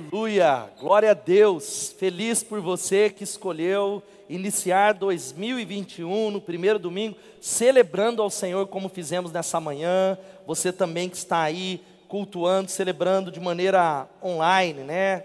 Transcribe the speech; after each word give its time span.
Aleluia, 0.00 0.70
glória 0.80 1.10
a 1.10 1.14
Deus. 1.14 1.94
Feliz 1.98 2.42
por 2.42 2.58
você 2.58 3.10
que 3.10 3.22
escolheu 3.22 4.02
iniciar 4.30 4.94
2021 4.94 6.30
no 6.30 6.40
primeiro 6.40 6.78
domingo, 6.78 7.16
celebrando 7.38 8.22
ao 8.22 8.30
Senhor 8.30 8.66
como 8.68 8.88
fizemos 8.88 9.30
nessa 9.30 9.60
manhã. 9.60 10.16
Você 10.46 10.72
também 10.72 11.10
que 11.10 11.18
está 11.18 11.42
aí 11.42 11.82
cultuando, 12.08 12.70
celebrando 12.70 13.30
de 13.30 13.38
maneira 13.40 14.08
online, 14.24 14.80
né? 14.84 15.24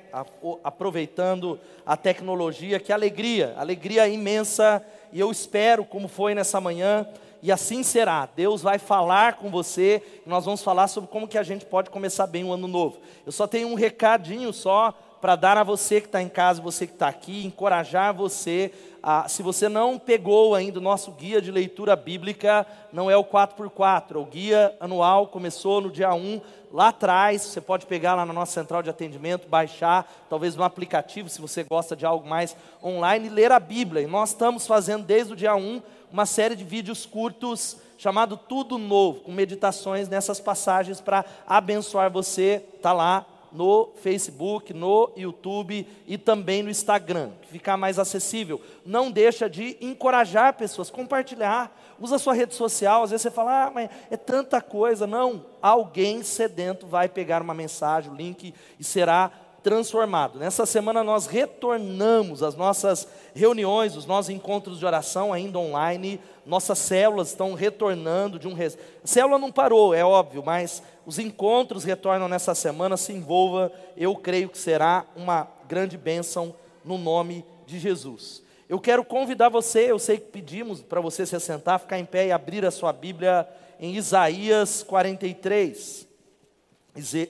Aproveitando 0.61 1.57
a 1.85 1.95
tecnologia, 1.95 2.77
que 2.77 2.91
alegria, 2.91 3.55
alegria 3.57 4.09
imensa. 4.09 4.85
E 5.13 5.21
eu 5.21 5.31
espero, 5.31 5.85
como 5.85 6.09
foi 6.09 6.35
nessa 6.35 6.59
manhã, 6.59 7.07
e 7.45 7.51
assim 7.51 7.83
será. 7.83 8.27
Deus 8.35 8.63
vai 8.63 8.79
falar 8.79 9.35
com 9.35 9.51
você, 9.51 10.01
e 10.25 10.27
nós 10.27 10.45
vamos 10.45 10.63
falar 10.63 10.87
sobre 10.87 11.11
como 11.11 11.27
que 11.27 11.37
a 11.37 11.43
gente 11.43 11.63
pode 11.63 11.91
começar 11.91 12.25
bem 12.25 12.43
o 12.43 12.51
ano 12.51 12.67
novo. 12.67 12.97
Eu 13.23 13.31
só 13.31 13.45
tenho 13.45 13.67
um 13.67 13.75
recadinho 13.75 14.51
só 14.51 14.91
para 15.21 15.35
dar 15.35 15.55
a 15.55 15.63
você 15.63 16.01
que 16.01 16.07
está 16.07 16.23
em 16.23 16.27
casa, 16.27 16.59
você 16.59 16.87
que 16.87 16.93
está 16.93 17.07
aqui, 17.07 17.45
encorajar 17.45 18.15
você. 18.15 18.71
A, 19.01 19.27
se 19.27 19.43
você 19.43 19.69
não 19.69 19.99
pegou 19.99 20.55
ainda 20.55 20.79
o 20.79 20.81
nosso 20.81 21.11
guia 21.11 21.39
de 21.39 21.51
leitura 21.51 21.95
bíblica, 21.95 22.65
não 22.91 23.11
é 23.11 23.15
o 23.15 23.23
4x4, 23.23 24.15
é 24.15 24.17
o 24.17 24.25
guia 24.25 24.75
anual, 24.79 25.27
começou 25.27 25.79
no 25.81 25.91
dia 25.91 26.15
1, 26.15 26.41
lá 26.73 26.87
atrás, 26.87 27.43
você 27.43 27.61
pode 27.61 27.85
pegar 27.85 28.15
lá 28.15 28.25
na 28.25 28.33
nossa 28.33 28.53
central 28.53 28.81
de 28.81 28.89
atendimento, 28.89 29.47
baixar, 29.47 30.11
talvez 30.27 30.55
no 30.55 30.63
aplicativo, 30.63 31.29
se 31.29 31.39
você 31.39 31.63
gosta 31.63 31.95
de 31.95 32.07
algo 32.07 32.27
mais 32.27 32.57
online, 32.83 33.27
e 33.27 33.29
ler 33.29 33.51
a 33.51 33.59
Bíblia. 33.59 34.01
E 34.01 34.07
nós 34.07 34.29
estamos 34.29 34.65
fazendo 34.65 35.05
desde 35.05 35.33
o 35.33 35.35
dia 35.35 35.55
1 35.55 35.81
uma 36.15 36.25
série 36.25 36.55
de 36.55 36.63
vídeos 36.63 37.05
curtos 37.05 37.75
chamado 37.97 38.37
Tudo 38.37 38.77
Novo, 38.77 39.19
com 39.19 39.33
meditações 39.33 40.07
nessas 40.07 40.39
passagens 40.39 41.01
para 41.01 41.25
abençoar 41.45 42.09
você. 42.09 42.63
Está 42.73 42.93
lá 42.93 43.25
no 43.51 43.89
Facebook, 44.01 44.73
no 44.73 45.11
YouTube 45.17 45.85
e 46.07 46.17
também 46.17 46.63
no 46.63 46.69
Instagram, 46.69 47.31
que 47.41 47.49
ficar 47.49 47.75
mais 47.75 47.99
acessível. 47.99 48.61
Não 48.85 49.11
deixa 49.11 49.49
de 49.49 49.75
encorajar 49.81 50.53
pessoas, 50.53 50.89
compartilhar. 50.89 51.77
Usa 51.99 52.15
a 52.15 52.19
sua 52.19 52.33
rede 52.33 52.55
social, 52.55 53.03
às 53.03 53.09
vezes 53.09 53.23
você 53.23 53.31
fala, 53.31 53.65
ah, 53.65 53.71
mas 53.71 53.89
é 54.09 54.15
tanta 54.15 54.61
coisa. 54.61 55.05
Não, 55.05 55.45
alguém 55.61 56.23
sedento 56.23 56.87
vai 56.87 57.09
pegar 57.09 57.41
uma 57.41 57.53
mensagem, 57.53 58.09
o 58.09 58.15
link, 58.15 58.53
e 58.79 58.83
será 58.85 59.31
transformado. 59.65 60.37
Nessa 60.37 60.63
semana 60.63 61.03
nós 61.03 61.25
retornamos 61.25 62.43
às 62.43 62.53
nossas 62.53 63.07
reuniões, 63.33 63.97
os 63.97 64.05
nossos 64.05 64.29
encontros 64.29 64.77
de 64.77 64.85
oração 64.85 65.33
ainda 65.33 65.57
online. 65.57 66.21
Nossas 66.45 66.77
células 66.77 67.29
estão 67.29 67.55
retornando 67.55 68.37
de 68.37 68.47
um. 68.47 68.53
Res... 68.53 68.77
A 69.03 69.07
célula 69.07 69.39
não 69.39 69.51
parou, 69.51 69.91
é 69.91 70.05
óbvio, 70.05 70.43
mas 70.45 70.83
os 71.03 71.17
encontros 71.17 71.83
retornam 71.83 72.27
nessa 72.27 72.53
semana. 72.53 72.95
Se 72.95 73.11
envolva, 73.11 73.71
eu 73.97 74.15
creio 74.15 74.49
que 74.49 74.57
será 74.59 75.03
uma 75.15 75.47
grande 75.67 75.97
bênção 75.97 76.53
no 76.83 76.99
nome 76.99 77.43
de 77.65 77.79
Jesus. 77.79 78.43
Eu 78.69 78.79
quero 78.79 79.03
convidar 79.03 79.49
você, 79.49 79.89
eu 79.89 79.97
sei 79.97 80.19
que 80.19 80.27
pedimos 80.27 80.79
para 80.83 81.01
você 81.01 81.25
se 81.25 81.35
assentar, 81.35 81.79
ficar 81.79 81.97
em 81.97 82.05
pé 82.05 82.27
e 82.27 82.31
abrir 82.31 82.63
a 82.67 82.69
sua 82.69 82.93
Bíblia 82.93 83.49
em 83.79 83.95
Isaías 83.95 84.83
43. 84.83 86.07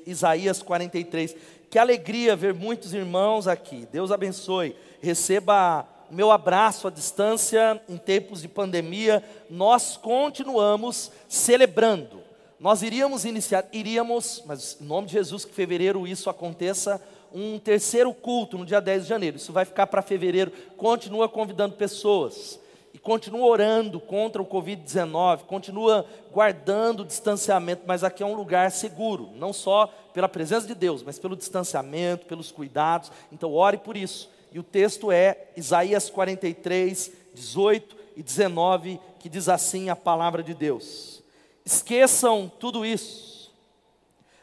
Isaías 0.05 0.61
43. 0.61 1.35
Que 1.75 1.79
alegria 1.79 2.37
ver 2.37 2.53
muitos 2.53 2.93
irmãos 2.93 3.49
aqui. 3.49 3.85
Deus 3.91 4.09
abençoe. 4.09 4.73
Receba 5.01 5.85
meu 6.09 6.31
abraço 6.31 6.87
à 6.87 6.89
distância 6.89 7.81
em 7.89 7.97
tempos 7.97 8.41
de 8.41 8.47
pandemia. 8.47 9.21
Nós 9.49 9.97
continuamos 9.97 11.11
celebrando. 11.27 12.21
Nós 12.61 12.81
iríamos 12.81 13.25
iniciar, 13.25 13.65
iríamos, 13.73 14.41
mas 14.45 14.77
em 14.79 14.85
nome 14.85 15.07
de 15.07 15.11
Jesus, 15.11 15.43
que 15.43 15.53
fevereiro 15.53 16.07
isso 16.07 16.29
aconteça, 16.29 17.01
um 17.33 17.59
terceiro 17.59 18.13
culto 18.13 18.57
no 18.57 18.65
dia 18.65 18.79
10 18.79 19.03
de 19.03 19.09
janeiro. 19.09 19.35
Isso 19.35 19.51
vai 19.51 19.65
ficar 19.65 19.87
para 19.87 20.01
fevereiro. 20.01 20.53
Continua 20.77 21.27
convidando 21.27 21.75
pessoas 21.75 22.57
continua 23.05 23.45
orando 23.45 23.99
contra 23.99 24.41
o 24.41 24.45
Covid-19, 24.45 25.43
continua 25.43 26.07
guardando 26.33 27.01
o 27.01 27.05
distanciamento, 27.05 27.83
mas 27.85 28.03
aqui 28.03 28.23
é 28.23 28.25
um 28.25 28.33
lugar 28.33 28.71
seguro, 28.71 29.29
não 29.35 29.53
só 29.53 29.93
pela 30.11 30.27
presença 30.27 30.65
de 30.65 30.73
Deus, 30.73 31.03
mas 31.03 31.19
pelo 31.19 31.35
distanciamento, 31.35 32.25
pelos 32.25 32.51
cuidados. 32.51 33.11
Então, 33.31 33.53
ore 33.53 33.77
por 33.77 33.95
isso. 33.95 34.27
E 34.51 34.57
o 34.57 34.63
texto 34.63 35.11
é 35.11 35.49
Isaías 35.55 36.09
43, 36.09 37.11
18 37.35 37.95
e 38.17 38.23
19, 38.23 38.99
que 39.19 39.29
diz 39.29 39.47
assim 39.49 39.87
a 39.87 39.95
palavra 39.95 40.41
de 40.41 40.55
Deus: 40.55 41.21
Esqueçam 41.63 42.51
tudo 42.59 42.83
isso. 42.83 43.53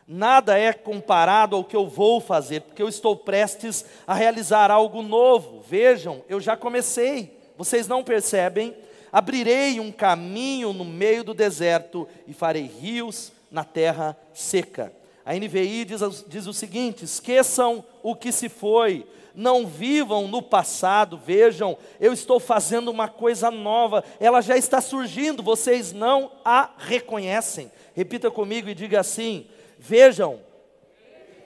Nada 0.07 0.57
é 0.57 0.73
comparado 0.73 1.57
ao 1.57 1.65
que 1.65 1.75
eu 1.75 1.89
vou 1.89 2.21
fazer, 2.21 2.61
porque 2.61 2.83
eu 2.83 2.89
estou 2.89 3.17
prestes 3.17 3.85
a 4.07 4.15
realizar 4.15 4.71
algo 4.71 5.03
novo. 5.03 5.61
Vejam, 5.63 6.23
eu 6.29 6.39
já 6.39 6.57
comecei 6.57 7.42
vocês 7.63 7.87
não 7.87 8.03
percebem? 8.03 8.75
Abrirei 9.13 9.79
um 9.79 9.93
caminho 9.93 10.73
no 10.73 10.85
meio 10.85 11.23
do 11.23 11.33
deserto 11.33 12.09
e 12.27 12.35
farei 12.35 12.65
rios 12.65 13.31
na 13.53 13.63
terra 13.63 14.17
seca. 14.35 14.93
A 15.25 15.33
NVI 15.33 15.85
diz, 15.85 16.25
diz 16.27 16.47
o 16.49 16.53
seguinte: 16.53 17.05
esqueçam 17.05 17.85
o 18.03 18.17
que 18.17 18.33
se 18.33 18.49
foi, 18.49 19.07
não 19.33 19.65
vivam 19.65 20.27
no 20.27 20.43
passado, 20.43 21.17
vejam, 21.17 21.79
eu 22.01 22.13
estou 22.13 22.41
fazendo 22.41 22.91
uma 22.91 23.07
coisa 23.07 23.49
nova, 23.49 24.03
ela 24.19 24.41
já 24.41 24.57
está 24.57 24.81
surgindo, 24.81 25.41
vocês 25.41 25.93
não 25.93 26.33
a 26.45 26.71
reconhecem. 26.77 27.71
Repita 27.95 28.29
comigo 28.29 28.69
e 28.69 28.75
diga 28.75 28.99
assim: 28.99 29.47
vejam, 29.79 30.41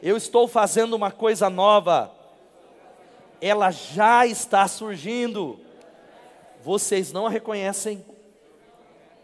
eu 0.03 0.17
estou 0.17 0.49
fazendo 0.49 0.97
uma 0.97 1.11
coisa 1.11 1.51
nova, 1.51 2.11
ela 3.39 3.71
já 3.71 4.27
está 4.27 4.67
surgindo 4.67 5.66
vocês 6.67 7.13
não 7.13 7.27
a 7.27 7.31
reconhecem. 7.31 8.05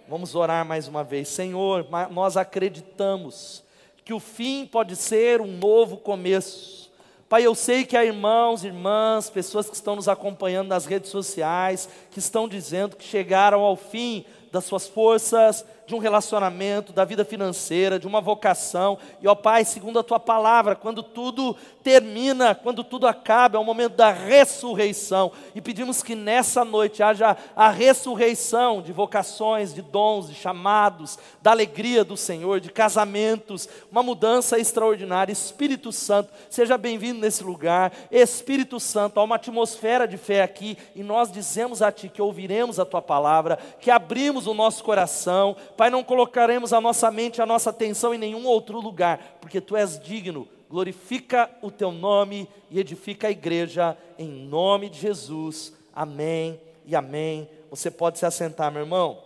Vamos 0.09 0.37
orar 0.37 0.65
mais 0.65 0.87
uma 0.87 1.03
vez. 1.03 1.27
Senhor, 1.27 1.85
nós 2.13 2.37
acreditamos 2.37 3.65
que 4.05 4.15
o 4.15 4.21
fim 4.21 4.65
pode 4.65 4.95
ser 4.95 5.41
um 5.41 5.49
novo 5.49 5.97
começo. 5.97 6.89
Pai, 7.29 7.45
eu 7.45 7.53
sei 7.57 7.85
que 7.85 7.97
há 7.97 8.05
irmãos, 8.05 8.63
irmãs, 8.63 9.29
pessoas 9.29 9.69
que 9.69 9.75
estão 9.75 9.97
nos 9.97 10.09
acompanhando 10.09 10.69
nas 10.69 10.87
redes 10.87 11.11
sociais, 11.11 11.89
que 12.13 12.21
estão 12.21 12.47
dizendo 12.47 12.95
que 12.95 13.05
chegaram 13.05 13.63
ao 13.63 13.75
fim 13.75 14.25
das 14.53 14.65
suas 14.65 14.87
forças, 14.87 15.67
de 15.87 15.95
um 15.95 15.99
relacionamento, 15.99 16.93
da 16.93 17.05
vida 17.05 17.25
financeira, 17.25 17.99
de 17.99 18.07
uma 18.07 18.21
vocação. 18.21 18.99
E 19.21 19.27
ó 19.27 19.35
Pai, 19.35 19.65
segundo 19.65 19.99
a 19.99 20.03
tua 20.03 20.21
palavra, 20.21 20.77
quando 20.77 21.03
tudo 21.03 21.57
termina, 21.83 22.55
quando 22.55 22.85
tudo 22.85 23.07
acaba, 23.07 23.59
é 23.59 23.61
o 23.61 23.65
momento 23.65 23.97
da 23.97 24.11
ressurreição. 24.11 25.33
E 25.55 25.61
pedimos 25.61 26.03
que 26.03 26.15
nessa 26.15 26.65
noite 26.65 27.03
haja 27.03 27.37
a 27.57 27.71
ressurreição 27.71 28.81
de 28.81 28.93
vocações, 28.93 29.75
de 29.75 29.83
dons, 29.83 30.29
de 30.29 30.35
chamados, 30.35 31.19
da 31.43 31.51
alegria 31.51 32.05
do 32.05 32.17
Senhor, 32.17 32.61
de 32.61 32.71
casamentos, 32.71 33.69
uma 33.91 34.03
mudança 34.03 34.59
extraordinária. 34.59 35.33
Espírito 35.33 35.91
Santo, 35.91 36.33
seja 36.49 36.79
bem-vindo 36.79 37.21
nesse 37.21 37.43
lugar. 37.43 37.93
Espírito 38.11 38.79
Santo, 38.79 39.19
há 39.19 39.25
uma 39.25 39.37
atmosfera 39.37 40.07
de 40.07 40.17
fé 40.17 40.43
aqui 40.43 40.79
e 40.95 41.03
nós 41.03 41.33
dizemos 41.33 41.83
a 41.83 41.91
Ti 41.91 42.09
que 42.09 42.23
ouviremos 42.23 42.79
a 42.79 42.85
Tua 42.85 43.03
palavra, 43.03 43.59
que 43.81 43.91
abrimos 43.91 44.47
o 44.47 44.55
nosso 44.55 44.85
coração 44.85 45.57
Pai, 45.83 45.91
não 45.91 46.05
colocaremos 46.05 46.73
a 46.73 46.81
nossa 46.81 47.11
mente, 47.11 47.43
a 47.43 47.47
nossa 47.47 47.71
atenção 47.71 48.15
em 48.15 48.19
nenhum 48.19 48.47
outro 48.47 48.81
lugar, 48.81 49.39
porque 49.41 49.61
Tu 49.61 49.77
és 49.77 49.99
digno. 49.99 50.47
Glorifica 50.71 51.51
o 51.61 51.73
Teu 51.73 51.91
nome 51.91 52.49
e 52.71 52.79
edifica 52.79 53.27
a 53.27 53.33
igreja, 53.33 53.99
em 54.17 54.29
nome 54.29 54.89
de 54.89 55.01
Jesus. 55.01 55.73
Amém 55.93 56.61
e 56.87 56.95
amém. 56.95 57.51
Você 57.69 57.91
pode 57.91 58.21
se 58.21 58.25
assentar, 58.25 58.71
meu 58.71 58.83
irmão. 58.83 59.25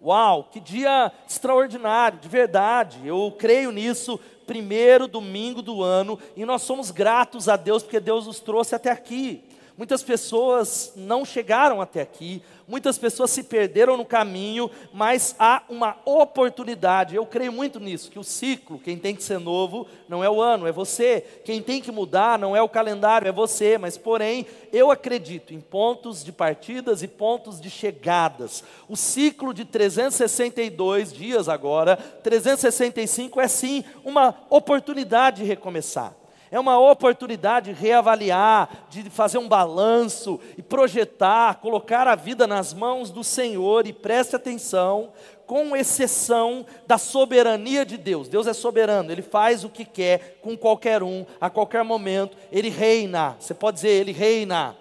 Uau, 0.00 0.44
que 0.44 0.60
dia 0.60 1.10
extraordinário, 1.28 2.20
de 2.20 2.28
verdade, 2.28 3.04
eu 3.04 3.34
creio 3.36 3.72
nisso. 3.72 4.20
Primeiro 4.46 5.08
domingo 5.08 5.60
do 5.60 5.82
ano, 5.82 6.20
e 6.36 6.44
nós 6.44 6.62
somos 6.62 6.92
gratos 6.92 7.48
a 7.48 7.56
Deus 7.56 7.82
porque 7.82 7.98
Deus 7.98 8.28
nos 8.28 8.38
trouxe 8.38 8.76
até 8.76 8.92
aqui. 8.92 9.42
Muitas 9.82 10.00
pessoas 10.04 10.92
não 10.94 11.24
chegaram 11.24 11.80
até 11.80 12.02
aqui, 12.02 12.40
muitas 12.68 12.98
pessoas 12.98 13.32
se 13.32 13.42
perderam 13.42 13.96
no 13.96 14.04
caminho, 14.04 14.70
mas 14.92 15.34
há 15.40 15.64
uma 15.68 15.96
oportunidade. 16.04 17.16
Eu 17.16 17.26
creio 17.26 17.50
muito 17.50 17.80
nisso, 17.80 18.08
que 18.08 18.16
o 18.16 18.22
ciclo, 18.22 18.78
quem 18.78 18.96
tem 18.96 19.12
que 19.12 19.24
ser 19.24 19.40
novo, 19.40 19.88
não 20.08 20.22
é 20.22 20.30
o 20.30 20.40
ano, 20.40 20.68
é 20.68 20.70
você. 20.70 21.22
Quem 21.44 21.60
tem 21.60 21.82
que 21.82 21.90
mudar 21.90 22.38
não 22.38 22.54
é 22.54 22.62
o 22.62 22.68
calendário, 22.68 23.26
é 23.26 23.32
você. 23.32 23.76
Mas, 23.76 23.98
porém, 23.98 24.46
eu 24.72 24.88
acredito 24.88 25.52
em 25.52 25.60
pontos 25.60 26.22
de 26.22 26.30
partidas 26.30 27.02
e 27.02 27.08
pontos 27.08 27.60
de 27.60 27.68
chegadas. 27.68 28.62
O 28.88 28.96
ciclo 28.96 29.52
de 29.52 29.64
362 29.64 31.12
dias 31.12 31.48
agora, 31.48 31.96
365 31.96 33.40
é 33.40 33.48
sim 33.48 33.84
uma 34.04 34.32
oportunidade 34.48 35.42
de 35.42 35.48
recomeçar 35.48 36.21
é 36.52 36.60
uma 36.60 36.78
oportunidade 36.78 37.72
de 37.72 37.80
reavaliar, 37.80 38.86
de 38.90 39.08
fazer 39.08 39.38
um 39.38 39.48
balanço 39.48 40.38
e 40.58 40.62
projetar, 40.62 41.54
colocar 41.54 42.06
a 42.06 42.14
vida 42.14 42.46
nas 42.46 42.74
mãos 42.74 43.10
do 43.10 43.24
Senhor 43.24 43.86
e 43.86 43.92
preste 43.92 44.36
atenção, 44.36 45.14
com 45.46 45.74
exceção 45.74 46.66
da 46.86 46.98
soberania 46.98 47.86
de 47.86 47.96
Deus. 47.96 48.28
Deus 48.28 48.46
é 48.46 48.52
soberano, 48.52 49.10
ele 49.10 49.22
faz 49.22 49.64
o 49.64 49.70
que 49.70 49.86
quer 49.86 50.38
com 50.42 50.54
qualquer 50.54 51.02
um, 51.02 51.24
a 51.40 51.48
qualquer 51.48 51.82
momento, 51.82 52.36
ele 52.52 52.68
reina. 52.68 53.34
Você 53.40 53.54
pode 53.54 53.76
dizer, 53.76 53.88
ele 53.88 54.12
reina. 54.12 54.76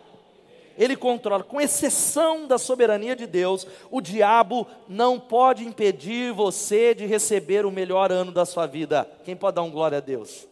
Ele 0.78 0.98
controla, 0.98 1.44
com 1.44 1.62
exceção 1.62 2.48
da 2.48 2.58
soberania 2.58 3.16
de 3.16 3.26
Deus, 3.26 3.66
o 3.90 4.02
diabo 4.02 4.68
não 4.90 5.18
pode 5.18 5.64
impedir 5.64 6.34
você 6.34 6.94
de 6.94 7.06
receber 7.06 7.66
o 7.66 7.72
melhor 7.72 8.12
ano 8.12 8.32
da 8.32 8.46
sua 8.46 8.66
vida. 8.66 9.10
Quem 9.24 9.38
pode 9.38 9.56
dar 9.56 9.62
um 9.62 9.72
glória 9.72 10.00
a 10.00 10.02
Deus? 10.02 10.51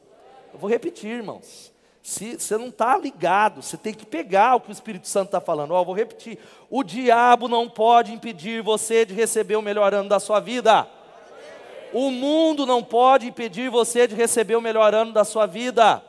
Eu 0.54 0.60
vou 0.60 0.69
repetir, 0.69 1.12
irmãos. 1.12 1.72
Se 2.01 2.40
você 2.40 2.57
não 2.57 2.69
está 2.69 2.98
ligado, 2.98 3.62
você 3.62 3.78
tem 3.78 3.94
que 3.94 4.06
pegar 4.06 4.56
o 4.56 4.62
que 4.62 4.69
o 4.69 4.72
Espírito 4.72 5.07
Santo 5.07 5.28
está 5.28 5.42
falando. 5.42 5.72
Ó, 5.72 5.84
vou 5.84 5.94
repetir: 5.94 6.40
o 6.69 6.84
diabo 6.84 7.48
não 7.48 7.69
pode 7.69 8.12
impedir 8.13 8.63
você 8.63 9.06
de 9.06 9.13
receber 9.13 9.56
o 9.56 9.62
melhor 9.62 9.94
ano 9.94 10.10
da 10.10 10.19
sua 10.19 10.40
vida. 10.40 10.88
O 11.94 12.12
mundo 12.12 12.66
não 12.66 12.84
pode 12.84 13.28
impedir 13.28 13.69
você 13.69 14.07
de 14.07 14.16
receber 14.16 14.56
o 14.56 14.62
melhor 14.62 14.94
ano 14.94 15.12
da 15.12 15.24
sua 15.24 15.46
vida. 15.46 16.04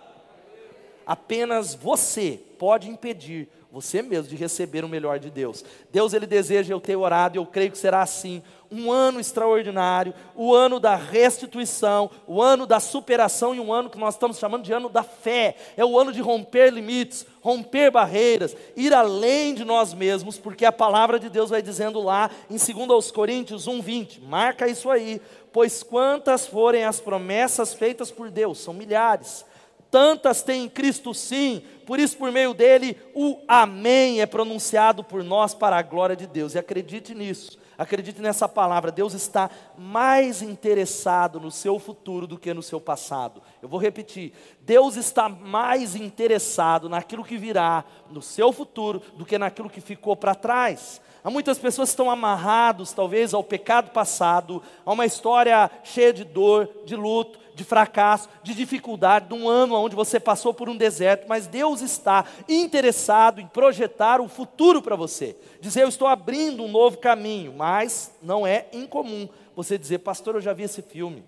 Apenas 1.10 1.74
você 1.74 2.40
pode 2.56 2.88
impedir 2.88 3.48
você 3.72 4.00
mesmo 4.00 4.28
de 4.28 4.36
receber 4.36 4.84
o 4.84 4.88
melhor 4.88 5.18
de 5.18 5.28
Deus. 5.28 5.64
Deus 5.90 6.14
ele 6.14 6.24
deseja 6.24 6.72
eu 6.72 6.78
ter 6.78 6.94
orado, 6.94 7.36
eu 7.36 7.44
creio 7.44 7.72
que 7.72 7.78
será 7.78 8.00
assim, 8.00 8.40
um 8.70 8.92
ano 8.92 9.18
extraordinário, 9.18 10.14
o 10.36 10.54
ano 10.54 10.78
da 10.78 10.94
restituição, 10.94 12.08
o 12.28 12.40
ano 12.40 12.64
da 12.64 12.78
superação 12.78 13.52
e 13.52 13.58
um 13.58 13.72
ano 13.72 13.90
que 13.90 13.98
nós 13.98 14.14
estamos 14.14 14.38
chamando 14.38 14.62
de 14.62 14.72
ano 14.72 14.88
da 14.88 15.02
fé. 15.02 15.56
É 15.76 15.84
o 15.84 15.98
ano 15.98 16.12
de 16.12 16.20
romper 16.20 16.72
limites, 16.72 17.26
romper 17.40 17.90
barreiras, 17.90 18.56
ir 18.76 18.94
além 18.94 19.52
de 19.52 19.64
nós 19.64 19.92
mesmos, 19.92 20.38
porque 20.38 20.64
a 20.64 20.70
palavra 20.70 21.18
de 21.18 21.28
Deus 21.28 21.50
vai 21.50 21.60
dizendo 21.60 22.00
lá 22.00 22.30
em 22.48 22.56
2 22.56 23.10
Coríntios 23.10 23.66
1:20. 23.66 24.20
Marca 24.20 24.68
isso 24.68 24.88
aí, 24.88 25.20
pois 25.52 25.82
quantas 25.82 26.46
forem 26.46 26.84
as 26.84 27.00
promessas 27.00 27.74
feitas 27.74 28.12
por 28.12 28.30
Deus, 28.30 28.60
são 28.60 28.72
milhares 28.72 29.49
tantas 29.90 30.42
tem 30.42 30.64
em 30.64 30.68
Cristo 30.68 31.12
sim, 31.12 31.62
por 31.90 31.98
isso, 31.98 32.16
por 32.16 32.30
meio 32.30 32.54
dele, 32.54 32.96
o 33.16 33.40
Amém 33.48 34.20
é 34.20 34.26
pronunciado 34.26 35.02
por 35.02 35.24
nós 35.24 35.54
para 35.54 35.76
a 35.76 35.82
glória 35.82 36.14
de 36.14 36.24
Deus. 36.24 36.54
E 36.54 36.58
acredite 36.58 37.16
nisso, 37.16 37.58
acredite 37.76 38.22
nessa 38.22 38.48
palavra. 38.48 38.92
Deus 38.92 39.12
está 39.12 39.50
mais 39.76 40.40
interessado 40.40 41.40
no 41.40 41.50
seu 41.50 41.80
futuro 41.80 42.28
do 42.28 42.38
que 42.38 42.54
no 42.54 42.62
seu 42.62 42.80
passado. 42.80 43.42
Eu 43.60 43.68
vou 43.68 43.80
repetir: 43.80 44.32
Deus 44.60 44.94
está 44.94 45.28
mais 45.28 45.96
interessado 45.96 46.88
naquilo 46.88 47.24
que 47.24 47.36
virá 47.36 47.84
no 48.08 48.22
seu 48.22 48.52
futuro 48.52 49.02
do 49.16 49.26
que 49.26 49.36
naquilo 49.36 49.68
que 49.68 49.80
ficou 49.80 50.14
para 50.14 50.36
trás. 50.36 51.00
Há 51.22 51.30
muitas 51.30 51.58
pessoas 51.58 51.90
que 51.90 51.92
estão 51.92 52.10
amarrados, 52.10 52.92
talvez, 52.92 53.34
ao 53.34 53.44
pecado 53.44 53.90
passado, 53.90 54.62
a 54.86 54.92
uma 54.92 55.04
história 55.04 55.70
cheia 55.84 56.12
de 56.12 56.24
dor, 56.24 56.68
de 56.86 56.96
luto, 56.96 57.38
de 57.54 57.62
fracasso, 57.62 58.28
de 58.42 58.54
dificuldade, 58.54 59.28
de 59.28 59.34
um 59.34 59.46
ano 59.46 59.74
onde 59.74 59.94
você 59.94 60.18
passou 60.18 60.54
por 60.54 60.70
um 60.70 60.76
deserto, 60.76 61.26
mas 61.28 61.46
Deus 61.46 61.82
está 61.82 62.24
interessado 62.48 63.40
em 63.40 63.46
projetar 63.46 64.18
o 64.18 64.28
futuro 64.28 64.80
para 64.80 64.96
você. 64.96 65.36
Dizer, 65.60 65.82
eu 65.82 65.88
estou 65.88 66.08
abrindo 66.08 66.62
um 66.62 66.70
novo 66.70 66.96
caminho, 66.96 67.52
mas 67.52 68.14
não 68.22 68.46
é 68.46 68.66
incomum 68.72 69.28
você 69.54 69.76
dizer, 69.76 69.98
pastor, 69.98 70.36
eu 70.36 70.40
já 70.40 70.54
vi 70.54 70.62
esse 70.62 70.80
filme 70.80 71.22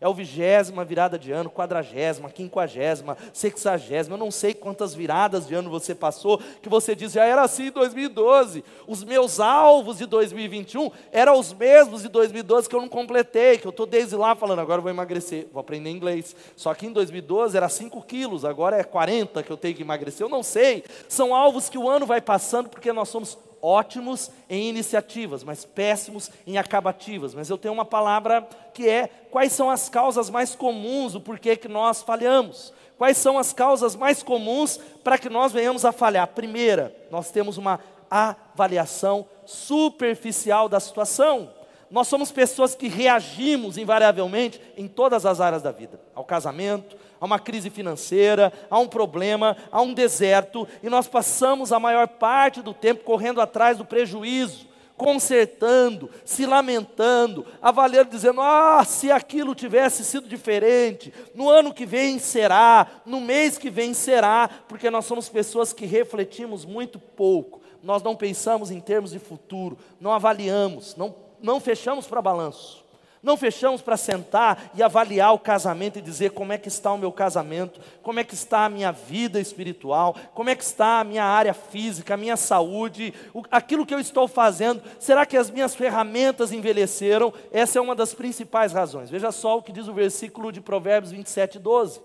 é 0.00 0.08
o 0.08 0.14
vigésima 0.14 0.84
virada 0.84 1.18
de 1.18 1.32
ano, 1.32 1.50
quadragésima, 1.50 2.30
quinquagésima, 2.30 3.16
sexagésima, 3.32 4.14
eu 4.14 4.18
não 4.18 4.30
sei 4.30 4.54
quantas 4.54 4.94
viradas 4.94 5.46
de 5.46 5.54
ano 5.54 5.70
você 5.70 5.94
passou, 5.94 6.40
que 6.60 6.68
você 6.68 6.94
diz, 6.94 7.12
já 7.12 7.24
era 7.24 7.42
assim 7.42 7.68
em 7.68 7.70
2012, 7.70 8.64
os 8.86 9.02
meus 9.02 9.40
alvos 9.40 9.98
de 9.98 10.06
2021 10.06 10.90
eram 11.12 11.38
os 11.38 11.52
mesmos 11.52 12.02
de 12.02 12.08
2012 12.08 12.68
que 12.68 12.74
eu 12.74 12.80
não 12.80 12.88
completei, 12.88 13.58
que 13.58 13.66
eu 13.66 13.70
estou 13.70 13.86
desde 13.86 14.16
lá 14.16 14.34
falando, 14.34 14.60
agora 14.60 14.78
eu 14.78 14.82
vou 14.82 14.90
emagrecer, 14.90 15.46
vou 15.52 15.60
aprender 15.60 15.90
inglês, 15.90 16.34
só 16.56 16.74
que 16.74 16.86
em 16.86 16.92
2012 16.92 17.56
era 17.56 17.68
5 17.68 18.02
quilos, 18.02 18.44
agora 18.44 18.76
é 18.76 18.84
40 18.84 19.42
que 19.42 19.50
eu 19.50 19.56
tenho 19.56 19.74
que 19.74 19.82
emagrecer, 19.82 20.24
eu 20.24 20.30
não 20.30 20.42
sei, 20.42 20.84
são 21.08 21.34
alvos 21.34 21.68
que 21.68 21.78
o 21.78 21.88
ano 21.88 22.06
vai 22.06 22.20
passando, 22.20 22.68
porque 22.68 22.92
nós 22.92 23.08
somos 23.08 23.38
ótimos 23.64 24.30
em 24.48 24.68
iniciativas, 24.68 25.42
mas 25.42 25.64
péssimos 25.64 26.30
em 26.46 26.58
acabativas. 26.58 27.34
Mas 27.34 27.48
eu 27.48 27.56
tenho 27.56 27.72
uma 27.72 27.84
palavra 27.84 28.46
que 28.74 28.86
é 28.86 29.08
quais 29.30 29.52
são 29.52 29.70
as 29.70 29.88
causas 29.88 30.28
mais 30.28 30.54
comuns 30.54 31.14
do 31.14 31.20
porquê 31.20 31.56
que 31.56 31.66
nós 31.66 32.02
falhamos. 32.02 32.74
Quais 32.98 33.16
são 33.16 33.38
as 33.38 33.52
causas 33.52 33.96
mais 33.96 34.22
comuns 34.22 34.78
para 35.02 35.16
que 35.16 35.30
nós 35.30 35.50
venhamos 35.50 35.84
a 35.84 35.92
falhar? 35.92 36.28
Primeira, 36.28 36.94
nós 37.10 37.30
temos 37.30 37.56
uma 37.56 37.80
avaliação 38.10 39.26
superficial 39.46 40.68
da 40.68 40.78
situação. 40.78 41.50
Nós 41.94 42.08
somos 42.08 42.32
pessoas 42.32 42.74
que 42.74 42.88
reagimos 42.88 43.78
invariavelmente 43.78 44.60
em 44.76 44.88
todas 44.88 45.24
as 45.24 45.40
áreas 45.40 45.62
da 45.62 45.70
vida, 45.70 46.00
ao 46.12 46.24
casamento, 46.24 46.96
a 47.20 47.24
uma 47.24 47.38
crise 47.38 47.70
financeira, 47.70 48.52
a 48.68 48.80
um 48.80 48.88
problema, 48.88 49.56
a 49.70 49.80
um 49.80 49.94
deserto, 49.94 50.66
e 50.82 50.90
nós 50.90 51.06
passamos 51.06 51.72
a 51.72 51.78
maior 51.78 52.08
parte 52.08 52.62
do 52.62 52.74
tempo 52.74 53.04
correndo 53.04 53.40
atrás 53.40 53.78
do 53.78 53.84
prejuízo, 53.84 54.66
consertando, 54.96 56.10
se 56.24 56.44
lamentando, 56.46 57.46
avaliando, 57.62 58.10
dizendo: 58.10 58.40
ah, 58.40 58.82
se 58.84 59.12
aquilo 59.12 59.54
tivesse 59.54 60.02
sido 60.02 60.26
diferente, 60.26 61.14
no 61.32 61.48
ano 61.48 61.72
que 61.72 61.86
vem 61.86 62.18
será, 62.18 62.88
no 63.06 63.20
mês 63.20 63.56
que 63.56 63.70
vem 63.70 63.94
será, 63.94 64.50
porque 64.66 64.90
nós 64.90 65.04
somos 65.04 65.28
pessoas 65.28 65.72
que 65.72 65.86
refletimos 65.86 66.64
muito 66.64 66.98
pouco, 66.98 67.62
nós 67.84 68.02
não 68.02 68.16
pensamos 68.16 68.72
em 68.72 68.80
termos 68.80 69.12
de 69.12 69.20
futuro, 69.20 69.78
não 70.00 70.10
avaliamos, 70.10 70.96
não, 70.96 71.14
não 71.44 71.60
fechamos 71.60 72.06
para 72.06 72.22
balanço. 72.22 72.82
Não 73.22 73.38
fechamos 73.38 73.80
para 73.80 73.96
sentar 73.96 74.70
e 74.74 74.82
avaliar 74.82 75.32
o 75.32 75.38
casamento 75.38 75.98
e 75.98 76.02
dizer 76.02 76.32
como 76.32 76.52
é 76.52 76.58
que 76.58 76.68
está 76.68 76.92
o 76.92 76.98
meu 76.98 77.10
casamento, 77.10 77.80
como 78.02 78.20
é 78.20 78.24
que 78.24 78.34
está 78.34 78.66
a 78.66 78.68
minha 78.68 78.92
vida 78.92 79.40
espiritual, 79.40 80.14
como 80.34 80.50
é 80.50 80.54
que 80.54 80.62
está 80.62 81.00
a 81.00 81.04
minha 81.04 81.24
área 81.24 81.54
física, 81.54 82.12
a 82.12 82.18
minha 82.18 82.36
saúde, 82.36 83.14
o, 83.32 83.42
aquilo 83.50 83.86
que 83.86 83.94
eu 83.94 83.98
estou 83.98 84.28
fazendo. 84.28 84.82
Será 84.98 85.24
que 85.24 85.38
as 85.38 85.50
minhas 85.50 85.74
ferramentas 85.74 86.52
envelheceram? 86.52 87.32
Essa 87.50 87.78
é 87.78 87.82
uma 87.82 87.94
das 87.94 88.12
principais 88.12 88.72
razões. 88.72 89.08
Veja 89.08 89.32
só 89.32 89.56
o 89.56 89.62
que 89.62 89.72
diz 89.72 89.88
o 89.88 89.94
versículo 89.94 90.52
de 90.52 90.60
Provérbios 90.60 91.12
27, 91.12 91.58
12. 91.58 92.00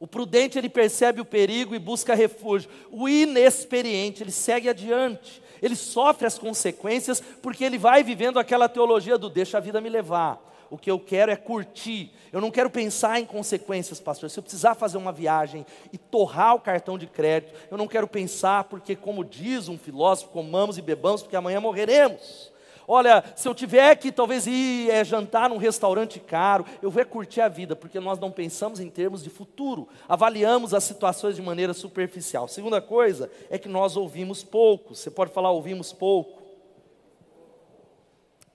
O 0.00 0.06
prudente 0.08 0.58
ele 0.58 0.68
percebe 0.68 1.20
o 1.20 1.24
perigo 1.24 1.76
e 1.76 1.78
busca 1.78 2.12
refúgio. 2.12 2.68
O 2.90 3.08
inexperiente 3.08 4.20
ele 4.20 4.32
segue 4.32 4.68
adiante 4.68 5.41
ele 5.62 5.76
sofre 5.76 6.26
as 6.26 6.38
consequências 6.38 7.22
porque 7.40 7.64
ele 7.64 7.78
vai 7.78 8.02
vivendo 8.02 8.38
aquela 8.38 8.68
teologia 8.68 9.16
do 9.16 9.30
deixa 9.30 9.58
a 9.58 9.60
vida 9.60 9.80
me 9.80 9.88
levar. 9.88 10.50
O 10.68 10.78
que 10.78 10.90
eu 10.90 10.98
quero 10.98 11.30
é 11.30 11.36
curtir. 11.36 12.10
Eu 12.32 12.40
não 12.40 12.50
quero 12.50 12.70
pensar 12.70 13.20
em 13.20 13.26
consequências, 13.26 14.00
pastor. 14.00 14.30
Se 14.30 14.38
eu 14.38 14.42
precisar 14.42 14.74
fazer 14.74 14.96
uma 14.96 15.12
viagem 15.12 15.66
e 15.92 15.98
torrar 15.98 16.54
o 16.54 16.60
cartão 16.60 16.96
de 16.96 17.06
crédito, 17.06 17.52
eu 17.70 17.76
não 17.76 17.86
quero 17.86 18.08
pensar 18.08 18.64
porque, 18.64 18.96
como 18.96 19.22
diz 19.22 19.68
um 19.68 19.76
filósofo, 19.76 20.30
comamos 20.30 20.78
e 20.78 20.82
bebamos 20.82 21.22
porque 21.22 21.36
amanhã 21.36 21.60
morreremos. 21.60 22.50
Olha, 22.86 23.22
se 23.36 23.48
eu 23.48 23.54
tiver 23.54 23.94
que 23.96 24.10
talvez 24.10 24.46
ir 24.46 24.90
é, 24.90 25.04
jantar 25.04 25.48
num 25.48 25.56
restaurante 25.56 26.18
caro, 26.18 26.64
eu 26.80 26.90
vou 26.90 27.00
é 27.00 27.04
curtir 27.04 27.40
a 27.40 27.48
vida, 27.48 27.76
porque 27.76 28.00
nós 28.00 28.18
não 28.18 28.30
pensamos 28.30 28.80
em 28.80 28.90
termos 28.90 29.22
de 29.22 29.30
futuro, 29.30 29.88
avaliamos 30.08 30.74
as 30.74 30.84
situações 30.84 31.36
de 31.36 31.42
maneira 31.42 31.72
superficial. 31.72 32.48
Segunda 32.48 32.80
coisa 32.80 33.30
é 33.48 33.58
que 33.58 33.68
nós 33.68 33.96
ouvimos 33.96 34.42
pouco. 34.42 34.94
Você 34.94 35.10
pode 35.10 35.32
falar 35.32 35.50
ouvimos 35.50 35.92
pouco? 35.92 36.42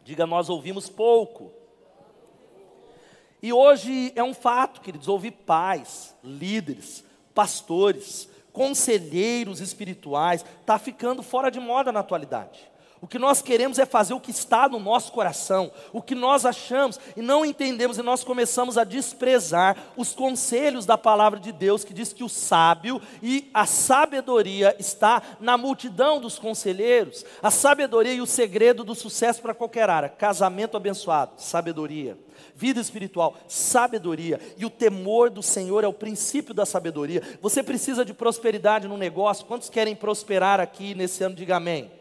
Diga, 0.04 0.26
nós 0.26 0.50
ouvimos 0.50 0.90
pouco. 0.90 1.52
E 3.42 3.54
hoje 3.54 4.12
é 4.16 4.24
um 4.24 4.34
fato, 4.34 4.82
queridos, 4.82 5.08
ouvir 5.08 5.32
pais, 5.32 6.16
líderes, 6.24 7.04
pastores, 7.34 8.30
conselheiros 8.52 9.62
espirituais, 9.62 10.44
está 10.62 10.80
ficando 10.80 11.22
fora 11.22 11.52
de 11.52 11.60
moda 11.60 11.92
na 11.92 12.00
atualidade. 12.00 12.72
O 13.00 13.08
que 13.08 13.20
nós 13.20 13.42
queremos 13.44 13.78
é 13.78 13.86
fazer 13.86 14.14
o 14.16 14.20
que 14.20 14.32
está 14.32 14.68
no 14.68 14.80
nosso 14.80 15.12
coração, 15.12 15.72
o 15.94 16.02
que 16.02 16.16
nós 16.16 16.46
achamos 16.46 17.00
e 17.16 17.22
não 17.22 17.46
entendemos, 17.46 17.98
e 17.98 18.02
nós 18.02 18.24
começamos 18.24 18.76
a 18.78 18.84
desprezar 18.84 19.78
os 19.96 20.14
conselhos 20.14 20.86
da 20.86 20.98
palavra 20.98 21.40
de 21.40 21.52
Deus, 21.52 21.84
que 21.84 21.94
diz 21.94 22.12
que 22.12 22.24
o 22.24 22.30
sábio 22.30 23.00
e 23.22 23.52
a 23.54 23.68
sabedoria 23.68 24.76
está 24.80 25.22
na 25.40 25.58
multidão 25.58 26.20
dos 26.20 26.40
conselheiros, 26.40 27.24
a 27.42 27.52
sabedoria 27.52 28.14
e 28.14 28.22
o 28.22 28.26
segredo 28.26 28.84
do 28.84 28.96
sucesso 28.96 29.42
para 29.44 29.54
qualquer 29.54 29.90
área. 29.90 30.10
Casamento 30.10 30.76
abençoado, 30.76 31.34
sabedoria. 31.38 32.18
Vida 32.56 32.80
espiritual, 32.80 33.36
sabedoria. 33.48 34.40
E 34.58 34.66
o 34.66 34.70
temor 34.70 35.30
do 35.30 35.44
Senhor 35.44 35.84
é 35.84 35.88
o 35.88 35.94
princípio 35.94 36.54
da 36.54 36.66
sabedoria. 36.66 37.22
Você 37.42 37.62
precisa 37.62 38.04
de 38.04 38.14
prosperidade 38.14 38.88
no 38.88 38.98
negócio. 38.98 39.46
Quantos 39.46 39.70
querem 39.70 39.96
prosperar 39.96 40.60
aqui 40.60 40.96
nesse 40.96 41.24
ano? 41.24 41.36
Diga 41.36 41.58
amém 41.58 41.97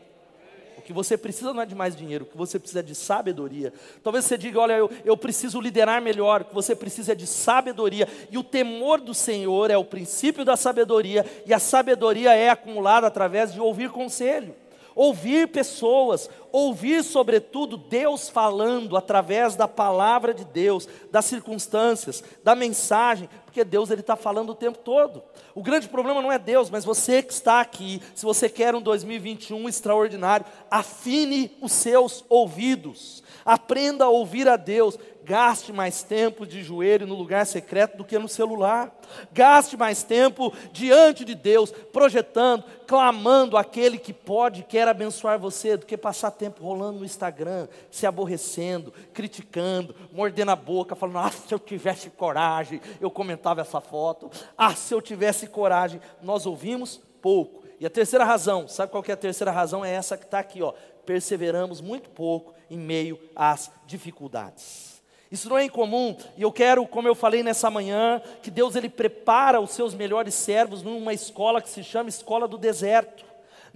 que 0.86 0.92
você 0.92 1.18
precisa 1.18 1.52
não 1.52 1.60
é 1.60 1.66
de 1.66 1.74
mais 1.74 1.96
dinheiro, 1.96 2.24
que 2.24 2.36
você 2.36 2.60
precisa 2.60 2.80
de 2.80 2.94
sabedoria. 2.94 3.72
Talvez 4.04 4.24
você 4.24 4.38
diga: 4.38 4.60
olha, 4.60 4.74
eu, 4.74 4.88
eu 5.04 5.16
preciso 5.16 5.60
liderar 5.60 6.00
melhor, 6.00 6.44
que 6.44 6.54
você 6.54 6.76
precisa 6.76 7.14
de 7.14 7.26
sabedoria. 7.26 8.08
E 8.30 8.38
o 8.38 8.44
temor 8.44 9.00
do 9.00 9.12
Senhor 9.12 9.68
é 9.70 9.76
o 9.76 9.84
princípio 9.84 10.44
da 10.44 10.56
sabedoria, 10.56 11.26
e 11.44 11.52
a 11.52 11.58
sabedoria 11.58 12.34
é 12.34 12.48
acumulada 12.48 13.06
através 13.06 13.52
de 13.52 13.60
ouvir 13.60 13.90
conselho 13.90 14.54
ouvir 14.96 15.48
pessoas, 15.48 16.28
ouvir, 16.50 17.04
sobretudo, 17.04 17.76
Deus 17.76 18.30
falando 18.30 18.96
através 18.96 19.54
da 19.54 19.68
palavra 19.68 20.32
de 20.32 20.42
Deus, 20.42 20.88
das 21.12 21.26
circunstâncias, 21.26 22.24
da 22.42 22.54
mensagem, 22.54 23.28
porque 23.44 23.62
Deus 23.62 23.90
ele 23.90 24.00
está 24.00 24.16
falando 24.16 24.50
o 24.50 24.54
tempo 24.54 24.78
todo. 24.78 25.22
O 25.54 25.62
grande 25.62 25.86
problema 25.86 26.22
não 26.22 26.32
é 26.32 26.38
Deus, 26.38 26.70
mas 26.70 26.84
você 26.84 27.22
que 27.22 27.32
está 27.32 27.60
aqui. 27.60 28.00
Se 28.14 28.24
você 28.24 28.48
quer 28.48 28.74
um 28.74 28.80
2021 28.80 29.68
extraordinário, 29.68 30.46
afine 30.70 31.54
os 31.60 31.72
seus 31.72 32.24
ouvidos, 32.28 33.22
aprenda 33.44 34.06
a 34.06 34.08
ouvir 34.08 34.48
a 34.48 34.56
Deus. 34.56 34.98
Gaste 35.26 35.72
mais 35.72 36.04
tempo 36.04 36.46
de 36.46 36.62
joelho 36.62 37.04
no 37.04 37.16
lugar 37.16 37.44
secreto 37.44 37.96
do 37.96 38.04
que 38.04 38.16
no 38.16 38.28
celular. 38.28 38.96
Gaste 39.32 39.76
mais 39.76 40.04
tempo 40.04 40.54
diante 40.70 41.24
de 41.24 41.34
Deus, 41.34 41.72
projetando, 41.72 42.62
clamando 42.86 43.56
aquele 43.56 43.98
que 43.98 44.12
pode 44.12 44.60
e 44.60 44.62
quer 44.62 44.86
abençoar 44.86 45.36
você, 45.36 45.76
do 45.76 45.84
que 45.84 45.96
passar 45.96 46.30
tempo 46.30 46.62
rolando 46.62 47.00
no 47.00 47.04
Instagram, 47.04 47.66
se 47.90 48.06
aborrecendo, 48.06 48.94
criticando, 49.12 49.96
mordendo 50.12 50.52
a 50.52 50.56
boca, 50.56 50.94
falando: 50.94 51.18
Ah, 51.18 51.32
se 51.32 51.52
eu 51.52 51.58
tivesse 51.58 52.08
coragem, 52.08 52.80
eu 53.00 53.10
comentava 53.10 53.62
essa 53.62 53.80
foto. 53.80 54.30
Ah, 54.56 54.76
se 54.76 54.94
eu 54.94 55.02
tivesse 55.02 55.48
coragem. 55.48 56.00
Nós 56.22 56.46
ouvimos 56.46 57.00
pouco. 57.20 57.64
E 57.80 57.84
a 57.84 57.90
terceira 57.90 58.24
razão, 58.24 58.68
sabe 58.68 58.92
qual 58.92 59.02
que 59.02 59.10
é 59.10 59.14
a 59.14 59.16
terceira 59.16 59.50
razão? 59.50 59.84
É 59.84 59.92
essa 59.92 60.16
que 60.16 60.24
está 60.24 60.38
aqui, 60.38 60.62
ó. 60.62 60.72
Perseveramos 61.04 61.80
muito 61.80 62.10
pouco 62.10 62.54
em 62.70 62.78
meio 62.78 63.18
às 63.34 63.72
dificuldades. 63.88 64.95
Isso 65.30 65.48
não 65.48 65.58
é 65.58 65.64
incomum, 65.64 66.16
e 66.36 66.42
eu 66.42 66.52
quero, 66.52 66.86
como 66.86 67.08
eu 67.08 67.14
falei 67.14 67.42
nessa 67.42 67.68
manhã, 67.68 68.22
que 68.42 68.50
Deus 68.50 68.76
ele 68.76 68.88
prepara 68.88 69.60
os 69.60 69.72
seus 69.72 69.92
melhores 69.92 70.34
servos 70.34 70.82
numa 70.82 71.12
escola 71.12 71.60
que 71.60 71.68
se 71.68 71.82
chama 71.82 72.08
Escola 72.08 72.46
do 72.46 72.56
Deserto. 72.56 73.24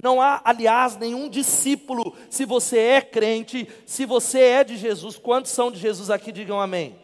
Não 0.02 0.22
há, 0.22 0.40
aliás, 0.44 0.96
nenhum 0.96 1.28
discípulo, 1.28 2.16
se 2.30 2.44
você 2.44 2.78
é 2.78 3.02
crente, 3.02 3.68
se 3.84 4.06
você 4.06 4.40
é 4.40 4.64
de 4.64 4.76
Jesus, 4.76 5.18
quantos 5.18 5.50
são 5.50 5.70
de 5.70 5.78
Jesus 5.78 6.08
aqui, 6.08 6.32
digam 6.32 6.60
amém. 6.60 6.96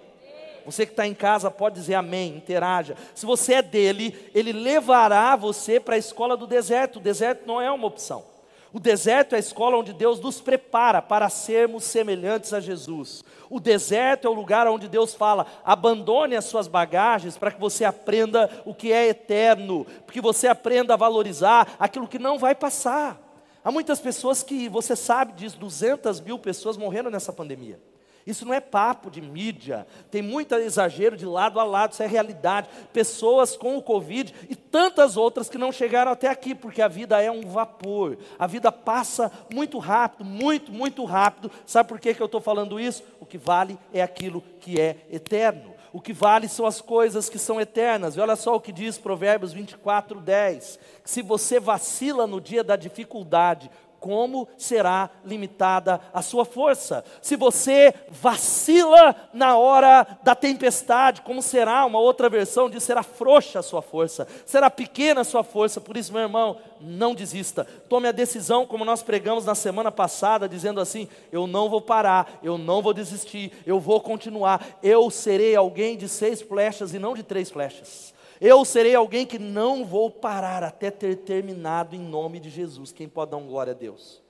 Você 0.64 0.84
que 0.84 0.92
está 0.92 1.06
em 1.06 1.14
casa 1.14 1.50
pode 1.50 1.76
dizer 1.76 1.94
amém, 1.94 2.36
interaja. 2.36 2.96
Se 3.14 3.24
você 3.24 3.54
é 3.54 3.62
dele, 3.62 4.30
ele 4.34 4.52
levará 4.52 5.36
você 5.36 5.78
para 5.78 5.94
a 5.94 5.98
escola 5.98 6.36
do 6.36 6.46
deserto. 6.46 6.96
O 6.96 7.00
deserto 7.02 7.46
não 7.46 7.60
é 7.60 7.70
uma 7.70 7.86
opção. 7.86 8.24
O 8.72 8.80
deserto 8.80 9.34
é 9.34 9.36
a 9.36 9.38
escola 9.38 9.76
onde 9.76 9.92
Deus 9.92 10.18
nos 10.18 10.40
prepara 10.40 11.00
para 11.00 11.28
sermos 11.28 11.84
semelhantes 11.84 12.52
a 12.52 12.58
Jesus. 12.58 13.24
O 13.48 13.60
deserto 13.60 14.26
é 14.26 14.30
o 14.30 14.34
lugar 14.34 14.66
onde 14.66 14.88
Deus 14.88 15.14
fala: 15.14 15.46
abandone 15.64 16.36
as 16.36 16.44
suas 16.44 16.68
bagagens 16.68 17.36
para 17.36 17.50
que 17.50 17.60
você 17.60 17.84
aprenda 17.84 18.50
o 18.64 18.74
que 18.74 18.92
é 18.92 19.08
eterno, 19.08 19.86
porque 20.04 20.20
você 20.20 20.48
aprenda 20.48 20.94
a 20.94 20.96
valorizar 20.96 21.76
aquilo 21.78 22.08
que 22.08 22.18
não 22.18 22.38
vai 22.38 22.54
passar. 22.54 23.20
Há 23.64 23.70
muitas 23.72 23.98
pessoas 23.98 24.42
que, 24.42 24.68
você 24.68 24.94
sabe 24.94 25.32
disso, 25.32 25.58
200 25.58 26.20
mil 26.20 26.38
pessoas 26.38 26.76
morreram 26.76 27.10
nessa 27.10 27.32
pandemia. 27.32 27.80
Isso 28.26 28.44
não 28.44 28.52
é 28.52 28.60
papo 28.60 29.08
de 29.08 29.20
mídia, 29.20 29.86
tem 30.10 30.20
muito 30.20 30.52
exagero 30.56 31.16
de 31.16 31.24
lado 31.24 31.60
a 31.60 31.64
lado, 31.64 31.92
isso 31.92 32.02
é 32.02 32.08
realidade. 32.08 32.68
Pessoas 32.92 33.56
com 33.56 33.76
o 33.76 33.82
Covid 33.82 34.34
e 34.50 34.56
tantas 34.56 35.16
outras 35.16 35.48
que 35.48 35.56
não 35.56 35.70
chegaram 35.70 36.10
até 36.10 36.28
aqui, 36.28 36.52
porque 36.52 36.82
a 36.82 36.88
vida 36.88 37.22
é 37.22 37.30
um 37.30 37.42
vapor, 37.42 38.18
a 38.36 38.46
vida 38.48 38.72
passa 38.72 39.30
muito 39.52 39.78
rápido, 39.78 40.24
muito, 40.24 40.72
muito 40.72 41.04
rápido. 41.04 41.52
Sabe 41.64 41.88
por 41.88 42.00
que, 42.00 42.14
que 42.14 42.20
eu 42.20 42.26
estou 42.26 42.40
falando 42.40 42.80
isso? 42.80 43.04
O 43.20 43.24
que 43.24 43.38
vale 43.38 43.78
é 43.94 44.02
aquilo 44.02 44.42
que 44.60 44.80
é 44.80 44.96
eterno. 45.08 45.76
O 45.92 46.00
que 46.00 46.12
vale 46.12 46.46
são 46.46 46.66
as 46.66 46.82
coisas 46.82 47.30
que 47.30 47.38
são 47.38 47.58
eternas. 47.58 48.16
E 48.16 48.20
olha 48.20 48.36
só 48.36 48.54
o 48.54 48.60
que 48.60 48.70
diz 48.70 48.98
Provérbios 48.98 49.54
24, 49.54 50.20
10. 50.20 50.78
Se 51.04 51.22
você 51.22 51.58
vacila 51.58 52.26
no 52.26 52.38
dia 52.38 52.62
da 52.62 52.76
dificuldade, 52.76 53.70
como 54.06 54.46
será 54.56 55.10
limitada 55.24 56.00
a 56.14 56.22
sua 56.22 56.44
força. 56.44 57.04
Se 57.20 57.34
você 57.34 57.92
vacila 58.08 59.16
na 59.34 59.56
hora 59.56 60.06
da 60.22 60.32
tempestade, 60.32 61.22
como 61.22 61.42
será? 61.42 61.84
Uma 61.84 61.98
outra 61.98 62.28
versão 62.28 62.70
diz: 62.70 62.84
será 62.84 63.02
frouxa 63.02 63.58
a 63.58 63.64
sua 63.64 63.82
força, 63.82 64.28
será 64.46 64.70
pequena 64.70 65.22
a 65.22 65.24
sua 65.24 65.42
força. 65.42 65.80
Por 65.80 65.96
isso, 65.96 66.12
meu 66.12 66.22
irmão, 66.22 66.56
não 66.80 67.16
desista. 67.16 67.66
Tome 67.88 68.06
a 68.06 68.12
decisão, 68.12 68.64
como 68.64 68.84
nós 68.84 69.02
pregamos 69.02 69.44
na 69.44 69.56
semana 69.56 69.90
passada, 69.90 70.48
dizendo 70.48 70.80
assim: 70.80 71.08
eu 71.32 71.48
não 71.48 71.68
vou 71.68 71.80
parar, 71.80 72.38
eu 72.44 72.56
não 72.56 72.80
vou 72.80 72.94
desistir, 72.94 73.50
eu 73.66 73.80
vou 73.80 74.00
continuar. 74.00 74.64
Eu 74.84 75.10
serei 75.10 75.56
alguém 75.56 75.96
de 75.96 76.08
seis 76.08 76.40
flechas 76.40 76.94
e 76.94 77.00
não 77.00 77.12
de 77.12 77.24
três 77.24 77.50
flechas. 77.50 78.14
Eu 78.40 78.64
serei 78.64 78.94
alguém 78.94 79.26
que 79.26 79.38
não 79.38 79.84
vou 79.84 80.10
parar 80.10 80.62
até 80.62 80.90
ter 80.90 81.16
terminado 81.16 81.96
em 81.96 82.00
nome 82.00 82.38
de 82.38 82.50
Jesus. 82.50 82.92
Quem 82.92 83.08
pode 83.08 83.30
dar 83.30 83.38
um 83.38 83.46
glória 83.46 83.72
a 83.72 83.76
Deus? 83.76 84.22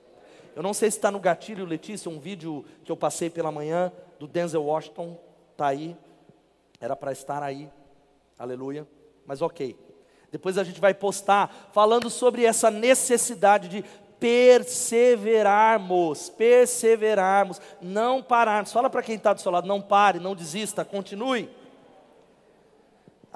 Eu 0.55 0.63
não 0.63 0.73
sei 0.73 0.89
se 0.89 0.97
está 0.97 1.11
no 1.11 1.19
gatilho, 1.19 1.65
Letícia, 1.65 2.09
um 2.09 2.19
vídeo 2.19 2.65
que 2.83 2.91
eu 2.91 2.97
passei 2.97 3.29
pela 3.29 3.51
manhã 3.51 3.91
do 4.17 4.27
Denzel 4.27 4.63
Washington. 4.63 5.17
Está 5.51 5.67
aí. 5.67 5.95
Era 6.79 6.95
para 6.95 7.11
estar 7.11 7.43
aí. 7.43 7.69
Aleluia. 8.39 8.87
Mas 9.25 9.41
ok. 9.41 9.77
Depois 10.31 10.57
a 10.57 10.63
gente 10.63 10.81
vai 10.81 10.93
postar 10.93 11.69
falando 11.73 12.09
sobre 12.09 12.45
essa 12.45 12.71
necessidade 12.71 13.67
de 13.67 13.83
perseverarmos, 14.19 16.29
perseverarmos, 16.29 17.61
não 17.81 18.23
pararmos. 18.23 18.71
Fala 18.71 18.89
para 18.89 19.03
quem 19.03 19.15
está 19.15 19.33
do 19.33 19.41
seu 19.41 19.51
lado, 19.51 19.67
não 19.67 19.81
pare, 19.81 20.19
não 20.19 20.35
desista, 20.35 20.83
continue. 20.83 21.49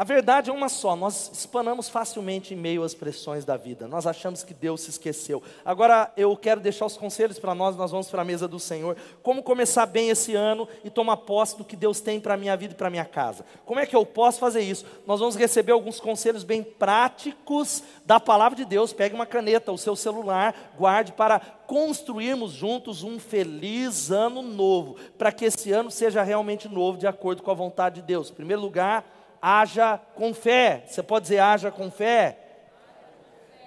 A 0.02 0.04
verdade 0.04 0.50
é 0.50 0.54
uma 0.54 0.68
só, 0.68 0.96
nós 0.96 1.30
espanamos 1.32 1.88
facilmente 1.88 2.56
em 2.56 2.58
meio 2.58 2.82
às 2.82 2.96
pressões 2.96 3.46
da 3.46 3.56
vida, 3.56 3.88
nós 3.88 4.08
achamos 4.08 4.44
que 4.44 4.52
Deus 4.52 4.82
se 4.82 4.90
esqueceu. 4.90 5.44
Agora 5.64 6.12
eu 6.18 6.36
quero 6.36 6.60
deixar 6.60 6.88
os 6.88 6.98
conselhos 6.98 7.38
para 7.38 7.54
nós, 7.54 7.76
nós 7.76 7.92
vamos 7.92 8.10
para 8.10 8.24
a 8.24 8.26
mesa 8.26 8.48
do 8.48 8.58
Senhor. 8.60 8.98
Como 9.22 9.44
começar 9.44 9.86
bem 9.86 10.10
esse 10.10 10.34
ano 10.34 10.68
e 10.84 10.90
tomar 10.90 11.18
posse 11.18 11.56
do 11.56 11.64
que 11.64 11.76
Deus 11.76 12.02
tem 12.02 12.20
para 12.20 12.34
a 12.34 12.38
minha 12.38 12.58
vida 12.58 12.74
e 12.74 12.76
para 12.76 12.88
a 12.88 12.90
minha 12.90 13.06
casa? 13.06 13.46
Como 13.64 13.80
é 13.80 13.86
que 13.86 13.96
eu 13.96 14.04
posso 14.04 14.40
fazer 14.40 14.62
isso? 14.62 14.88
Nós 15.06 15.20
vamos 15.20 15.36
receber 15.36 15.72
alguns 15.72 16.00
conselhos 16.00 16.44
bem 16.44 16.64
práticos 16.64 17.84
da 18.04 18.20
palavra 18.20 18.56
de 18.56 18.66
Deus. 18.66 18.94
Pegue 18.94 19.14
uma 19.14 19.28
caneta, 19.28 19.72
o 19.72 19.78
seu 19.78 19.96
celular, 19.96 20.74
guarde 20.80 21.12
para 21.12 21.40
construirmos 21.40 22.54
juntos 22.54 23.04
um 23.04 23.20
feliz 23.20 24.10
ano 24.10 24.42
novo, 24.42 24.96
para 25.16 25.32
que 25.32 25.46
esse 25.46 25.72
ano 25.72 25.92
seja 25.92 26.24
realmente 26.24 26.68
novo, 26.68 26.98
de 26.98 27.06
acordo 27.06 27.44
com 27.44 27.52
a 27.52 27.54
vontade 27.54 28.02
de 28.02 28.08
Deus. 28.08 28.32
Em 28.32 28.34
primeiro 28.34 28.64
lugar, 28.64 29.21
haja 29.42 30.00
com 30.16 30.34
fé. 30.34 30.84
Você 30.86 31.02
pode 31.02 31.24
dizer 31.24 31.40
haja 31.40 31.72
com 31.72 31.90
fé? 31.90 32.38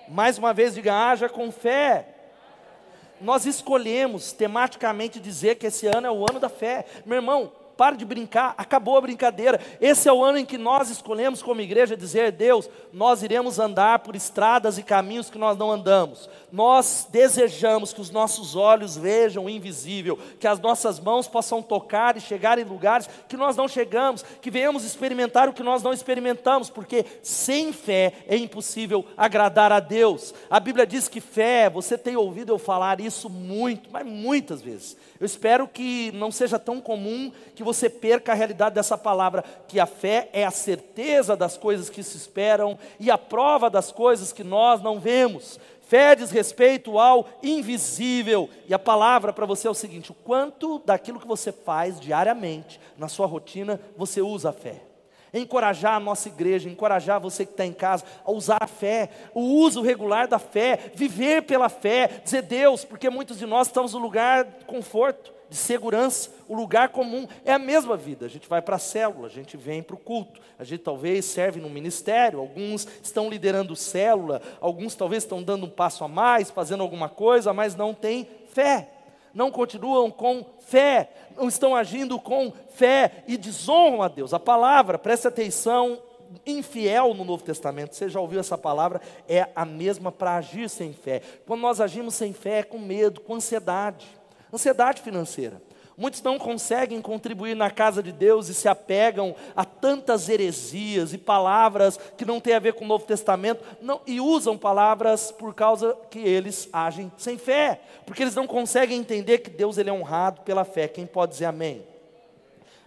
Mais 0.09 0.39
uma 0.39 0.53
vez, 0.53 0.75
diga 0.75 0.95
haja 0.95 1.29
com 1.29 1.51
fé. 1.51 2.09
Nós 3.21 3.47
escolhemos 3.47 4.33
tematicamente 4.33 5.19
dizer 5.19 5.57
que 5.57 5.67
esse 5.67 5.87
ano 5.87 6.07
é 6.07 6.11
o 6.11 6.25
ano 6.29 6.39
da 6.39 6.49
fé. 6.49 6.85
Meu 7.07 7.17
irmão, 7.17 7.53
pare 7.77 7.97
de 7.97 8.05
brincar, 8.05 8.55
acabou 8.57 8.97
a 8.97 9.01
brincadeira. 9.01 9.61
Esse 9.81 10.09
é 10.09 10.13
o 10.13 10.25
ano 10.25 10.39
em 10.39 10.45
que 10.45 10.59
nós 10.59 10.91
escolhemos 10.91 11.43
como 11.43 11.61
igreja 11.61 11.97
dizer: 11.97 12.33
Deus, 12.33 12.69
nós 12.93 13.23
iremos 13.23 13.59
andar 13.59 14.01
por 14.01 14.17
estradas 14.17 14.79
e 14.79 14.83
caminhos 14.83 15.31
que 15.31 15.39
nós 15.39 15.57
não 15.57 15.71
andamos. 15.71 16.29
Nós 16.53 17.07
desejamos 17.11 17.93
que 17.93 18.01
os 18.01 18.11
nossos 18.11 18.55
olhos 18.55 18.97
vejam 18.97 19.45
o 19.45 19.51
invisível, 19.51 20.19
que 20.39 20.47
as 20.47 20.61
nossas 20.61 21.01
mãos 21.01 21.27
possam 21.27 21.63
tocar 21.63 22.17
e 22.17 22.21
chegar 22.21 22.59
em 22.59 22.65
lugares 22.65 23.09
que 23.29 23.37
nós 23.37 23.57
não 23.57 23.67
chegamos, 23.67 24.25
que 24.41 24.51
venhamos 24.51 24.85
experimentar 24.85 25.49
o 25.49 25.53
que 25.53 25.63
nós 25.63 25.83
não 25.83 25.93
experimentamos, 25.93 26.71
porque 26.71 27.05
sem 27.23 27.73
fé 27.73 28.13
é 28.29 28.37
impossível 28.37 29.05
agradar 29.17 29.73
a 29.73 29.81
Deus. 29.81 30.33
A 30.49 30.61
Bíblia 30.61 30.87
diz 30.87 31.09
que 31.09 31.21
fé, 31.21 31.69
você 31.69 31.99
tem 31.99 32.17
ouvido 32.17 32.53
eu 32.53 32.59
falar 32.59 33.01
isso 33.01 33.29
muito, 33.29 33.91
mas 33.91 34.07
muitas 34.07 34.63
vezes. 34.63 34.97
Eu 35.21 35.27
espero 35.27 35.69
que 35.69 36.11
não 36.13 36.31
seja 36.31 36.59
tão 36.59 36.81
comum 36.81 37.31
que 37.55 37.63
você 37.63 37.89
perca 37.89 38.33
a 38.33 38.35
realidade 38.35 38.75
dessa 38.75 38.99
palavra, 38.99 39.45
que 39.69 39.79
a 39.79 39.87
fé 39.87 40.29
é 40.33 40.45
a 40.45 40.51
certeza 40.51 41.37
das 41.37 41.57
coisas 41.57 41.89
que 41.89 42.03
se 42.03 42.17
esperam 42.17 42.79
e 42.99 43.11
a 43.11 43.19
prova 43.19 43.71
das 43.71 43.93
coisas 43.93 44.33
que 44.33 44.43
nós 44.43 44.83
não 44.83 44.99
vemos. 44.99 45.59
Fé 45.83 46.17
diz 46.17 46.31
respeito 46.31 46.99
ao 46.99 47.29
invisível. 47.43 48.49
E 48.67 48.75
a 48.75 48.79
palavra 48.79 49.33
para 49.33 49.47
você 49.47 49.69
é 49.69 49.71
o 49.71 49.75
seguinte: 49.75 50.11
o 50.11 50.15
quanto 50.15 50.81
daquilo 50.81 51.21
que 51.21 51.27
você 51.27 51.53
faz 51.53 52.01
diariamente, 52.01 52.81
na 52.97 53.09
sua 53.09 53.27
rotina, 53.27 53.81
você 53.97 54.21
usa 54.21 54.51
a 54.51 54.53
fé 54.53 54.94
encorajar 55.41 55.95
a 55.95 56.01
nossa 56.01 56.29
igreja, 56.29 56.69
encorajar 56.69 57.21
você 57.21 57.45
que 57.45 57.53
está 57.53 57.67
em 57.67 57.73
casa 57.73 58.05
a 58.25 58.31
usar 58.31 58.59
a 58.61 58.67
fé, 58.67 59.11
o 59.35 59.41
uso 59.41 59.83
regular 59.83 60.29
da 60.29 60.39
fé, 60.39 60.93
viver 60.95 61.43
pela 61.43 61.69
fé, 61.69 62.21
dizer 62.23 62.43
Deus, 62.43 62.85
porque 62.85 63.11
muitos 63.11 63.39
de 63.39 63.47
nós 63.47 63.67
estamos 63.67 63.93
no 63.95 63.99
lugar 63.99 64.45
de 64.45 64.65
conforto, 64.65 65.33
de 65.49 65.57
segurança. 65.57 66.31
O 66.49 66.55
lugar 66.55 66.89
comum 66.89 67.27
é 67.45 67.53
a 67.53 67.59
mesma 67.59 67.97
vida. 67.97 68.27
A 68.27 68.29
gente 68.29 68.49
vai 68.49 68.61
para 68.61 68.77
a 68.77 68.79
célula, 68.79 69.27
a 69.27 69.31
gente 69.31 69.57
vem 69.57 69.83
para 69.83 69.95
o 69.95 69.99
culto, 69.99 70.41
a 70.59 70.65
gente 70.65 70.83
talvez 70.83 71.25
serve 71.25 71.61
no 71.61 71.71
ministério, 71.71 72.41
alguns 72.41 72.87
estão 73.03 73.29
liderando 73.29 73.77
célula, 73.77 74.43
alguns 74.61 74.95
talvez 74.95 75.23
estão 75.23 75.43
dando 75.43 75.67
um 75.67 75.71
passo 75.71 76.05
a 76.05 76.09
mais, 76.09 76.51
fazendo 76.51 76.83
alguma 76.83 77.09
coisa, 77.09 77.53
mas 77.53 77.75
não 77.75 77.95
têm 77.95 78.29
fé. 78.49 78.94
Não 79.35 79.51
continuam 79.51 80.11
com 80.11 80.47
fé, 80.61 81.11
não 81.37 81.49
estão 81.49 81.75
agindo 81.75 82.19
com 82.21 82.53
fé 82.75 83.25
e 83.27 83.37
desonram 83.37 84.03
a 84.03 84.09
Deus. 84.09 84.33
A 84.33 84.39
palavra, 84.39 84.99
preste 84.99 85.27
atenção, 85.27 86.01
infiel 86.47 87.15
no 87.15 87.25
Novo 87.25 87.45
Testamento, 87.45 87.95
você 87.95 88.09
já 88.09 88.21
ouviu 88.21 88.41
essa 88.41 88.57
palavra, 88.57 89.01
é 89.29 89.49
a 89.55 89.65
mesma 89.65 90.11
para 90.11 90.37
agir 90.37 90.69
sem 90.71 90.93
fé. 90.93 91.21
Quando 91.47 91.61
nós 91.61 91.81
agimos 91.81 92.15
sem 92.15 92.33
fé, 92.33 92.61
é 92.61 92.63
com 92.63 92.79
medo, 92.79 93.21
com 93.21 93.35
ansiedade, 93.35 94.07
ansiedade 94.53 95.03
financeira. 95.03 95.61
Muitos 95.97 96.23
não 96.23 96.39
conseguem 96.39 97.01
contribuir 97.01 97.55
na 97.55 97.71
casa 97.71 98.03
de 98.03 98.11
Deus 98.11 98.49
e 98.49 98.55
se 98.55 98.69
apegam 98.69 99.35
a 99.55 99.65
tantas 99.65 100.29
heresias 100.29 101.13
e 101.13 101.19
palavras 101.19 101.99
que 102.17 102.25
não 102.25 102.41
têm 102.41 102.55
a 102.55 102.59
ver 102.59 102.75
com 102.75 102.85
o 102.85 102.89
Novo 102.89 103.07
Testamento 103.07 103.65
não, 103.81 104.01
e 104.07 104.21
usam 104.21 104.59
palavras 104.59 105.31
por 105.31 105.55
causa 105.55 105.97
que 106.11 106.19
eles 106.19 106.69
agem 106.73 107.13
sem 107.17 107.39
fé, 107.39 107.81
porque 108.05 108.23
eles 108.23 108.35
não 108.35 108.47
conseguem 108.47 108.99
entender 108.99 109.39
que 109.39 109.51
Deus 109.51 109.79
ele 109.79 109.91
é 109.91 109.93
honrado 109.93 110.41
pela 110.41 110.65
fé. 110.65 110.89
Quem 110.89 111.07
pode 111.07 111.33
dizer 111.33 111.47
amém? 111.47 111.85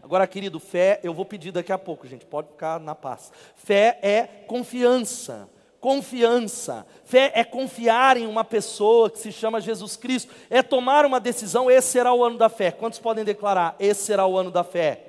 Agora, 0.03 0.27
querido, 0.27 0.59
fé, 0.59 0.99
eu 1.03 1.13
vou 1.13 1.25
pedir 1.25 1.51
daqui 1.51 1.71
a 1.71 1.77
pouco, 1.77 2.07
gente, 2.07 2.25
pode 2.25 2.49
ficar 2.49 2.79
na 2.79 2.95
paz. 2.95 3.31
Fé 3.55 3.99
é 4.01 4.23
confiança. 4.47 5.49
Confiança. 5.79 6.85
Fé 7.05 7.31
é 7.35 7.43
confiar 7.43 8.17
em 8.17 8.25
uma 8.25 8.43
pessoa 8.43 9.09
que 9.09 9.19
se 9.19 9.31
chama 9.31 9.61
Jesus 9.61 9.95
Cristo. 9.95 10.33
É 10.49 10.63
tomar 10.63 11.05
uma 11.05 11.19
decisão, 11.19 11.69
esse 11.69 11.89
será 11.89 12.13
o 12.13 12.23
ano 12.23 12.37
da 12.37 12.49
fé. 12.49 12.71
Quantos 12.71 12.99
podem 12.99 13.23
declarar? 13.23 13.75
Esse 13.79 14.03
será 14.03 14.25
o 14.25 14.37
ano 14.37 14.51
da 14.51 14.63
fé. 14.63 15.03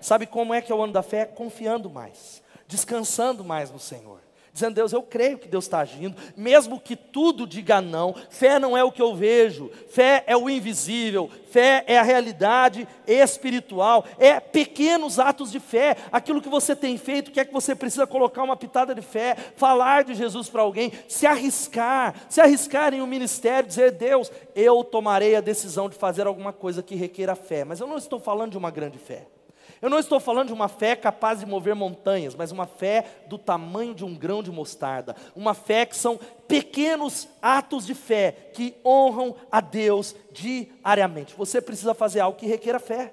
Sabe 0.00 0.26
como 0.26 0.52
é 0.54 0.60
que 0.60 0.70
é 0.70 0.74
o 0.74 0.82
ano 0.82 0.92
da 0.92 1.02
fé? 1.02 1.24
Confiando 1.24 1.88
mais, 1.88 2.42
descansando 2.68 3.42
mais 3.42 3.70
no 3.70 3.78
Senhor 3.78 4.25
dizendo: 4.56 4.74
Deus, 4.74 4.92
eu 4.92 5.02
creio 5.02 5.38
que 5.38 5.46
Deus 5.46 5.64
está 5.64 5.80
agindo, 5.80 6.16
mesmo 6.36 6.80
que 6.80 6.96
tudo 6.96 7.46
diga 7.46 7.80
não. 7.80 8.14
Fé 8.30 8.58
não 8.58 8.76
é 8.76 8.82
o 8.82 8.90
que 8.90 9.00
eu 9.00 9.14
vejo, 9.14 9.70
fé 9.88 10.24
é 10.26 10.36
o 10.36 10.50
invisível, 10.50 11.30
fé 11.50 11.84
é 11.86 11.98
a 11.98 12.02
realidade 12.02 12.88
espiritual, 13.06 14.04
é 14.18 14.40
pequenos 14.40 15.18
atos 15.18 15.52
de 15.52 15.60
fé. 15.60 15.96
Aquilo 16.10 16.40
que 16.40 16.48
você 16.48 16.74
tem 16.74 16.96
feito, 16.96 17.30
que 17.30 17.38
é 17.38 17.44
que 17.44 17.52
você 17.52 17.74
precisa 17.74 18.06
colocar 18.06 18.42
uma 18.42 18.56
pitada 18.56 18.94
de 18.94 19.02
fé, 19.02 19.36
falar 19.56 20.04
de 20.04 20.14
Jesus 20.14 20.48
para 20.48 20.62
alguém, 20.62 20.90
se 21.06 21.26
arriscar, 21.26 22.14
se 22.28 22.40
arriscar 22.40 22.94
em 22.94 23.02
um 23.02 23.06
ministério, 23.06 23.68
dizer: 23.68 23.92
Deus, 23.92 24.32
eu 24.54 24.82
tomarei 24.82 25.36
a 25.36 25.40
decisão 25.40 25.88
de 25.88 25.96
fazer 25.96 26.26
alguma 26.26 26.52
coisa 26.52 26.82
que 26.82 26.96
requeira 26.96 27.36
fé, 27.36 27.64
mas 27.64 27.80
eu 27.80 27.86
não 27.86 27.98
estou 27.98 28.18
falando 28.18 28.52
de 28.52 28.58
uma 28.58 28.70
grande 28.70 28.98
fé. 28.98 29.35
Eu 29.80 29.90
não 29.90 29.98
estou 29.98 30.18
falando 30.18 30.48
de 30.48 30.54
uma 30.54 30.68
fé 30.68 30.96
capaz 30.96 31.40
de 31.40 31.46
mover 31.46 31.74
montanhas, 31.74 32.34
mas 32.34 32.50
uma 32.50 32.66
fé 32.66 33.04
do 33.28 33.36
tamanho 33.36 33.94
de 33.94 34.04
um 34.04 34.14
grão 34.14 34.42
de 34.42 34.50
mostarda. 34.50 35.14
Uma 35.34 35.54
fé 35.54 35.84
que 35.84 35.96
são 35.96 36.18
pequenos 36.48 37.28
atos 37.42 37.86
de 37.86 37.94
fé 37.94 38.50
que 38.54 38.74
honram 38.84 39.36
a 39.50 39.60
Deus 39.60 40.16
diariamente. 40.32 41.34
Você 41.36 41.60
precisa 41.60 41.94
fazer 41.94 42.20
algo 42.20 42.38
que 42.38 42.46
requer 42.46 42.78
fé. 42.80 43.12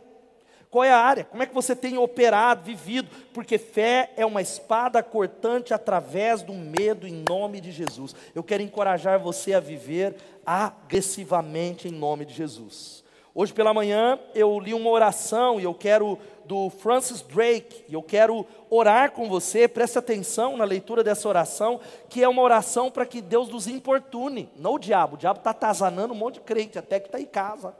Qual 0.73 0.83
é 0.83 0.91
a 0.91 0.97
área? 0.97 1.25
Como 1.25 1.43
é 1.43 1.45
que 1.45 1.53
você 1.53 1.75
tem 1.75 1.99
operado, 1.99 2.63
vivido? 2.63 3.07
Porque 3.31 3.59
fé 3.59 4.11
é 4.17 4.25
uma 4.25 4.41
espada 4.41 5.03
cortante 5.03 5.71
através 5.71 6.41
do 6.41 6.53
medo 6.53 7.07
em 7.07 7.23
nome 7.29 7.61
de 7.61 7.71
Jesus. 7.71 8.15
Eu 8.33 8.41
quero 8.41 8.63
encorajar 8.63 9.19
você 9.19 9.53
a 9.53 9.59
viver 9.59 10.15
agressivamente 10.43 11.87
em 11.87 11.91
nome 11.91 12.25
de 12.25 12.33
Jesus. 12.33 13.02
Hoje 13.35 13.51
pela 13.51 13.73
manhã 13.73 14.19
eu 14.35 14.59
li 14.59 14.75
uma 14.75 14.91
oração 14.91 15.59
e 15.59 15.63
eu 15.63 15.73
quero 15.73 16.19
do 16.45 16.69
Francis 16.69 17.21
Drake, 17.21 17.83
e 17.87 17.93
eu 17.93 18.03
quero 18.03 18.45
orar 18.69 19.11
com 19.11 19.27
você, 19.27 19.67
preste 19.67 19.97
atenção 19.97 20.55
na 20.57 20.65
leitura 20.65 21.03
dessa 21.03 21.27
oração, 21.27 21.79
que 22.09 22.21
é 22.21 22.27
uma 22.27 22.41
oração 22.41 22.91
para 22.91 23.05
que 23.05 23.21
Deus 23.21 23.49
nos 23.49 23.65
importune, 23.67 24.49
não 24.55 24.73
o 24.73 24.79
diabo, 24.79 25.15
o 25.15 25.17
diabo 25.17 25.39
está 25.39 25.49
atazanando 25.51 26.13
um 26.13 26.17
monte 26.17 26.35
de 26.35 26.41
crente, 26.41 26.77
até 26.77 26.99
que 26.99 27.07
está 27.07 27.19
em 27.19 27.25
casa. 27.25 27.73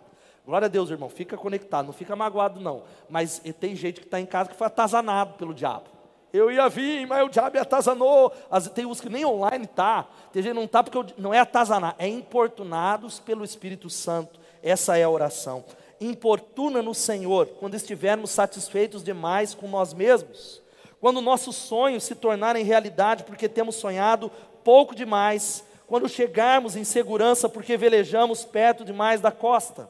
Glória 0.45 0.65
a 0.65 0.69
Deus, 0.69 0.89
irmão, 0.89 1.07
fica 1.09 1.37
conectado, 1.37 1.85
não 1.85 1.93
fica 1.93 2.15
magoado 2.15 2.59
não, 2.59 2.83
mas 3.07 3.39
tem 3.59 3.75
gente 3.75 3.99
que 3.99 4.07
está 4.07 4.19
em 4.19 4.25
casa 4.25 4.49
que 4.49 4.55
foi 4.55 4.67
atazanado 4.67 5.33
pelo 5.33 5.53
diabo. 5.53 5.93
Eu 6.33 6.49
ia 6.49 6.67
vir, 6.67 7.05
mas 7.05 7.23
o 7.23 7.29
diabo 7.29 7.59
atazanou. 7.59 8.31
Tem 8.73 8.87
uns 8.87 8.99
que 8.99 9.07
nem 9.07 9.23
online 9.23 9.67
tá. 9.67 10.07
Tem 10.31 10.41
gente 10.41 10.53
que 10.53 10.59
não 10.59 10.67
tá 10.67 10.83
porque 10.83 11.13
não 11.15 11.31
é 11.31 11.37
atazanar, 11.37 11.93
é 11.99 12.07
importunados 12.07 13.19
pelo 13.19 13.45
Espírito 13.45 13.87
Santo. 13.87 14.39
Essa 14.63 14.97
é 14.97 15.03
a 15.03 15.09
oração. 15.09 15.63
Importuna 15.99 16.81
no 16.81 16.95
Senhor 16.95 17.45
quando 17.59 17.75
estivermos 17.75 18.31
satisfeitos 18.31 19.03
demais 19.03 19.53
com 19.53 19.67
nós 19.67 19.93
mesmos, 19.93 20.61
quando 20.99 21.21
nossos 21.21 21.55
sonhos 21.55 22.03
se 22.03 22.15
tornarem 22.15 22.63
realidade 22.63 23.23
porque 23.23 23.49
temos 23.49 23.75
sonhado 23.75 24.31
pouco 24.63 24.95
demais, 24.95 25.63
quando 25.85 26.07
chegarmos 26.07 26.75
em 26.75 26.83
segurança 26.83 27.49
porque 27.49 27.77
velejamos 27.77 28.45
perto 28.45 28.85
demais 28.85 29.21
da 29.21 29.31
costa 29.31 29.89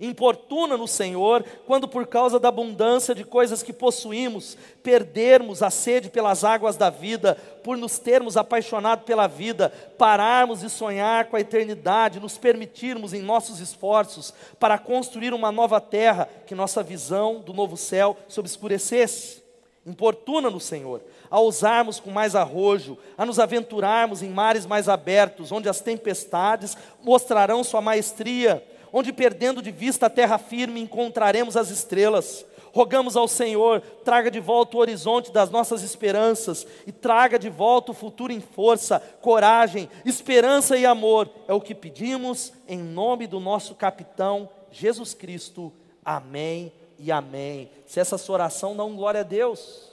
importuna 0.00 0.76
no 0.76 0.88
Senhor, 0.88 1.44
quando 1.66 1.86
por 1.86 2.06
causa 2.06 2.40
da 2.40 2.48
abundância 2.48 3.14
de 3.14 3.24
coisas 3.24 3.62
que 3.62 3.72
possuímos, 3.72 4.56
perdermos 4.82 5.62
a 5.62 5.70
sede 5.70 6.08
pelas 6.08 6.42
águas 6.42 6.76
da 6.76 6.88
vida, 6.88 7.34
por 7.62 7.76
nos 7.76 7.98
termos 7.98 8.36
apaixonado 8.36 9.04
pela 9.04 9.26
vida, 9.26 9.70
pararmos 9.98 10.60
de 10.60 10.70
sonhar 10.70 11.26
com 11.26 11.36
a 11.36 11.40
eternidade, 11.40 12.20
nos 12.20 12.38
permitirmos 12.38 13.12
em 13.12 13.20
nossos 13.20 13.60
esforços 13.60 14.32
para 14.58 14.78
construir 14.78 15.34
uma 15.34 15.52
nova 15.52 15.80
terra, 15.80 16.28
que 16.46 16.54
nossa 16.54 16.82
visão 16.82 17.40
do 17.40 17.52
novo 17.52 17.76
céu 17.76 18.16
se 18.28 18.40
obscurecesse. 18.40 19.40
Importuna 19.86 20.50
no 20.50 20.60
Senhor, 20.60 21.02
a 21.30 21.38
ousarmos 21.40 21.98
com 21.98 22.10
mais 22.10 22.34
arrojo, 22.34 22.98
a 23.16 23.24
nos 23.24 23.38
aventurarmos 23.38 24.22
em 24.22 24.28
mares 24.28 24.66
mais 24.66 24.88
abertos, 24.88 25.50
onde 25.50 25.68
as 25.68 25.80
tempestades 25.80 26.76
mostrarão 27.02 27.64
sua 27.64 27.80
maestria, 27.80 28.62
onde 28.92 29.12
perdendo 29.12 29.62
de 29.62 29.70
vista 29.70 30.06
a 30.06 30.10
terra 30.10 30.38
firme 30.38 30.80
encontraremos 30.80 31.56
as 31.56 31.70
estrelas. 31.70 32.44
Rogamos 32.72 33.16
ao 33.16 33.26
Senhor, 33.26 33.80
traga 34.04 34.30
de 34.30 34.38
volta 34.38 34.76
o 34.76 34.80
horizonte 34.80 35.32
das 35.32 35.50
nossas 35.50 35.82
esperanças 35.82 36.66
e 36.86 36.92
traga 36.92 37.38
de 37.38 37.48
volta 37.48 37.90
o 37.90 37.94
futuro 37.94 38.32
em 38.32 38.40
força, 38.40 39.00
coragem, 39.20 39.88
esperança 40.04 40.76
e 40.76 40.86
amor. 40.86 41.28
É 41.48 41.52
o 41.52 41.60
que 41.60 41.74
pedimos 41.74 42.52
em 42.68 42.78
nome 42.78 43.26
do 43.26 43.40
nosso 43.40 43.74
capitão 43.74 44.48
Jesus 44.70 45.14
Cristo. 45.14 45.72
Amém 46.04 46.72
e 46.96 47.10
amém. 47.10 47.70
Se 47.86 47.98
essa 47.98 48.16
sua 48.16 48.34
oração 48.34 48.76
dá 48.76 48.84
um 48.84 48.94
glória 48.94 49.20
a 49.20 49.24
Deus, 49.24 49.90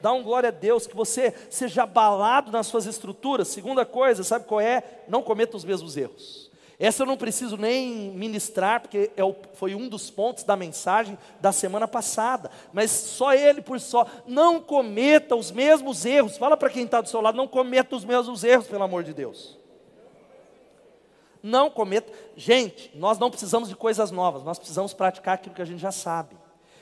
dá 0.00 0.12
um 0.12 0.22
glória 0.22 0.48
a 0.48 0.52
Deus, 0.52 0.86
que 0.86 0.96
você 0.96 1.34
seja 1.50 1.82
abalado 1.82 2.50
nas 2.50 2.66
suas 2.66 2.86
estruturas. 2.86 3.48
Segunda 3.48 3.84
coisa, 3.84 4.24
sabe 4.24 4.46
qual 4.46 4.60
é? 4.60 4.82
Não 5.08 5.22
cometa 5.22 5.56
os 5.56 5.64
mesmos 5.64 5.96
erros. 5.96 6.47
Essa 6.80 7.02
eu 7.02 7.06
não 7.06 7.16
preciso 7.16 7.56
nem 7.56 8.12
ministrar, 8.12 8.80
porque 8.80 9.10
é 9.16 9.24
o, 9.24 9.34
foi 9.54 9.74
um 9.74 9.88
dos 9.88 10.10
pontos 10.10 10.44
da 10.44 10.54
mensagem 10.54 11.18
da 11.40 11.50
semana 11.50 11.88
passada. 11.88 12.52
Mas 12.72 12.92
só 12.92 13.34
ele 13.34 13.60
por 13.60 13.80
só. 13.80 14.06
Não 14.28 14.60
cometa 14.60 15.34
os 15.34 15.50
mesmos 15.50 16.06
erros. 16.06 16.36
Fala 16.36 16.56
para 16.56 16.70
quem 16.70 16.84
está 16.84 17.00
do 17.00 17.08
seu 17.08 17.20
lado, 17.20 17.36
não 17.36 17.48
cometa 17.48 17.96
os 17.96 18.04
mesmos 18.04 18.44
erros, 18.44 18.68
pelo 18.68 18.84
amor 18.84 19.02
de 19.02 19.12
Deus. 19.12 19.58
Não 21.42 21.68
cometa. 21.68 22.12
Gente, 22.36 22.92
nós 22.94 23.18
não 23.18 23.30
precisamos 23.30 23.68
de 23.68 23.74
coisas 23.74 24.12
novas, 24.12 24.44
nós 24.44 24.58
precisamos 24.58 24.94
praticar 24.94 25.34
aquilo 25.34 25.56
que 25.56 25.62
a 25.62 25.66
gente 25.66 25.80
já 25.80 25.90
sabe. 25.90 26.36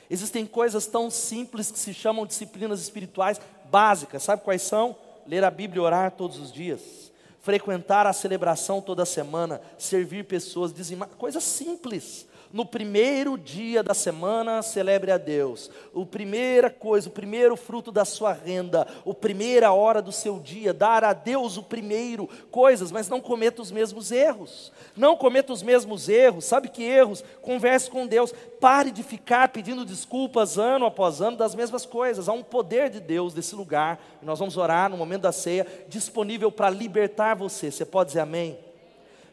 Existem 0.09 0.45
coisas 0.45 0.85
tão 0.85 1.09
simples 1.09 1.71
que 1.71 1.79
se 1.79 1.93
chamam 1.93 2.25
disciplinas 2.25 2.81
espirituais 2.81 3.41
básicas. 3.65 4.21
Sabe 4.21 4.43
quais 4.43 4.61
são? 4.61 4.95
Ler 5.25 5.43
a 5.43 5.49
Bíblia 5.49 5.81
e 5.81 5.85
orar 5.85 6.11
todos 6.11 6.37
os 6.39 6.51
dias 6.51 7.06
frequentar 7.47 8.05
a 8.05 8.11
celebração 8.11 8.81
toda 8.81 9.05
semana, 9.05 9.61
servir 9.77 10.25
pessoas, 10.25 10.73
dizimar, 10.73 11.07
coisa 11.17 11.39
simples. 11.39 12.27
No 12.51 12.65
primeiro 12.65 13.37
dia 13.37 13.83
da 13.83 13.93
semana, 13.93 14.61
celebre 14.61 15.11
a 15.11 15.17
Deus. 15.17 15.69
O 15.93 16.05
primeira 16.05 16.69
coisa, 16.69 17.09
o 17.09 17.11
primeiro 17.11 17.57
fruto 17.57 17.91
da 17.91 18.05
sua 18.05 18.31
renda, 18.31 18.87
a 19.05 19.13
primeira 19.13 19.71
hora 19.73 20.01
do 20.01 20.11
seu 20.13 20.39
dia, 20.39 20.73
dar 20.73 21.03
a 21.03 21.11
Deus 21.11 21.57
o 21.57 21.63
primeiro 21.63 22.27
coisas, 22.49 22.91
mas 22.91 23.09
não 23.09 23.19
cometa 23.19 23.61
os 23.61 23.69
mesmos 23.69 24.11
erros. 24.11 24.71
Não 24.95 25.17
cometa 25.17 25.51
os 25.51 25.61
mesmos 25.61 26.07
erros. 26.07 26.45
Sabe 26.45 26.69
que 26.69 26.83
erros? 26.83 27.23
Converse 27.41 27.89
com 27.89 28.07
Deus. 28.07 28.33
Pare 28.61 28.91
de 28.91 29.03
ficar 29.03 29.49
pedindo 29.49 29.83
desculpas 29.83 30.57
ano 30.57 30.85
após 30.85 31.21
ano 31.21 31.35
das 31.35 31.53
mesmas 31.53 31.85
coisas. 31.85 32.29
Há 32.29 32.33
um 32.33 32.43
poder 32.43 32.89
de 32.89 33.01
Deus 33.01 33.33
nesse 33.33 33.55
lugar. 33.55 33.99
Nós 34.21 34.39
vamos 34.39 34.55
orar 34.55 34.89
no 34.89 34.97
momento 34.97 35.23
da 35.23 35.31
ceia, 35.33 35.67
disponível 35.89 36.51
para 36.51 36.69
libertar 36.69 37.35
você. 37.35 37.69
Você 37.69 37.85
pode 37.85 38.09
dizer 38.09 38.21
amém? 38.21 38.57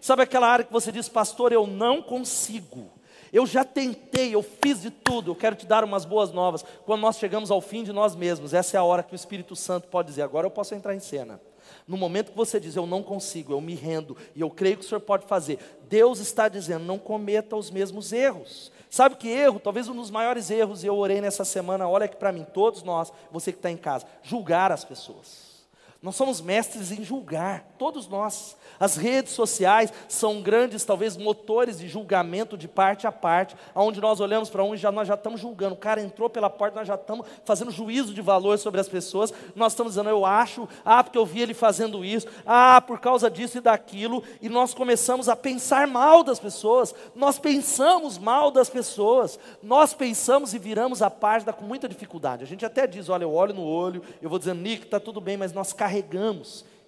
Sabe 0.01 0.23
aquela 0.23 0.49
área 0.49 0.65
que 0.65 0.73
você 0.73 0.93
diz, 0.93 1.09
pastor, 1.09 1.53
eu 1.53 1.67
não 1.67 2.03
consigo. 2.03 2.94
Eu 3.35 3.45
já 3.45 3.65
tentei, 3.65 4.33
eu 4.33 4.45
fiz 4.45 4.81
de 4.81 4.93
tudo. 4.93 5.33
Eu 5.33 5.35
quero 5.35 5.57
te 5.57 5.67
dar 5.67 5.83
umas 5.83 6.05
boas 6.05 6.31
novas. 6.31 6.65
Quando 6.87 7.01
nós 7.01 7.19
chegamos 7.19 7.51
ao 7.51 7.61
fim 7.61 7.83
de 7.83 7.93
nós 7.93 8.15
mesmos, 8.15 8.55
essa 8.55 8.77
é 8.77 8.79
a 8.79 8.85
hora 8.85 9.03
que 9.03 9.13
o 9.13 9.17
Espírito 9.17 9.57
Santo 9.57 9.89
pode 9.89 10.07
dizer: 10.07 10.23
agora 10.23 10.47
eu 10.47 10.53
posso 10.53 10.73
entrar 10.73 10.95
em 10.95 11.01
cena. 11.01 11.41
No 11.89 11.97
momento 11.97 12.31
que 12.31 12.37
você 12.37 12.61
diz, 12.61 12.77
eu 12.77 12.87
não 12.87 13.03
consigo, 13.03 13.53
eu 13.53 13.61
me 13.61 13.75
rendo, 13.75 14.17
e 14.37 14.41
eu 14.41 14.51
creio 14.51 14.77
que 14.77 14.85
o 14.85 14.89
Senhor 14.89 15.01
pode 15.01 15.27
fazer, 15.27 15.59
Deus 15.89 16.19
está 16.19 16.47
dizendo, 16.47 16.85
não 16.85 16.99
cometa 16.99 17.57
os 17.57 17.71
mesmos 17.71 18.13
erros. 18.13 18.71
Sabe 18.89 19.17
que 19.17 19.29
erro, 19.29 19.59
talvez 19.59 19.89
um 19.89 19.97
dos 19.97 20.11
maiores 20.11 20.51
erros, 20.51 20.85
e 20.85 20.87
eu 20.87 20.97
orei 20.97 21.21
nessa 21.21 21.45
semana, 21.45 21.89
olha 21.89 22.05
aqui 22.05 22.17
para 22.17 22.33
mim, 22.33 22.47
todos 22.55 22.83
nós, 22.83 23.13
você 23.33 23.51
que 23.51 23.59
está 23.59 23.71
em 23.71 23.77
casa, 23.79 24.07
julgar 24.23 24.71
as 24.71 24.85
pessoas. 24.85 25.44
Nós 26.05 26.17
somos 26.17 26.39
mestres 26.43 26.93
em 26.93 27.03
julgar, 27.03 27.65
todos 27.79 28.07
nós. 28.07 28.59
As 28.79 28.95
redes 28.95 29.33
sociais 29.33 29.91
são 30.07 30.43
grandes, 30.43 30.85
talvez, 30.85 31.17
motores 31.17 31.79
de 31.79 31.89
julgamento 31.89 32.59
de 32.59 32.69
parte 32.69 33.07
a 33.07 33.13
parte, 33.13 33.57
onde 33.75 34.03
nós 34.03 34.21
olhamos 34.21 34.51
para 34.51 34.63
um 34.63 34.75
e 34.75 34.77
já, 34.77 34.93
nós 34.93 35.09
já 35.09 35.15
estamos 35.15 35.41
julgando. 35.41 35.75
O 35.75 35.79
cara 35.79 36.03
entrou 36.03 36.29
pela 36.29 36.51
porta, 36.51 36.81
nós 36.81 36.89
já 36.89 36.97
estamos 36.97 37.27
fazendo 37.47 37.71
juízo 37.71 38.13
de 38.13 38.21
valor 38.21 38.59
sobre 38.59 38.83
as 38.83 38.89
pessoas. 38.89 39.33
Nós 39.57 39.73
estamos 39.73 39.95
dizendo, 39.95 40.11
eu 40.11 40.27
acho, 40.27 40.69
ah, 40.85 41.03
porque 41.03 41.17
eu 41.17 41.25
vi 41.25 41.41
ele 41.41 41.55
fazendo 41.55 42.05
isso, 42.05 42.27
ah, 42.45 42.83
por 42.83 43.01
causa 43.01 43.31
disso 43.31 43.57
e 43.57 43.63
daquilo. 43.63 44.23
E 44.43 44.51
nós 44.51 44.75
começamos 44.75 45.27
a 45.31 45.35
pensar 45.35 45.87
mal 45.87 46.23
das 46.23 46.39
pessoas, 46.39 46.95
nós 47.15 47.39
pensamos 47.39 48.19
mal 48.19 48.51
das 48.51 48.69
pessoas, 48.69 49.39
nós 49.63 49.95
pensamos 49.95 50.53
e 50.53 50.59
viramos 50.59 51.01
a 51.01 51.09
página 51.09 51.51
com 51.51 51.65
muita 51.65 51.89
dificuldade. 51.89 52.45
A 52.45 52.47
gente 52.47 52.67
até 52.67 52.87
diz, 52.87 53.09
olha, 53.09 53.25
eu 53.25 53.33
olho 53.33 53.55
no 53.55 53.65
olho, 53.65 54.03
eu 54.21 54.29
vou 54.29 54.39
dizendo, 54.39 54.61
Nick, 54.61 54.85
está 54.85 55.01
tudo 55.01 55.19
bem, 55.19 55.39
mas 55.39 55.55
nós 55.55 55.73
carregamos 55.73 55.94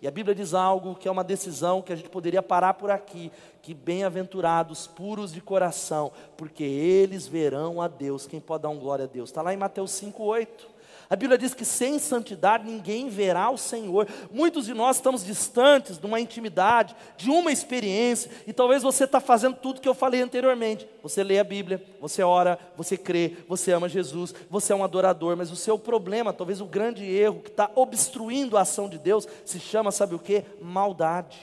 e 0.01 0.07
a 0.07 0.11
Bíblia 0.11 0.35
diz 0.35 0.53
algo 0.55 0.95
que 0.95 1.09
é 1.09 1.11
uma 1.11 1.25
decisão 1.25 1.81
que 1.81 1.93
a 1.93 1.97
gente 1.97 2.09
poderia 2.09 2.43
parar 2.43 2.75
por 2.75 2.91
aqui, 2.91 3.33
que 3.63 3.73
bem-aventurados 3.73 4.87
puros 4.87 5.33
de 5.33 5.41
coração, 5.41 6.13
porque 6.37 6.63
eles 6.63 7.27
verão 7.27 7.81
a 7.81 7.89
Deus. 7.89 8.27
Quem 8.27 8.41
pode 8.41 8.65
dar 8.65 8.69
um 8.69 8.79
glória 8.79 9.07
a 9.07 9.09
Deus? 9.09 9.31
Está 9.31 9.43
lá 9.43 9.55
em 9.55 9.57
Mateus 9.57 9.91
5:8. 9.93 10.76
A 11.09 11.15
Bíblia 11.15 11.39
diz 11.39 11.55
que 11.55 11.65
sem 11.65 11.99
santidade 11.99 12.65
ninguém 12.65 13.09
verá 13.09 13.49
o 13.51 13.57
Senhor. 13.57 14.09
Muitos 14.33 14.67
de 14.67 14.75
nós 14.75 14.97
estamos 14.97 15.25
distantes 15.25 15.99
de 15.99 16.07
uma 16.07 16.19
intimidade, 16.19 16.97
de 17.17 17.31
uma 17.31 17.53
experiência, 17.53 18.31
e 18.47 18.53
talvez 18.53 18.83
você 18.83 19.05
está 19.05 19.21
fazendo 19.21 19.57
tudo 19.57 19.81
que 19.81 19.89
eu 19.89 19.95
falei 19.95 20.21
anteriormente. 20.21 20.89
Você 21.03 21.23
lê 21.23 21.39
a 21.39 21.45
Bíblia, 21.45 21.83
você 22.01 22.23
ora, 22.23 22.59
você 22.77 22.97
crê, 22.97 23.37
você 23.49 23.71
ama 23.73 23.89
Jesus, 23.89 24.35
você 24.51 24.73
é 24.73 24.77
um 24.77 24.83
adorador, 24.83 25.37
mas 25.37 25.53
o 25.53 25.57
seu 25.57 25.79
problema, 25.79 26.33
talvez 26.33 26.61
o 26.61 26.67
grande 26.67 27.05
erro 27.05 27.41
que 27.41 27.51
está 27.51 27.71
obstruindo 27.77 28.57
a 28.57 28.63
ação 28.63 28.89
de 28.89 28.99
Deus, 28.99 29.29
se 29.45 29.61
chama, 29.61 29.93
sabe 29.93 30.17
o 30.17 30.19
que? 30.19 30.45
Maldade. 30.61 31.39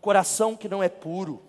Coração 0.00 0.56
que 0.56 0.68
não 0.68 0.82
é 0.82 0.88
puro 0.88 1.40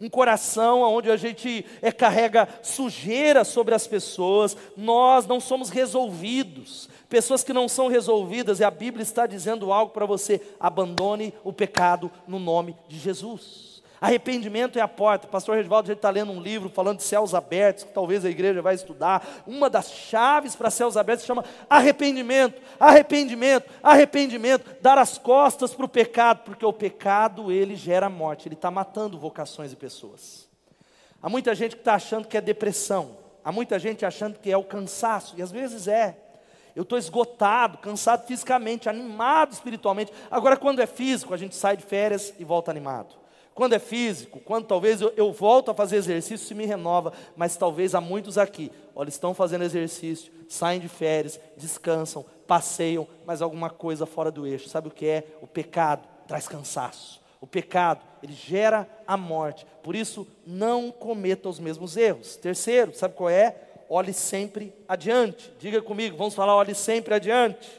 um 0.00 0.08
coração 0.08 0.82
onde 0.82 1.10
a 1.10 1.16
gente 1.16 1.64
é, 1.80 1.90
carrega 1.90 2.48
sujeira 2.62 3.44
sobre 3.44 3.74
as 3.74 3.86
pessoas, 3.86 4.56
nós 4.76 5.26
não 5.26 5.40
somos 5.40 5.70
resolvidos, 5.70 6.88
pessoas 7.14 7.44
que 7.44 7.52
não 7.52 7.68
são 7.68 7.86
resolvidas, 7.86 8.58
e 8.58 8.64
a 8.64 8.70
Bíblia 8.72 9.04
está 9.04 9.24
dizendo 9.24 9.72
algo 9.72 9.92
para 9.92 10.04
você: 10.04 10.40
abandone 10.58 11.32
o 11.44 11.52
pecado 11.52 12.10
no 12.26 12.40
nome 12.40 12.76
de 12.88 12.98
Jesus. 12.98 13.80
Arrependimento 14.00 14.80
é 14.80 14.82
a 14.82 14.88
porta. 14.88 15.28
O 15.28 15.30
pastor 15.30 15.54
Regivaldo 15.54 15.92
está 15.92 16.10
lendo 16.10 16.32
um 16.32 16.40
livro 16.40 16.68
falando 16.68 16.96
de 16.96 17.04
céus 17.04 17.32
abertos, 17.32 17.84
que 17.84 17.92
talvez 17.92 18.24
a 18.24 18.28
igreja 18.28 18.60
vai 18.60 18.74
estudar. 18.74 19.44
Uma 19.46 19.70
das 19.70 19.92
chaves 19.92 20.56
para 20.56 20.72
céus 20.72 20.96
abertos 20.96 21.22
se 21.22 21.28
chama 21.28 21.44
arrependimento, 21.70 22.60
arrependimento, 22.80 23.70
arrependimento. 23.80 24.76
Dar 24.82 24.98
as 24.98 25.16
costas 25.16 25.72
para 25.72 25.86
o 25.86 25.88
pecado, 25.88 26.40
porque 26.44 26.66
o 26.66 26.72
pecado 26.72 27.52
ele 27.52 27.76
gera 27.76 28.10
morte, 28.10 28.48
ele 28.48 28.56
está 28.56 28.72
matando 28.72 29.20
vocações 29.20 29.72
e 29.72 29.76
pessoas. 29.76 30.48
Há 31.22 31.28
muita 31.28 31.54
gente 31.54 31.76
que 31.76 31.80
está 31.80 31.94
achando 31.94 32.26
que 32.26 32.36
é 32.36 32.40
depressão, 32.40 33.16
há 33.44 33.52
muita 33.52 33.78
gente 33.78 34.04
achando 34.04 34.40
que 34.40 34.50
é 34.50 34.56
o 34.56 34.64
cansaço, 34.64 35.36
e 35.38 35.42
às 35.42 35.52
vezes 35.52 35.86
é. 35.86 36.23
Eu 36.74 36.82
estou 36.82 36.98
esgotado, 36.98 37.78
cansado 37.78 38.26
fisicamente, 38.26 38.88
animado 38.88 39.52
espiritualmente. 39.52 40.12
Agora, 40.30 40.56
quando 40.56 40.80
é 40.80 40.86
físico, 40.86 41.32
a 41.32 41.36
gente 41.36 41.54
sai 41.54 41.76
de 41.76 41.84
férias 41.84 42.34
e 42.38 42.44
volta 42.44 42.70
animado. 42.70 43.14
Quando 43.54 43.74
é 43.74 43.78
físico, 43.78 44.40
quando 44.40 44.66
talvez 44.66 45.00
eu, 45.00 45.12
eu 45.16 45.32
volto 45.32 45.70
a 45.70 45.74
fazer 45.74 45.96
exercício, 45.96 46.44
se 46.44 46.54
me 46.54 46.66
renova, 46.66 47.12
mas 47.36 47.56
talvez 47.56 47.94
há 47.94 48.00
muitos 48.00 48.36
aqui, 48.36 48.72
olha, 48.96 49.08
estão 49.08 49.32
fazendo 49.32 49.62
exercício, 49.62 50.32
saem 50.48 50.80
de 50.80 50.88
férias, 50.88 51.38
descansam, 51.56 52.24
passeiam, 52.48 53.06
mas 53.24 53.40
alguma 53.40 53.70
coisa 53.70 54.06
fora 54.06 54.32
do 54.32 54.44
eixo. 54.44 54.68
Sabe 54.68 54.88
o 54.88 54.90
que 54.90 55.06
é? 55.06 55.24
O 55.40 55.46
pecado 55.46 56.08
traz 56.26 56.48
cansaço. 56.48 57.22
O 57.40 57.46
pecado, 57.46 58.00
ele 58.22 58.32
gera 58.32 58.88
a 59.06 59.16
morte. 59.16 59.66
Por 59.82 59.94
isso, 59.94 60.26
não 60.46 60.90
cometa 60.90 61.48
os 61.48 61.60
mesmos 61.60 61.96
erros. 61.96 62.36
Terceiro, 62.36 62.92
sabe 62.94 63.14
qual 63.14 63.30
é? 63.30 63.54
Olhe 63.96 64.12
sempre 64.12 64.74
adiante. 64.88 65.52
Diga 65.56 65.80
comigo, 65.80 66.16
vamos 66.16 66.34
falar, 66.34 66.56
olhe 66.56 66.74
sempre 66.74 67.14
adiante. 67.14 67.70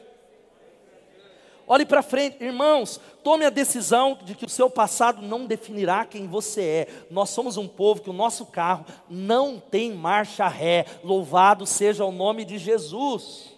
Olhe 1.66 1.84
para 1.84 2.00
frente, 2.00 2.42
irmãos, 2.42 2.98
tome 3.22 3.44
a 3.44 3.50
decisão 3.50 4.18
de 4.22 4.34
que 4.34 4.46
o 4.46 4.48
seu 4.48 4.70
passado 4.70 5.20
não 5.20 5.44
definirá 5.44 6.06
quem 6.06 6.26
você 6.26 6.62
é. 6.62 6.88
Nós 7.10 7.28
somos 7.28 7.58
um 7.58 7.68
povo 7.68 8.00
que 8.00 8.08
o 8.08 8.14
nosso 8.14 8.46
carro 8.46 8.86
não 9.10 9.60
tem 9.60 9.92
marcha 9.92 10.48
ré. 10.48 10.86
Louvado 11.04 11.66
seja 11.66 12.02
o 12.02 12.10
nome 12.10 12.46
de 12.46 12.56
Jesus. 12.56 13.52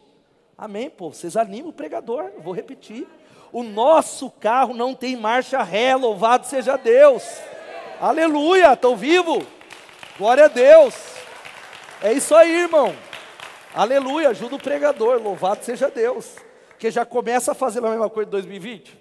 Amém, 0.57 0.90
povo. 0.90 1.14
Vocês 1.14 1.37
animam 1.37 1.71
o 1.71 1.73
pregador, 1.73 2.33
eu 2.35 2.42
vou 2.42 2.53
repetir. 2.53 3.07
O 3.53 3.62
nosso 3.62 4.33
carro 4.33 4.75
não 4.75 4.97
tem 4.97 5.14
marcha 5.14 5.62
ré, 5.62 5.94
louvado 5.94 6.44
seja 6.44 6.77
Deus. 6.77 7.23
Aleluia, 8.01 8.73
estão 8.73 8.97
vivo? 8.97 9.47
Glória 10.18 10.47
a 10.47 10.49
Deus. 10.49 11.17
É 12.02 12.12
isso 12.12 12.34
aí, 12.34 12.62
irmão. 12.62 12.94
Aleluia, 13.74 14.30
ajuda 14.30 14.56
o 14.56 14.58
pregador, 14.58 15.20
louvado 15.20 15.64
seja 15.64 15.90
Deus 15.90 16.37
que 16.78 16.90
já 16.90 17.04
começa 17.04 17.52
a 17.52 17.54
fazer 17.54 17.84
a 17.84 17.90
mesma 17.90 18.08
coisa 18.08 18.28
em 18.28 18.32
2020? 18.32 18.96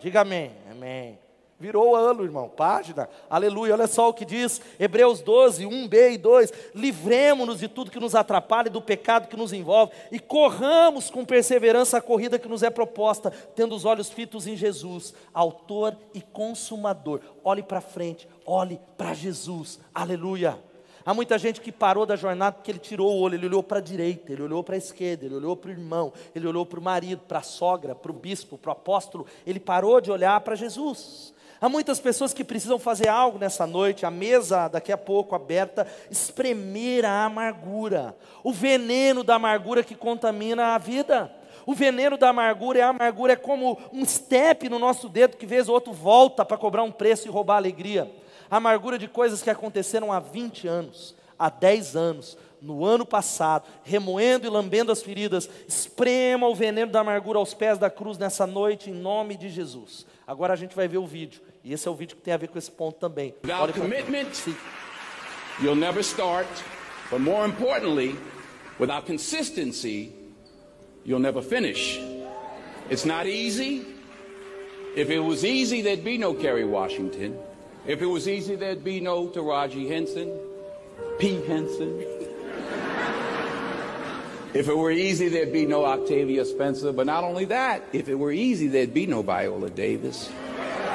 Diga 0.00 0.22
amém. 0.22 0.52
Amém. 0.70 1.18
Virou 1.60 1.94
ano, 1.94 2.24
irmão. 2.24 2.48
Página. 2.48 3.08
Aleluia. 3.30 3.74
Olha 3.74 3.86
só 3.86 4.08
o 4.08 4.14
que 4.14 4.24
diz 4.24 4.60
Hebreus 4.78 5.20
12, 5.20 5.64
1b 5.64 6.12
e 6.14 6.18
2. 6.18 6.52
Livremos-nos 6.74 7.60
de 7.60 7.68
tudo 7.68 7.90
que 7.90 8.00
nos 8.00 8.14
atrapalha 8.14 8.68
e 8.68 8.72
do 8.72 8.82
pecado 8.82 9.28
que 9.28 9.36
nos 9.36 9.52
envolve 9.52 9.92
e 10.10 10.18
corramos 10.18 11.10
com 11.10 11.24
perseverança 11.24 11.98
a 11.98 12.02
corrida 12.02 12.38
que 12.38 12.48
nos 12.48 12.62
é 12.62 12.70
proposta, 12.70 13.30
tendo 13.54 13.74
os 13.74 13.84
olhos 13.84 14.10
fitos 14.10 14.46
em 14.46 14.56
Jesus, 14.56 15.14
autor 15.32 15.96
e 16.12 16.20
consumador. 16.20 17.20
Olhe 17.44 17.62
para 17.62 17.80
frente, 17.80 18.28
olhe 18.44 18.80
para 18.96 19.14
Jesus. 19.14 19.78
Aleluia. 19.94 20.58
Há 21.06 21.12
muita 21.12 21.36
gente 21.36 21.60
que 21.60 21.70
parou 21.70 22.06
da 22.06 22.16
jornada 22.16 22.56
porque 22.56 22.70
ele 22.70 22.78
tirou 22.78 23.12
o 23.12 23.20
olho, 23.20 23.34
ele 23.34 23.44
olhou 23.44 23.62
para 23.62 23.78
a 23.78 23.82
direita, 23.82 24.32
ele 24.32 24.42
olhou 24.42 24.64
para 24.64 24.74
a 24.74 24.78
esquerda, 24.78 25.26
ele 25.26 25.34
olhou 25.34 25.54
para 25.54 25.68
o 25.68 25.72
irmão, 25.72 26.10
ele 26.34 26.46
olhou 26.46 26.64
para 26.64 26.80
o 26.80 26.82
marido, 26.82 27.20
para 27.28 27.40
a 27.40 27.42
sogra, 27.42 27.94
para 27.94 28.10
o 28.10 28.14
bispo, 28.14 28.56
para 28.56 28.70
o 28.70 28.72
apóstolo, 28.72 29.26
ele 29.46 29.60
parou 29.60 30.00
de 30.00 30.10
olhar 30.10 30.40
para 30.40 30.54
Jesus. 30.54 31.34
Há 31.60 31.68
muitas 31.68 32.00
pessoas 32.00 32.32
que 32.32 32.42
precisam 32.42 32.78
fazer 32.78 33.08
algo 33.08 33.38
nessa 33.38 33.66
noite, 33.66 34.06
a 34.06 34.10
mesa 34.10 34.66
daqui 34.66 34.92
a 34.92 34.96
pouco 34.96 35.34
aberta, 35.34 35.86
espremer 36.10 37.04
a 37.04 37.26
amargura, 37.26 38.16
o 38.42 38.50
veneno 38.50 39.22
da 39.22 39.34
amargura 39.34 39.84
que 39.84 39.94
contamina 39.94 40.74
a 40.74 40.78
vida. 40.78 41.30
O 41.66 41.74
veneno 41.74 42.16
da 42.16 42.30
amargura 42.30 42.78
é 42.78 42.82
a 42.82 42.88
amargura 42.88 43.34
é 43.34 43.36
como 43.36 43.78
um 43.92 44.04
step 44.06 44.68
no 44.70 44.78
nosso 44.78 45.08
dedo 45.08 45.36
que 45.36 45.46
vez 45.46 45.68
ou 45.68 45.74
outro 45.74 45.92
volta 45.92 46.44
para 46.44 46.58
cobrar 46.58 46.82
um 46.82 46.92
preço 46.92 47.28
e 47.28 47.30
roubar 47.30 47.54
a 47.54 47.58
alegria 47.58 48.10
amargura 48.50 48.98
de 48.98 49.08
coisas 49.08 49.42
que 49.42 49.50
aconteceram 49.50 50.12
há 50.12 50.20
20 50.20 50.66
anos, 50.68 51.14
há 51.38 51.48
10 51.48 51.96
anos, 51.96 52.38
no 52.64 52.84
ano 52.84 53.04
passado, 53.04 53.66
remoendo 53.82 54.46
e 54.46 54.50
lambendo 54.50 54.90
as 54.90 55.02
feridas, 55.02 55.48
esprema 55.68 56.48
o 56.48 56.54
veneno 56.54 56.90
da 56.90 57.00
amargura 57.00 57.38
aos 57.38 57.52
pés 57.52 57.78
da 57.78 57.90
cruz 57.90 58.16
nessa 58.16 58.46
noite, 58.46 58.90
em 58.90 58.94
nome 58.94 59.36
de 59.36 59.50
Jesus. 59.50 60.06
Agora 60.26 60.54
a 60.54 60.56
gente 60.56 60.74
vai 60.74 60.88
ver 60.88 60.98
o 60.98 61.06
vídeo, 61.06 61.42
e 61.62 61.72
esse 61.72 61.86
é 61.86 61.90
o 61.90 61.94
vídeo 61.94 62.16
que 62.16 62.22
tem 62.22 62.32
a 62.32 62.38
ver 62.38 62.48
com 62.48 62.58
esse 62.58 62.70
ponto 62.70 62.98
também. 62.98 63.34
Without 63.42 63.72
commitment, 63.78 64.30
you'll 65.60 65.76
never 65.76 66.02
start, 66.02 66.48
but 67.10 67.20
more 67.20 67.46
importantly, 67.46 68.16
without 68.80 69.06
consistency, 69.06 70.10
you'll 71.04 71.20
never 71.20 71.42
finish. 71.42 72.00
It's 72.90 73.04
not 73.04 73.26
easy. 73.26 73.86
If 74.96 75.10
it 75.10 75.20
was 75.20 75.44
easy, 75.44 75.82
there'd 75.82 76.04
be 76.04 76.16
no 76.16 76.34
Kerry 76.34 76.64
Washington. 76.64 77.36
If 77.86 78.00
it 78.00 78.06
was 78.06 78.26
easy, 78.28 78.56
there'd 78.56 78.82
be 78.82 79.00
no 79.00 79.28
Taraji 79.28 79.88
Henson, 79.88 80.38
P. 81.18 81.44
Henson. 81.46 82.00
if 84.54 84.68
it 84.68 84.76
were 84.76 84.90
easy, 84.90 85.28
there'd 85.28 85.52
be 85.52 85.66
no 85.66 85.84
Octavia 85.84 86.46
Spencer. 86.46 86.92
But 86.92 87.06
not 87.06 87.24
only 87.24 87.44
that, 87.46 87.82
if 87.92 88.08
it 88.08 88.14
were 88.14 88.32
easy, 88.32 88.68
there'd 88.68 88.94
be 88.94 89.06
no 89.06 89.20
Viola 89.20 89.68
Davis. 89.68 90.30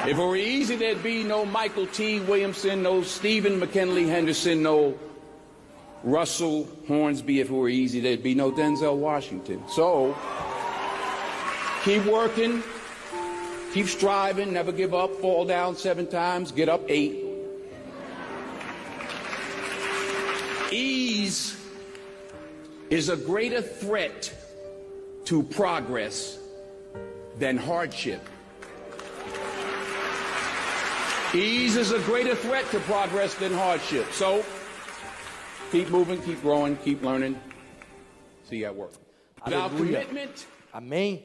If 0.02 0.18
it 0.18 0.22
were 0.22 0.34
easy, 0.34 0.74
there'd 0.74 1.02
be 1.02 1.22
no 1.22 1.44
Michael 1.44 1.86
T. 1.86 2.20
Williamson, 2.20 2.82
no 2.82 3.02
Stephen 3.02 3.60
McKinley 3.60 4.08
Henderson, 4.08 4.62
no 4.62 4.98
Russell 6.02 6.66
Hornsby. 6.88 7.38
If 7.38 7.50
it 7.50 7.52
were 7.52 7.68
easy, 7.68 8.00
there'd 8.00 8.22
be 8.22 8.34
no 8.34 8.50
Denzel 8.50 8.96
Washington. 8.96 9.62
So, 9.68 10.16
keep 11.84 12.04
working, 12.06 12.64
Keep 13.72 13.86
striving, 13.86 14.52
never 14.52 14.72
give 14.72 14.94
up, 14.94 15.14
fall 15.16 15.44
down 15.44 15.76
seven 15.76 16.06
times, 16.08 16.50
get 16.50 16.68
up 16.68 16.82
eight. 16.88 17.24
Ease 20.72 21.56
is 22.90 23.08
a 23.08 23.16
greater 23.16 23.62
threat 23.62 24.32
to 25.26 25.44
progress 25.44 26.38
than 27.38 27.56
hardship. 27.56 28.28
Ease 31.32 31.76
is 31.76 31.92
a 31.92 32.00
greater 32.00 32.34
threat 32.34 32.68
to 32.72 32.80
progress 32.80 33.34
than 33.36 33.52
hardship. 33.52 34.10
So 34.12 34.44
keep 35.70 35.88
moving, 35.90 36.20
keep 36.22 36.42
growing, 36.42 36.76
keep 36.78 37.02
learning. 37.02 37.40
See 38.48 38.56
you 38.56 38.66
at 38.66 38.74
work. 38.74 38.92
Without 39.44 39.76
commitment. 39.76 40.46
Amém. 40.74 41.20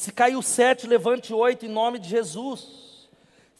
Se 0.00 0.12
caiu 0.12 0.40
sete, 0.40 0.86
levante 0.86 1.34
oito 1.34 1.66
em 1.66 1.68
nome 1.68 1.98
de 1.98 2.08
Jesus. 2.08 3.06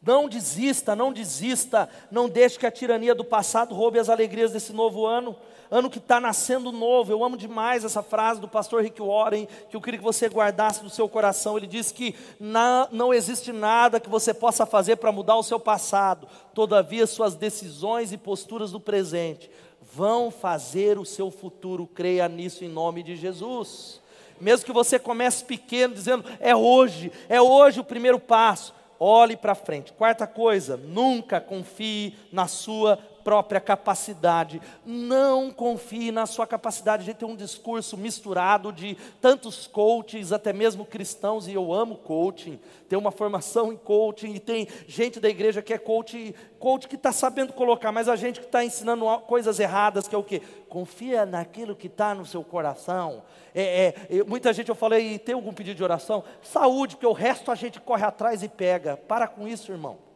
Não 0.03 0.26
desista, 0.26 0.96
não 0.96 1.12
desista, 1.12 1.87
não 2.11 2.31
deixe 2.31 2.59
que 2.59 2.64
a 2.64 2.70
tirania 2.70 3.14
do 3.14 3.22
passado 3.22 3.74
roube 3.74 3.98
as 3.98 4.09
alegrias 4.09 4.50
desse 4.50 4.72
novo 4.72 5.05
ano. 5.05 5.37
Ano 5.70 5.90
que 5.90 5.98
está 5.98 6.18
nascendo 6.18 6.72
novo, 6.72 7.12
eu 7.12 7.22
amo 7.22 7.37
demais 7.37 7.85
essa 7.85 8.03
frase 8.03 8.40
do 8.40 8.48
pastor 8.48 8.83
Rick 8.83 9.03
Warren, 9.03 9.46
que 9.68 9.76
eu 9.76 9.83
queria 9.83 9.98
que 9.98 10.05
você 10.05 10.31
guardasse 10.31 10.83
no 10.83 10.88
seu 10.88 11.07
coração. 11.11 11.59
Ele 11.59 11.66
diz 11.66 11.92
que 11.92 12.14
na, 12.40 12.88
não 12.90 13.12
existe 13.12 13.53
nada 13.53 14.00
que 14.00 14.09
você 14.09 14.33
possa 14.33 14.64
fazer 14.64 14.96
para 14.96 15.12
mudar 15.12 15.37
o 15.37 15.42
seu 15.42 15.61
passado, 15.61 16.26
todavia, 16.55 17.07
suas 17.07 17.35
decisões 17.35 18.14
e 18.14 18.16
posturas 18.16 18.72
do 18.72 18.81
presente 18.81 19.50
vão 19.92 20.31
fazer 20.31 20.98
o 20.98 21.05
seu 21.05 21.31
futuro. 21.31 21.87
Creia 21.87 22.26
nisso 22.31 22.64
em 22.64 22.68
nome 22.68 23.03
de 23.03 23.14
Jesus. 23.14 24.00
Mesmo 24.40 24.64
que 24.64 24.72
você 24.72 24.98
comece 24.98 25.44
pequeno, 25.44 25.94
dizendo, 25.94 26.24
é 26.40 26.55
hoje, 26.57 27.12
é 27.29 27.40
hoje 27.40 27.81
o 27.81 27.85
primeiro 27.85 28.18
passo. 28.18 28.74
Olhe 28.98 29.37
para 29.37 29.55
frente. 29.55 29.92
Quarta 29.92 30.26
coisa, 30.26 30.76
nunca 30.76 31.40
confie 31.40 32.14
na 32.31 32.46
sua 32.46 32.98
própria 33.31 33.61
capacidade. 33.61 34.61
Não 34.85 35.53
confie 35.53 36.11
na 36.11 36.27
sua 36.27 36.49
capacidade. 36.49 37.05
A 37.05 37.07
gente 37.07 37.19
tem 37.19 37.29
um 37.29 37.37
discurso 37.37 37.97
misturado 37.97 38.73
de 38.73 38.97
tantos 39.21 39.69
coaches, 39.69 40.33
até 40.33 40.53
mesmo 40.53 40.85
cristãos, 40.85 41.47
e 41.47 41.55
eu 41.55 41.73
amo 41.73 41.95
coaching. 41.99 42.59
Tem 42.88 42.99
uma 42.99 43.12
formação 43.12 43.73
em 43.73 43.77
coaching, 43.77 44.35
e 44.35 44.40
tem 44.40 44.66
gente 44.88 45.21
da 45.21 45.29
igreja 45.29 45.62
que 45.62 45.73
é 45.73 45.79
coach, 45.79 46.35
coach 46.59 46.88
que 46.88 46.97
está 46.97 47.12
sabendo 47.12 47.53
colocar, 47.53 47.93
mas 47.93 48.09
a 48.09 48.16
gente 48.16 48.40
que 48.40 48.47
está 48.47 48.64
ensinando 48.64 49.07
coisas 49.29 49.61
erradas, 49.61 50.09
que 50.09 50.14
é 50.16 50.19
o 50.19 50.25
quê? 50.25 50.43
Confia 50.69 51.25
naquilo 51.25 51.77
que 51.77 51.87
está 51.87 52.12
no 52.12 52.27
seu 52.27 52.43
coração. 52.43 53.23
É, 53.55 53.95
é, 54.11 54.25
muita 54.25 54.53
gente 54.53 54.71
eu 54.71 54.75
falei, 54.75 55.21
tem 55.21 55.37
algum 55.37 55.53
pedido 55.53 55.77
de 55.77 55.85
oração? 55.85 56.25
Saúde, 56.43 56.97
porque 56.97 57.07
o 57.07 57.12
resto 57.12 57.53
a 57.53 57.55
gente 57.55 57.81
corre 57.81 58.05
atrás 58.05 58.43
e 58.43 58.49
pega. 58.49 58.97
Para 58.97 59.29
com 59.29 59.47
isso, 59.47 59.71
irmão. 59.71 60.10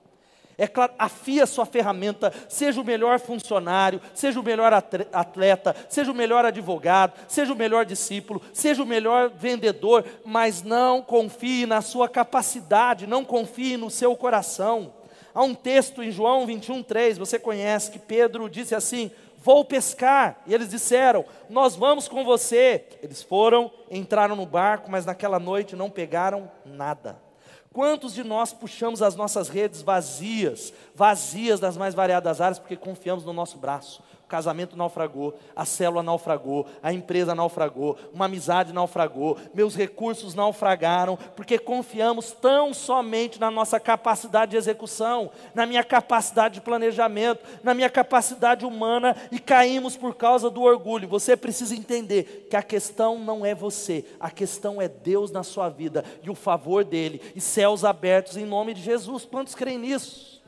É 0.56 0.66
claro, 0.66 0.92
afia 0.98 1.44
a 1.44 1.46
sua 1.46 1.66
ferramenta, 1.66 2.32
seja 2.48 2.80
o 2.80 2.84
melhor 2.84 3.18
funcionário, 3.18 4.00
seja 4.14 4.38
o 4.38 4.42
melhor 4.42 4.72
atleta, 4.72 5.74
seja 5.88 6.12
o 6.12 6.14
melhor 6.14 6.44
advogado, 6.44 7.14
seja 7.28 7.52
o 7.52 7.56
melhor 7.56 7.84
discípulo, 7.84 8.40
seja 8.52 8.82
o 8.82 8.86
melhor 8.86 9.30
vendedor, 9.30 10.04
mas 10.24 10.62
não 10.62 11.02
confie 11.02 11.66
na 11.66 11.82
sua 11.82 12.08
capacidade, 12.08 13.06
não 13.06 13.24
confie 13.24 13.76
no 13.76 13.90
seu 13.90 14.14
coração. 14.14 14.92
Há 15.34 15.42
um 15.42 15.54
texto 15.54 16.02
em 16.02 16.12
João 16.12 16.46
21, 16.46 16.82
3, 16.82 17.18
você 17.18 17.38
conhece, 17.38 17.90
que 17.90 17.98
Pedro 17.98 18.48
disse 18.48 18.74
assim: 18.74 19.10
Vou 19.44 19.62
pescar. 19.62 20.40
E 20.46 20.54
eles 20.54 20.70
disseram: 20.70 21.24
Nós 21.50 21.76
vamos 21.76 22.08
com 22.08 22.24
você. 22.24 22.84
Eles 23.02 23.22
foram, 23.22 23.70
entraram 23.90 24.34
no 24.34 24.46
barco, 24.46 24.90
mas 24.90 25.04
naquela 25.04 25.38
noite 25.38 25.76
não 25.76 25.90
pegaram 25.90 26.50
nada. 26.64 27.18
Quantos 27.74 28.14
de 28.14 28.22
nós 28.22 28.52
puxamos 28.52 29.02
as 29.02 29.16
nossas 29.16 29.48
redes 29.48 29.82
vazias, 29.82 30.72
vazias 30.94 31.58
das 31.58 31.76
mais 31.76 31.92
variadas 31.92 32.40
áreas, 32.40 32.60
porque 32.60 32.76
confiamos 32.76 33.24
no 33.24 33.32
nosso 33.32 33.58
braço? 33.58 34.00
Casamento 34.34 34.76
naufragou, 34.76 35.38
a 35.54 35.64
célula 35.64 36.02
naufragou, 36.02 36.66
a 36.82 36.92
empresa 36.92 37.36
naufragou, 37.36 37.96
uma 38.12 38.24
amizade 38.24 38.72
naufragou, 38.72 39.38
meus 39.54 39.76
recursos 39.76 40.34
naufragaram, 40.34 41.16
porque 41.36 41.56
confiamos 41.56 42.32
tão 42.32 42.74
somente 42.74 43.38
na 43.38 43.48
nossa 43.48 43.78
capacidade 43.78 44.50
de 44.50 44.56
execução, 44.56 45.30
na 45.54 45.64
minha 45.66 45.84
capacidade 45.84 46.54
de 46.54 46.60
planejamento, 46.62 47.44
na 47.62 47.74
minha 47.74 47.88
capacidade 47.88 48.66
humana 48.66 49.14
e 49.30 49.38
caímos 49.38 49.96
por 49.96 50.16
causa 50.16 50.50
do 50.50 50.62
orgulho. 50.62 51.06
Você 51.06 51.36
precisa 51.36 51.76
entender 51.76 52.48
que 52.50 52.56
a 52.56 52.62
questão 52.62 53.20
não 53.20 53.46
é 53.46 53.54
você, 53.54 54.04
a 54.18 54.32
questão 54.32 54.82
é 54.82 54.88
Deus 54.88 55.30
na 55.30 55.44
sua 55.44 55.68
vida 55.68 56.04
e 56.24 56.28
o 56.28 56.34
favor 56.34 56.82
dele 56.82 57.22
e 57.36 57.40
céus 57.40 57.84
abertos 57.84 58.36
em 58.36 58.44
nome 58.44 58.74
de 58.74 58.82
Jesus. 58.82 59.24
Quantos 59.24 59.54
creem 59.54 59.78
nisso? 59.78 60.42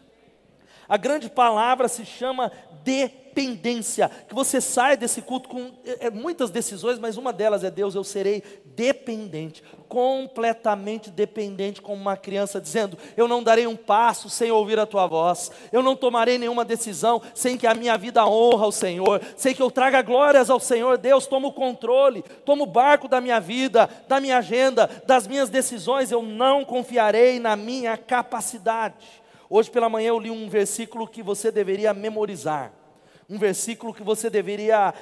A 0.88 0.96
grande 0.96 1.29
palavra 1.29 1.88
se 1.88 2.05
chama 2.05 2.53
dependência. 2.87 4.09
Que 4.29 4.35
você 4.35 4.61
sai 4.61 4.96
desse 4.96 5.20
culto 5.20 5.49
com 5.49 5.72
é, 5.85 6.07
é, 6.07 6.11
muitas 6.11 6.51
decisões, 6.51 7.01
mas 7.01 7.16
uma 7.16 7.33
delas 7.33 7.64
é 7.64 7.70
Deus, 7.70 7.96
eu 7.96 8.05
serei 8.05 8.42
dependente, 8.64 9.62
completamente 9.88 11.11
dependente, 11.11 11.83
como 11.83 12.01
uma 12.01 12.16
criança 12.16 12.61
dizendo: 12.61 12.96
Eu 13.16 13.27
não 13.27 13.42
darei 13.42 13.66
um 13.66 13.75
passo 13.75 14.31
sem 14.31 14.53
ouvir 14.53 14.79
a 14.79 14.87
tua 14.87 15.09
voz, 15.09 15.51
eu 15.72 15.83
não 15.83 15.96
tomarei 15.96 16.38
nenhuma 16.38 16.64
decisão 16.64 17.20
sem 17.35 17.59
que 17.59 17.66
a 17.66 17.75
minha 17.75 17.99
vida 17.99 18.25
honra 18.25 18.66
ao 18.66 18.72
Senhor, 18.72 19.20
sem 19.37 19.53
que 19.53 19.62
eu 19.62 19.70
traga 19.70 20.01
glórias 20.03 20.49
ao 20.49 20.61
Senhor. 20.61 20.96
Deus, 20.96 21.27
toma 21.27 21.49
o 21.49 21.53
controle, 21.53 22.25
toma 22.44 22.62
o 22.62 22.66
barco 22.66 23.09
da 23.09 23.20
minha 23.20 23.40
vida, 23.40 23.90
da 24.07 24.20
minha 24.20 24.38
agenda, 24.38 24.88
das 25.05 25.27
minhas 25.27 25.51
decisões. 25.51 26.12
Eu 26.12 26.22
não 26.22 26.64
confiarei 26.64 27.40
na 27.40 27.57
minha 27.57 27.96
capacidade. 27.96 29.25
Hoje 29.48 29.70
pela 29.70 29.88
manhã 29.88 30.09
eu 30.09 30.18
li 30.18 30.30
um 30.30 30.48
versículo 30.48 31.06
que 31.06 31.22
você 31.22 31.50
deveria 31.50 31.94
memorizar. 31.94 32.72
Um 33.28 33.38
versículo 33.38 33.92
que 33.92 34.02
você 34.02 34.30
deveria 34.30 34.94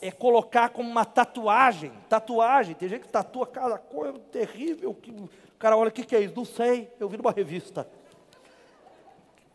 é, 0.00 0.10
colocar 0.10 0.68
como 0.70 0.88
uma 0.88 1.04
tatuagem. 1.04 1.92
Tatuagem, 2.08 2.74
tem 2.74 2.88
gente 2.88 3.02
que 3.02 3.08
tatua 3.08 3.46
cada 3.46 3.78
coisa 3.78 4.18
terrível. 4.30 4.94
Que 4.94 5.10
o 5.10 5.28
cara 5.58 5.76
olha, 5.76 5.88
o 5.88 5.92
que, 5.92 6.04
que 6.04 6.14
é 6.14 6.20
isso? 6.20 6.34
Não 6.36 6.44
sei, 6.44 6.90
eu 6.98 7.08
vi 7.08 7.16
numa 7.16 7.32
revista. 7.32 7.88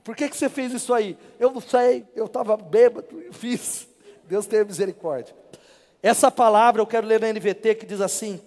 Por 0.03 0.15
que, 0.15 0.29
que 0.29 0.37
você 0.37 0.47
fez 0.47 0.71
isso 0.71 0.93
aí? 0.93 1.17
Eu 1.37 1.51
não 1.51 1.59
sei, 1.59 2.05
eu 2.15 2.25
estava 2.25 2.55
bêbado 2.55 3.21
e 3.21 3.33
fiz. 3.33 3.87
Deus 4.25 4.45
tenha 4.45 4.63
misericórdia. 4.63 5.35
Essa 6.01 6.31
palavra 6.31 6.81
eu 6.81 6.87
quero 6.87 7.07
ler 7.07 7.19
na 7.19 7.31
NVT 7.33 7.75
que 7.75 7.85
diz 7.85 7.99
assim, 7.99 8.39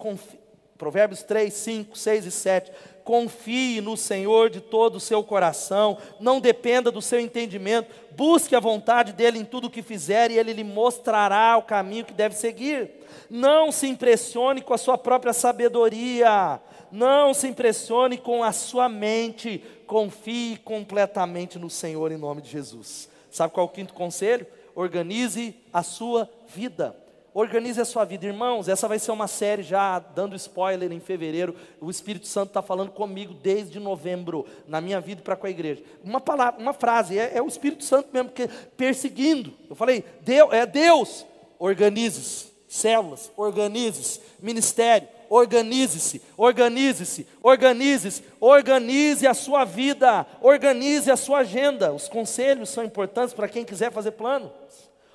Provérbios 0.77 1.21
3, 1.21 1.53
5, 1.53 1.97
6 1.97 2.25
e 2.25 2.31
7 2.31 2.71
confie 3.11 3.81
no 3.81 3.97
Senhor 3.97 4.49
de 4.49 4.61
todo 4.61 4.95
o 4.95 4.99
seu 5.01 5.21
coração, 5.21 5.97
não 6.17 6.39
dependa 6.39 6.89
do 6.89 7.01
seu 7.01 7.19
entendimento, 7.19 7.93
busque 8.11 8.55
a 8.55 8.59
vontade 8.61 9.11
dEle 9.11 9.37
em 9.37 9.43
tudo 9.43 9.67
o 9.67 9.69
que 9.69 9.81
fizer 9.81 10.31
e 10.31 10.37
Ele 10.37 10.53
lhe 10.53 10.63
mostrará 10.63 11.57
o 11.57 11.63
caminho 11.63 12.05
que 12.05 12.13
deve 12.13 12.35
seguir. 12.35 12.89
Não 13.29 13.69
se 13.69 13.85
impressione 13.85 14.61
com 14.61 14.73
a 14.73 14.77
sua 14.77 14.97
própria 14.97 15.33
sabedoria, 15.33 16.61
não 16.89 17.33
se 17.33 17.49
impressione 17.49 18.17
com 18.17 18.45
a 18.45 18.53
sua 18.53 18.87
mente, 18.87 19.61
confie 19.85 20.55
completamente 20.63 21.59
no 21.59 21.69
Senhor 21.69 22.13
em 22.13 22.17
nome 22.17 22.41
de 22.41 22.49
Jesus. 22.49 23.09
Sabe 23.29 23.53
qual 23.53 23.67
é 23.67 23.69
o 23.69 23.73
quinto 23.73 23.93
conselho? 23.93 24.47
Organize 24.73 25.53
a 25.73 25.83
sua 25.83 26.29
vida. 26.47 26.95
Organize 27.33 27.79
a 27.79 27.85
sua 27.85 28.03
vida, 28.03 28.25
irmãos. 28.25 28.67
Essa 28.67 28.89
vai 28.89 28.99
ser 28.99 29.11
uma 29.11 29.27
série 29.27 29.63
já 29.63 29.99
dando 29.99 30.35
spoiler 30.35 30.91
em 30.91 30.99
fevereiro. 30.99 31.55
O 31.79 31.89
Espírito 31.89 32.27
Santo 32.27 32.49
está 32.49 32.61
falando 32.61 32.91
comigo 32.91 33.33
desde 33.33 33.79
novembro 33.79 34.45
na 34.67 34.81
minha 34.81 34.99
vida 34.99 35.21
para 35.21 35.37
com 35.37 35.47
a 35.47 35.49
igreja. 35.49 35.81
Uma 36.03 36.19
palavra, 36.19 36.59
uma 36.59 36.73
frase 36.73 37.17
é, 37.17 37.37
é, 37.37 37.41
o 37.41 37.47
Espírito 37.47 37.85
Santo 37.85 38.09
mesmo 38.11 38.31
que 38.31 38.49
perseguindo. 38.75 39.53
Eu 39.69 39.75
falei, 39.75 40.03
Deus, 40.21 40.51
é 40.51 40.65
Deus. 40.65 41.25
Organize-se, 41.57 42.51
células, 42.67 43.31
organize-se, 43.37 44.19
ministério, 44.41 45.07
organize-se, 45.29 46.21
organize-se, 46.35 47.25
organize-se, 47.41 48.23
organize 48.41 49.25
a 49.25 49.33
sua 49.33 49.63
vida, 49.63 50.25
organize 50.41 51.09
a 51.09 51.15
sua 51.15 51.39
agenda. 51.39 51.93
Os 51.93 52.09
conselhos 52.09 52.69
são 52.69 52.83
importantes 52.83 53.33
para 53.33 53.47
quem 53.47 53.63
quiser 53.63 53.89
fazer 53.89 54.11
plano. 54.11 54.51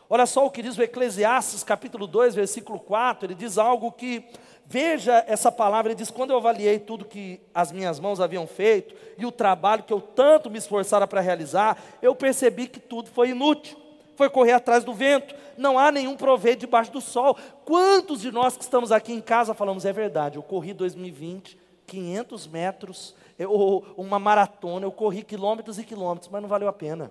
Olha 0.08 0.24
só 0.24 0.46
o 0.46 0.50
que 0.50 0.62
diz 0.62 0.78
o 0.78 0.82
Eclesiastes, 0.82 1.64
capítulo 1.64 2.06
2, 2.06 2.36
versículo 2.36 2.78
4, 2.78 3.26
ele 3.26 3.34
diz 3.34 3.58
algo 3.58 3.90
que, 3.90 4.24
veja 4.64 5.24
essa 5.26 5.50
palavra, 5.50 5.90
ele 5.90 5.98
diz: 5.98 6.12
Quando 6.12 6.30
eu 6.30 6.36
avaliei 6.36 6.78
tudo 6.78 7.04
que 7.04 7.40
as 7.52 7.72
minhas 7.72 7.98
mãos 7.98 8.20
haviam 8.20 8.46
feito 8.46 8.94
e 9.18 9.26
o 9.26 9.32
trabalho 9.32 9.82
que 9.82 9.92
eu 9.92 10.00
tanto 10.00 10.48
me 10.48 10.58
esforçara 10.58 11.08
para 11.08 11.20
realizar, 11.20 11.82
eu 12.00 12.14
percebi 12.14 12.68
que 12.68 12.78
tudo 12.78 13.10
foi 13.10 13.30
inútil, 13.30 13.76
foi 14.14 14.30
correr 14.30 14.52
atrás 14.52 14.84
do 14.84 14.94
vento, 14.94 15.34
não 15.58 15.76
há 15.76 15.90
nenhum 15.90 16.16
proveito 16.16 16.60
debaixo 16.60 16.92
do 16.92 17.00
sol. 17.00 17.36
Quantos 17.64 18.20
de 18.20 18.30
nós 18.30 18.56
que 18.56 18.62
estamos 18.62 18.92
aqui 18.92 19.12
em 19.12 19.20
casa 19.20 19.54
falamos, 19.54 19.84
é 19.84 19.92
verdade, 19.92 20.36
eu 20.36 20.42
corri 20.42 20.72
2020, 20.72 21.58
500 21.84 22.46
metros, 22.46 23.14
ou 23.48 23.84
uma 23.96 24.20
maratona, 24.20 24.86
eu 24.86 24.92
corri 24.92 25.24
quilômetros 25.24 25.80
e 25.80 25.84
quilômetros, 25.84 26.30
mas 26.30 26.40
não 26.40 26.48
valeu 26.48 26.68
a 26.68 26.72
pena, 26.72 27.10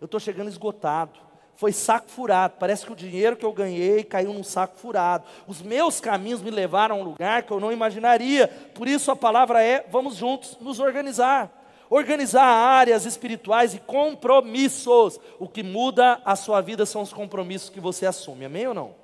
eu 0.00 0.04
estou 0.04 0.20
chegando 0.20 0.48
esgotado 0.48 1.27
foi 1.58 1.72
saco 1.72 2.08
furado. 2.08 2.54
Parece 2.56 2.86
que 2.86 2.92
o 2.92 2.96
dinheiro 2.96 3.36
que 3.36 3.44
eu 3.44 3.52
ganhei 3.52 4.04
caiu 4.04 4.32
num 4.32 4.44
saco 4.44 4.78
furado. 4.78 5.24
Os 5.44 5.60
meus 5.60 5.98
caminhos 5.98 6.40
me 6.40 6.52
levaram 6.52 6.94
a 6.94 6.98
um 7.00 7.02
lugar 7.02 7.42
que 7.42 7.50
eu 7.50 7.58
não 7.58 7.72
imaginaria. 7.72 8.46
Por 8.76 8.86
isso 8.86 9.10
a 9.10 9.16
palavra 9.16 9.60
é: 9.60 9.84
vamos 9.90 10.14
juntos 10.14 10.56
nos 10.60 10.78
organizar. 10.78 11.52
Organizar 11.90 12.44
áreas 12.44 13.04
espirituais 13.04 13.74
e 13.74 13.80
compromissos. 13.80 15.18
O 15.36 15.48
que 15.48 15.64
muda 15.64 16.22
a 16.24 16.36
sua 16.36 16.60
vida 16.60 16.86
são 16.86 17.02
os 17.02 17.12
compromissos 17.12 17.70
que 17.70 17.80
você 17.80 18.06
assume. 18.06 18.44
Amém 18.44 18.68
ou 18.68 18.74
não? 18.74 18.94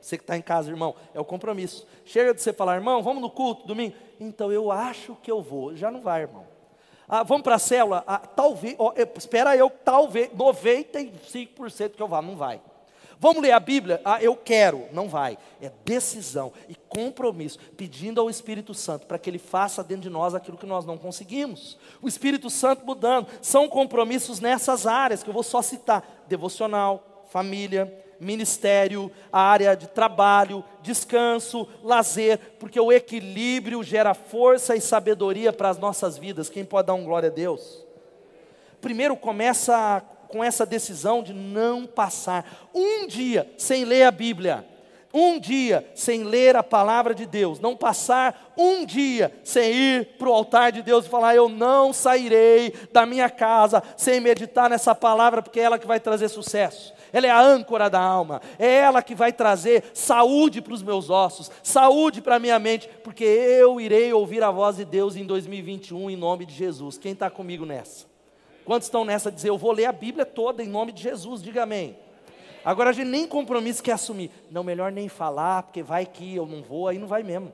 Você 0.00 0.16
que 0.16 0.22
está 0.22 0.36
em 0.36 0.42
casa, 0.42 0.70
irmão, 0.70 0.94
é 1.12 1.18
o 1.18 1.24
compromisso. 1.24 1.84
Chega 2.04 2.32
de 2.32 2.40
você 2.40 2.52
falar, 2.52 2.76
irmão, 2.76 3.02
vamos 3.02 3.20
no 3.20 3.28
culto 3.30 3.66
domingo. 3.66 3.96
Então 4.20 4.52
eu 4.52 4.70
acho 4.70 5.16
que 5.20 5.32
eu 5.32 5.42
vou. 5.42 5.74
Já 5.74 5.90
não 5.90 6.00
vai, 6.00 6.22
irmão. 6.22 6.51
Ah, 7.08 7.22
vamos 7.22 7.42
para 7.42 7.56
a 7.56 7.58
célula? 7.58 8.04
Ah, 8.06 8.18
talvez, 8.18 8.74
ó, 8.78 8.92
espera 9.16 9.56
eu, 9.56 9.70
talvez, 9.70 10.30
95% 10.30 11.90
que 11.90 12.02
eu 12.02 12.08
vá, 12.08 12.22
não 12.22 12.36
vai. 12.36 12.60
Vamos 13.22 13.40
ler 13.40 13.52
a 13.52 13.60
Bíblia? 13.60 14.00
Ah, 14.04 14.20
eu 14.20 14.34
quero. 14.34 14.88
Não 14.92 15.08
vai. 15.08 15.38
É 15.60 15.70
decisão 15.84 16.52
e 16.68 16.74
compromisso, 16.74 17.56
pedindo 17.76 18.20
ao 18.20 18.28
Espírito 18.28 18.74
Santo 18.74 19.06
para 19.06 19.16
que 19.16 19.30
ele 19.30 19.38
faça 19.38 19.84
dentro 19.84 20.02
de 20.02 20.10
nós 20.10 20.34
aquilo 20.34 20.58
que 20.58 20.66
nós 20.66 20.84
não 20.84 20.98
conseguimos. 20.98 21.78
O 22.02 22.08
Espírito 22.08 22.50
Santo 22.50 22.84
mudando. 22.84 23.28
São 23.40 23.68
compromissos 23.68 24.40
nessas 24.40 24.88
áreas 24.88 25.22
que 25.22 25.30
eu 25.30 25.34
vou 25.34 25.44
só 25.44 25.62
citar: 25.62 26.24
devocional, 26.26 27.24
família, 27.30 27.96
ministério, 28.18 29.08
área 29.32 29.76
de 29.76 29.86
trabalho, 29.86 30.64
descanso, 30.82 31.68
lazer, 31.82 32.38
porque 32.58 32.78
o 32.78 32.92
equilíbrio 32.92 33.82
gera 33.82 34.14
força 34.14 34.76
e 34.76 34.80
sabedoria 34.80 35.52
para 35.52 35.68
as 35.68 35.78
nossas 35.78 36.18
vidas. 36.18 36.48
Quem 36.48 36.64
pode 36.64 36.86
dar 36.86 36.94
um 36.94 37.04
glória 37.04 37.28
a 37.28 37.32
Deus? 37.32 37.84
Primeiro 38.80 39.16
começa 39.16 40.02
com 40.28 40.42
essa 40.42 40.66
decisão 40.66 41.22
de 41.22 41.32
não 41.32 41.86
passar 41.86 42.70
um 42.74 43.06
dia 43.06 43.48
sem 43.56 43.84
ler 43.84 44.04
a 44.04 44.10
Bíblia, 44.10 44.66
um 45.14 45.38
dia 45.38 45.86
sem 45.94 46.24
ler 46.24 46.56
a 46.56 46.62
palavra 46.62 47.14
de 47.14 47.26
Deus, 47.26 47.60
não 47.60 47.76
passar 47.76 48.52
um 48.56 48.86
dia 48.86 49.30
sem 49.44 49.70
ir 49.70 50.04
para 50.18 50.28
o 50.28 50.32
altar 50.32 50.72
de 50.72 50.80
Deus 50.82 51.04
e 51.04 51.08
falar: 51.08 51.36
Eu 51.36 51.48
não 51.48 51.92
sairei 51.92 52.72
da 52.90 53.04
minha 53.04 53.28
casa 53.28 53.82
sem 53.96 54.20
meditar 54.20 54.70
nessa 54.70 54.94
palavra, 54.94 55.42
porque 55.42 55.60
é 55.60 55.64
ela 55.64 55.78
que 55.78 55.86
vai 55.86 56.00
trazer 56.00 56.28
sucesso. 56.28 56.94
Ela 57.12 57.26
é 57.26 57.30
a 57.30 57.40
âncora 57.40 57.90
da 57.90 58.00
alma, 58.00 58.40
é 58.58 58.78
ela 58.78 59.02
que 59.02 59.14
vai 59.14 59.32
trazer 59.32 59.84
saúde 59.92 60.62
para 60.62 60.72
os 60.72 60.82
meus 60.82 61.10
ossos, 61.10 61.50
saúde 61.62 62.22
para 62.22 62.36
a 62.36 62.38
minha 62.38 62.58
mente, 62.58 62.88
porque 63.04 63.24
eu 63.24 63.80
irei 63.80 64.12
ouvir 64.12 64.42
a 64.42 64.50
voz 64.50 64.76
de 64.76 64.84
Deus 64.84 65.14
em 65.14 65.26
2021 65.26 66.10
em 66.10 66.16
nome 66.16 66.46
de 66.46 66.54
Jesus. 66.54 66.96
Quem 66.96 67.12
está 67.12 67.28
comigo 67.28 67.66
nessa? 67.66 68.06
Quantos 68.64 68.86
estão 68.86 69.04
nessa 69.04 69.30
dizer, 69.30 69.50
eu 69.50 69.58
vou 69.58 69.72
ler 69.72 69.86
a 69.86 69.92
Bíblia 69.92 70.24
toda 70.24 70.62
em 70.62 70.68
nome 70.68 70.92
de 70.92 71.02
Jesus, 71.02 71.42
diga 71.42 71.64
amém. 71.64 71.96
Agora 72.64 72.90
a 72.90 72.92
gente 72.92 73.08
nem 73.08 73.26
compromisso 73.26 73.82
quer 73.82 73.92
assumir. 73.92 74.30
Não, 74.50 74.62
melhor 74.62 74.92
nem 74.92 75.08
falar, 75.08 75.64
porque 75.64 75.82
vai 75.82 76.06
que 76.06 76.34
eu 76.34 76.46
não 76.46 76.62
vou, 76.62 76.86
aí 76.86 76.96
não 76.96 77.08
vai 77.08 77.22
mesmo. 77.22 77.52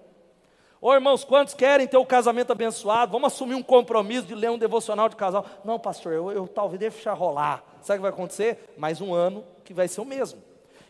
Ô 0.80 0.94
irmãos, 0.94 1.24
quantos 1.24 1.54
querem 1.54 1.88
ter 1.88 1.96
o 1.96 2.06
casamento 2.06 2.52
abençoado? 2.52 3.10
Vamos 3.10 3.32
assumir 3.32 3.56
um 3.56 3.62
compromisso 3.62 4.26
de 4.26 4.34
ler 4.34 4.50
um 4.50 4.58
devocional 4.58 5.08
de 5.08 5.16
casal. 5.16 5.44
Não, 5.64 5.76
pastor, 5.76 6.12
eu, 6.12 6.30
eu 6.30 6.46
talvez 6.46 6.78
deixar 6.78 7.14
rolar. 7.14 7.64
Sabe 7.82 7.96
o 7.96 8.00
que 8.00 8.02
vai 8.02 8.10
acontecer? 8.10 8.74
Mais 8.78 9.00
um 9.00 9.12
ano 9.12 9.44
que 9.64 9.74
vai 9.74 9.88
ser 9.88 10.00
o 10.00 10.04
mesmo. 10.04 10.40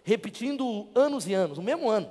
Repetindo 0.05 0.87
anos 0.95 1.27
e 1.27 1.33
anos, 1.33 1.57
o 1.57 1.63
mesmo 1.63 1.89
ano. 1.89 2.11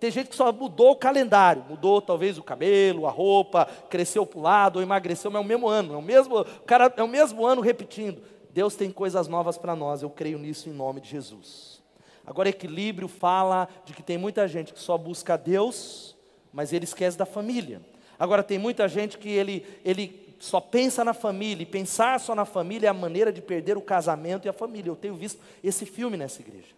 Tem 0.00 0.10
gente 0.10 0.30
que 0.30 0.36
só 0.36 0.50
mudou 0.52 0.92
o 0.92 0.96
calendário, 0.96 1.64
mudou 1.68 2.00
talvez 2.00 2.38
o 2.38 2.42
cabelo, 2.42 3.06
a 3.06 3.10
roupa, 3.10 3.66
cresceu 3.90 4.24
para 4.24 4.38
o 4.38 4.42
lado, 4.42 4.76
ou 4.76 4.82
emagreceu, 4.82 5.30
mas 5.30 5.42
é 5.42 5.44
o 5.44 5.48
mesmo 5.48 5.68
ano, 5.68 5.94
é 5.94 5.96
o 5.96 6.02
mesmo, 6.02 6.44
cara, 6.64 6.92
é 6.96 7.02
o 7.02 7.08
mesmo 7.08 7.44
ano 7.44 7.60
repetindo. 7.60 8.22
Deus 8.50 8.76
tem 8.76 8.90
coisas 8.90 9.26
novas 9.28 9.58
para 9.58 9.74
nós, 9.74 10.02
eu 10.02 10.08
creio 10.08 10.38
nisso 10.38 10.68
em 10.68 10.72
nome 10.72 11.00
de 11.00 11.10
Jesus. 11.10 11.82
Agora, 12.24 12.48
equilíbrio 12.48 13.08
fala 13.08 13.68
de 13.84 13.92
que 13.92 14.02
tem 14.02 14.16
muita 14.16 14.46
gente 14.46 14.72
que 14.72 14.78
só 14.78 14.96
busca 14.96 15.36
Deus, 15.36 16.16
mas 16.58 16.72
ele 16.72 16.82
esquece 16.82 17.16
da 17.16 17.24
família. 17.24 17.80
Agora, 18.18 18.42
tem 18.42 18.58
muita 18.58 18.88
gente 18.88 19.16
que 19.16 19.28
ele, 19.28 19.64
ele 19.84 20.34
só 20.40 20.60
pensa 20.60 21.04
na 21.04 21.14
família, 21.14 21.62
e 21.62 21.66
pensar 21.66 22.18
só 22.18 22.34
na 22.34 22.44
família 22.44 22.88
é 22.88 22.90
a 22.90 22.92
maneira 22.92 23.32
de 23.32 23.40
perder 23.40 23.76
o 23.76 23.80
casamento 23.80 24.44
e 24.44 24.48
a 24.48 24.52
família. 24.52 24.90
Eu 24.90 24.96
tenho 24.96 25.14
visto 25.14 25.40
esse 25.62 25.86
filme 25.86 26.16
nessa 26.16 26.42
igreja. 26.42 26.74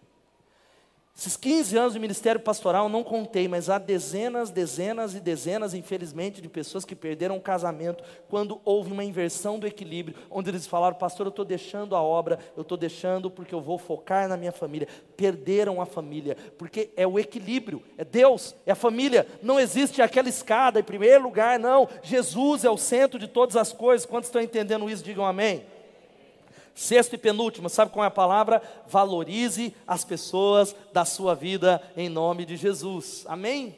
Esses 1.15 1.35
15 1.35 1.77
anos 1.77 1.93
de 1.93 1.99
ministério 1.99 2.39
pastoral 2.39 2.87
não 2.87 3.03
contei, 3.03 3.47
mas 3.47 3.69
há 3.69 3.77
dezenas, 3.77 4.49
dezenas 4.49 5.13
e 5.13 5.19
dezenas, 5.19 5.73
infelizmente, 5.73 6.41
de 6.41 6.47
pessoas 6.47 6.85
que 6.85 6.95
perderam 6.95 7.37
o 7.37 7.41
casamento 7.41 8.03
quando 8.29 8.61
houve 8.63 8.91
uma 8.91 9.03
inversão 9.03 9.59
do 9.59 9.67
equilíbrio, 9.67 10.15
onde 10.31 10.49
eles 10.49 10.65
falaram, 10.65 10.95
pastor, 10.95 11.27
eu 11.27 11.29
estou 11.29 11.45
deixando 11.45 11.95
a 11.95 12.01
obra, 12.01 12.39
eu 12.55 12.61
estou 12.61 12.77
deixando 12.77 13.29
porque 13.29 13.53
eu 13.53 13.61
vou 13.61 13.77
focar 13.77 14.27
na 14.27 14.37
minha 14.37 14.53
família. 14.53 14.87
Perderam 15.17 15.81
a 15.81 15.85
família, 15.85 16.35
porque 16.57 16.89
é 16.95 17.05
o 17.05 17.19
equilíbrio, 17.19 17.83
é 17.97 18.05
Deus, 18.05 18.55
é 18.65 18.71
a 18.71 18.75
família. 18.75 19.27
Não 19.43 19.59
existe 19.59 20.01
aquela 20.01 20.29
escada 20.29 20.79
em 20.79 20.83
primeiro 20.83 21.21
lugar, 21.21 21.59
não. 21.59 21.89
Jesus 22.01 22.63
é 22.63 22.69
o 22.69 22.77
centro 22.77 23.19
de 23.19 23.27
todas 23.27 23.57
as 23.57 23.73
coisas. 23.73 24.07
Quantos 24.07 24.29
estão 24.29 24.41
entendendo 24.41 24.89
isso? 24.89 25.03
Digam 25.03 25.25
amém. 25.25 25.65
Sexto 26.81 27.13
e 27.13 27.17
penúltimo, 27.17 27.69
sabe 27.69 27.91
qual 27.91 28.03
é 28.03 28.07
a 28.07 28.09
palavra? 28.11 28.59
Valorize 28.87 29.71
as 29.85 30.03
pessoas 30.03 30.75
da 30.91 31.05
sua 31.05 31.35
vida 31.35 31.79
em 31.95 32.09
nome 32.09 32.43
de 32.43 32.57
Jesus. 32.57 33.23
Amém? 33.27 33.75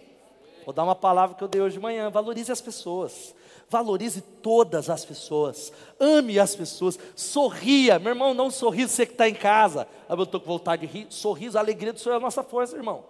Vou 0.64 0.74
dar 0.74 0.86
uma 0.86 0.96
palavra 0.96 1.36
que 1.36 1.44
eu 1.44 1.50
dei 1.50 1.62
hoje 1.62 1.76
de 1.76 1.82
manhã. 1.82 2.10
Valorize 2.10 2.50
as 2.50 2.62
pessoas. 2.62 3.36
Valorize 3.70 4.22
todas 4.22 4.90
as 4.90 5.04
pessoas. 5.04 5.74
Ame 6.00 6.40
as 6.40 6.56
pessoas. 6.56 6.98
Sorria. 7.14 8.00
Meu 8.00 8.12
irmão, 8.14 8.34
não 8.34 8.50
sorri 8.50 8.88
você 8.88 9.06
que 9.06 9.12
está 9.12 9.28
em 9.28 9.36
casa. 9.36 9.86
Ah, 10.08 10.14
eu 10.14 10.24
estou 10.24 10.40
com 10.40 10.48
vontade 10.48 10.88
de 10.88 11.00
rir. 11.00 11.08
Sorriso, 11.10 11.58
a 11.58 11.62
alegria 11.62 11.92
do 11.92 12.00
Senhor 12.00 12.16
é 12.16 12.18
a 12.18 12.22
nossa 12.22 12.42
força, 12.42 12.78
irmão. 12.78 13.04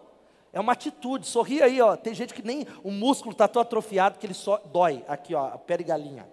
É 0.51 0.59
uma 0.59 0.73
atitude. 0.73 1.27
Sorri 1.27 1.61
aí, 1.61 1.79
ó. 1.79 1.95
Tem 1.95 2.15
gente 2.15 2.33
que 2.33 2.41
nem 2.41 2.65
o 2.83 2.89
músculo 2.89 3.33
está 3.33 3.47
tão 3.47 3.61
atrofiado 3.61 4.17
que 4.17 4.25
ele 4.25 4.33
só 4.33 4.57
dói. 4.57 5.05
Aqui, 5.07 5.35
ó, 5.35 5.49
a 5.49 5.57
pele 5.59 5.83
galinha. 5.83 6.32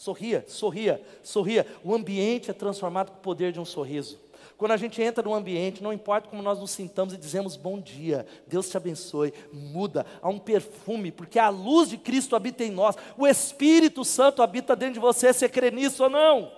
Sorria, 0.00 0.42
sorria, 0.48 1.02
sorria. 1.22 1.66
O 1.84 1.94
ambiente 1.94 2.50
é 2.50 2.54
transformado 2.54 3.10
com 3.10 3.18
o 3.18 3.20
poder 3.20 3.52
de 3.52 3.60
um 3.60 3.66
sorriso. 3.66 4.18
Quando 4.56 4.72
a 4.72 4.76
gente 4.78 5.02
entra 5.02 5.22
no 5.22 5.34
ambiente, 5.34 5.82
não 5.82 5.92
importa 5.92 6.26
como 6.26 6.42
nós 6.42 6.58
nos 6.58 6.70
sintamos 6.70 7.12
e 7.12 7.18
dizemos 7.18 7.54
bom 7.54 7.78
dia, 7.78 8.26
Deus 8.46 8.70
te 8.70 8.78
abençoe, 8.78 9.34
muda, 9.52 10.06
há 10.22 10.30
um 10.30 10.38
perfume, 10.38 11.12
porque 11.12 11.38
a 11.38 11.50
luz 11.50 11.90
de 11.90 11.98
Cristo 11.98 12.34
habita 12.34 12.64
em 12.64 12.70
nós, 12.70 12.96
o 13.14 13.26
Espírito 13.26 14.02
Santo 14.02 14.42
habita 14.42 14.74
dentro 14.74 14.94
de 14.94 15.00
você, 15.00 15.34
você 15.34 15.50
crê 15.50 15.70
nisso 15.70 16.04
ou 16.04 16.08
não? 16.08 16.50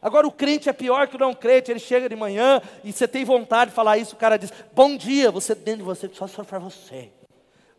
Agora 0.00 0.24
o 0.24 0.30
crente 0.30 0.68
é 0.68 0.72
pior 0.72 1.08
que 1.08 1.16
o 1.16 1.18
não 1.18 1.34
crente, 1.34 1.72
ele 1.72 1.80
chega 1.80 2.08
de 2.08 2.14
manhã 2.14 2.62
e 2.84 2.92
você 2.92 3.08
tem 3.08 3.24
vontade 3.24 3.72
de 3.72 3.74
falar 3.74 3.98
isso, 3.98 4.14
o 4.14 4.18
cara 4.18 4.36
diz, 4.36 4.52
bom 4.72 4.96
dia, 4.96 5.28
você 5.32 5.56
dentro 5.56 5.78
de 5.78 5.82
você, 5.82 6.08
só 6.14 6.44
para 6.44 6.60
você. 6.60 7.10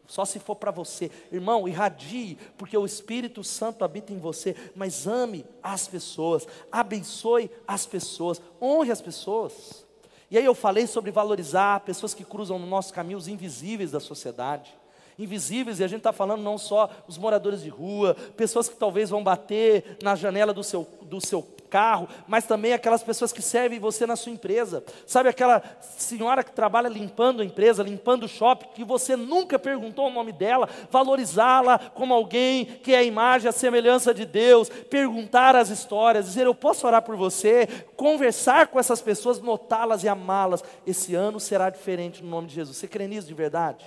Só 0.08 0.26
se 0.26 0.40
for 0.40 0.56
para 0.56 0.72
você. 0.72 1.10
Irmão, 1.32 1.68
irradie, 1.68 2.38
porque 2.58 2.78
o 2.78 2.86
Espírito 2.86 3.44
Santo 3.44 3.84
habita 3.84 4.12
em 4.12 4.20
você. 4.20 4.56
Mas 4.76 5.08
ame 5.08 5.46
as 5.62 5.88
pessoas, 5.88 6.48
abençoe 6.72 7.50
as 7.68 7.86
pessoas, 7.86 8.42
honre 8.62 8.92
as 8.92 9.02
pessoas. 9.02 9.86
E 10.30 10.38
aí 10.38 10.46
eu 10.46 10.56
falei 10.56 10.88
sobre 10.88 11.12
valorizar 11.12 11.82
pessoas 11.82 12.14
que 12.14 12.26
cruzam 12.26 12.58
no 12.58 12.66
nosso 12.66 12.94
caminho, 12.94 13.18
os 13.18 13.28
invisíveis 13.28 13.92
da 13.92 14.00
sociedade. 14.00 14.76
Invisíveis, 15.18 15.80
e 15.80 15.84
a 15.84 15.88
gente 15.88 16.00
está 16.00 16.14
falando 16.14 16.42
não 16.42 16.58
só 16.58 16.90
os 17.08 17.18
moradores 17.18 17.62
de 17.62 17.70
rua, 17.70 18.16
pessoas 18.36 18.68
que 18.68 18.76
talvez 18.76 19.10
vão 19.10 19.24
bater 19.24 19.98
na 20.02 20.16
janela 20.16 20.54
do 20.54 20.64
seu, 20.64 20.88
do 21.04 21.20
seu 21.20 21.44
carro, 21.74 22.08
mas 22.28 22.46
também 22.46 22.72
aquelas 22.72 23.02
pessoas 23.02 23.34
que 23.34 23.42
servem 23.42 23.80
você 23.80 24.06
na 24.06 24.16
sua 24.16 24.32
empresa. 24.32 24.84
Sabe 25.08 25.28
aquela 25.28 25.64
senhora 25.98 26.44
que 26.44 26.52
trabalha 26.52 26.88
limpando 26.88 27.42
a 27.42 27.46
empresa, 27.46 27.82
limpando 27.82 28.26
o 28.26 28.28
shopping, 28.28 28.68
que 28.76 28.84
você 28.84 29.16
nunca 29.16 29.58
perguntou 29.58 30.06
o 30.06 30.14
nome 30.14 30.32
dela, 30.32 30.70
valorizá-la 30.92 31.80
como 31.80 32.14
alguém 32.14 32.66
que 32.66 32.94
é 32.94 33.00
a 33.00 33.04
imagem, 33.04 33.50
a 33.50 33.52
semelhança 33.52 34.14
de 34.14 34.24
Deus, 34.24 34.70
perguntar 34.70 35.56
as 35.56 35.72
histórias, 35.72 36.26
dizer 36.26 36.46
eu 36.46 36.54
posso 36.54 36.86
orar 36.86 37.02
por 37.02 37.16
você, 37.16 37.68
conversar 37.98 38.68
com 38.68 38.80
essas 38.80 39.02
pessoas, 39.02 39.40
notá-las 39.40 40.04
e 40.04 40.08
amá-las. 40.08 40.64
Esse 40.86 41.16
ano 41.16 41.40
será 41.40 41.72
diferente 41.72 42.24
no 42.24 42.30
nome 42.30 42.50
de 42.50 42.54
Jesus. 42.54 42.78
Você 42.78 42.88
crê 42.88 43.08
nisso 43.08 43.28
de 43.28 43.34
verdade? 43.34 43.84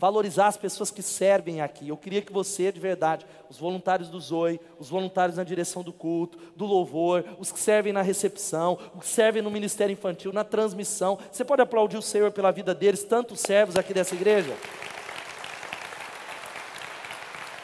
Valorizar 0.00 0.46
as 0.46 0.56
pessoas 0.56 0.90
que 0.90 1.02
servem 1.02 1.60
aqui. 1.60 1.90
Eu 1.90 1.96
queria 1.96 2.22
que 2.22 2.32
você, 2.32 2.72
de 2.72 2.80
verdade, 2.80 3.26
os 3.50 3.58
voluntários 3.58 4.08
do 4.08 4.18
Zoe, 4.18 4.58
os 4.78 4.88
voluntários 4.88 5.36
na 5.36 5.44
direção 5.44 5.82
do 5.82 5.92
culto, 5.92 6.38
do 6.56 6.64
louvor, 6.64 7.22
os 7.38 7.52
que 7.52 7.60
servem 7.60 7.92
na 7.92 8.00
recepção, 8.00 8.78
os 8.94 9.00
que 9.00 9.08
servem 9.08 9.42
no 9.42 9.50
ministério 9.50 9.92
infantil, 9.92 10.32
na 10.32 10.42
transmissão, 10.42 11.18
você 11.30 11.44
pode 11.44 11.60
aplaudir 11.60 11.98
o 11.98 12.02
Senhor 12.02 12.32
pela 12.32 12.50
vida 12.50 12.74
deles, 12.74 13.04
tantos 13.04 13.40
servos 13.40 13.76
aqui 13.76 13.92
dessa 13.92 14.14
igreja? 14.14 14.56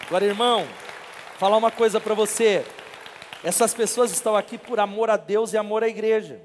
Agora, 0.06 0.26
irmão, 0.26 0.66
falar 1.38 1.56
uma 1.56 1.70
coisa 1.70 1.98
para 1.98 2.12
você. 2.12 2.66
Essas 3.42 3.72
pessoas 3.72 4.10
estão 4.10 4.36
aqui 4.36 4.58
por 4.58 4.78
amor 4.78 5.08
a 5.08 5.16
Deus 5.16 5.54
e 5.54 5.56
amor 5.56 5.82
à 5.82 5.88
igreja. 5.88 6.38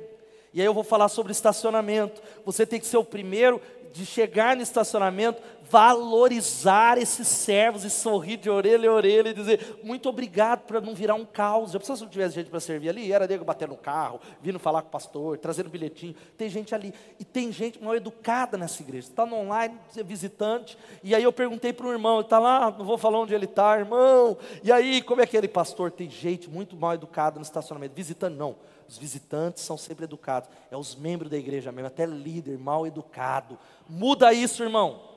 E 0.54 0.62
aí 0.62 0.66
eu 0.66 0.74
vou 0.74 0.86
falar 0.86 1.10
sobre 1.10 1.34
estacionamento. 1.34 2.22
Você 2.46 2.66
tem 2.66 2.80
que 2.80 2.86
ser 2.88 2.98
o 2.98 3.04
primeiro 3.04 3.62
de 3.92 4.06
chegar 4.06 4.56
no 4.56 4.62
estacionamento, 4.62 5.42
valorizar 5.72 6.98
esses 6.98 7.26
servos 7.26 7.86
e 7.86 7.90
sorrir 7.90 8.36
de 8.36 8.50
orelha 8.50 8.90
a 8.90 8.94
orelha 8.94 9.30
e 9.30 9.34
dizer 9.34 9.80
muito 9.82 10.10
obrigado 10.10 10.64
para 10.64 10.82
não 10.82 10.94
virar 10.94 11.16
um 11.16 11.26
caos. 11.26 11.72
Já 11.72 11.80
pensou 11.80 11.96
se 11.96 12.04
não 12.04 12.10
tivesse 12.10 12.36
gente 12.36 12.50
para 12.50 12.60
servir 12.60 12.90
ali? 12.90 13.12
Era 13.12 13.26
nego 13.26 13.46
batendo 13.46 13.70
no 13.70 13.78
carro, 13.78 14.20
vindo 14.42 14.60
falar 14.60 14.82
com 14.82 14.90
o 14.90 14.92
pastor, 14.92 15.38
trazendo 15.38 15.70
bilhetinho. 15.70 16.14
Tem 16.38 16.50
gente 16.50 16.76
ali. 16.76 16.94
E 17.18 17.24
tem 17.24 17.54
gente 17.54 17.82
mal 17.82 17.96
educada 17.96 18.58
nessa 18.58 18.82
igreja. 18.82 19.08
Está 19.08 19.26
no 19.26 19.38
online, 19.38 19.80
é 19.96 20.04
visitante. 20.04 20.78
E 21.02 21.16
aí 21.16 21.24
eu 21.24 21.32
perguntei 21.32 21.72
para 21.72 21.88
um 21.88 21.92
irmão, 21.92 22.16
ele 22.16 22.24
está 22.24 22.38
lá, 22.38 22.70
não 22.70 22.86
vou 22.86 22.98
falar 22.98 23.20
onde 23.20 23.34
ele 23.34 23.46
está, 23.46 23.80
irmão. 23.80 24.38
E 24.62 24.72
aí, 24.72 25.02
como 25.02 25.22
é 25.22 25.26
que 25.26 25.38
ele, 25.38 25.48
pastor? 25.48 25.90
Tem 25.90 26.10
gente 26.10 26.50
muito 26.50 26.76
mal 26.76 26.94
educada 26.94 27.38
no 27.38 27.44
estacionamento. 27.44 27.96
Visitante 27.96 28.36
não. 28.36 28.58
Os 28.90 28.98
visitantes 28.98 29.64
são 29.64 29.78
sempre 29.78 30.04
educados. 30.04 30.50
É 30.70 30.76
os 30.76 30.96
membros 30.96 31.32
da 31.32 31.38
igreja 31.38 31.72
mesmo, 31.72 31.88
até 31.88 32.06
líder 32.06 32.58
mal 32.58 32.86
educado. 32.86 33.58
Muda 33.88 34.34
isso, 34.34 34.62
irmão. 34.64 35.11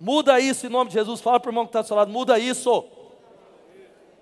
Muda 0.00 0.40
isso 0.40 0.66
em 0.66 0.70
nome 0.70 0.90
de 0.90 0.94
Jesus. 0.94 1.20
Fala 1.20 1.40
para 1.40 1.48
o 1.48 1.52
irmão 1.52 1.64
que 1.64 1.70
está 1.70 1.82
do 1.82 1.86
seu 1.86 1.96
lado, 1.96 2.10
muda 2.10 2.38
isso. 2.38 2.84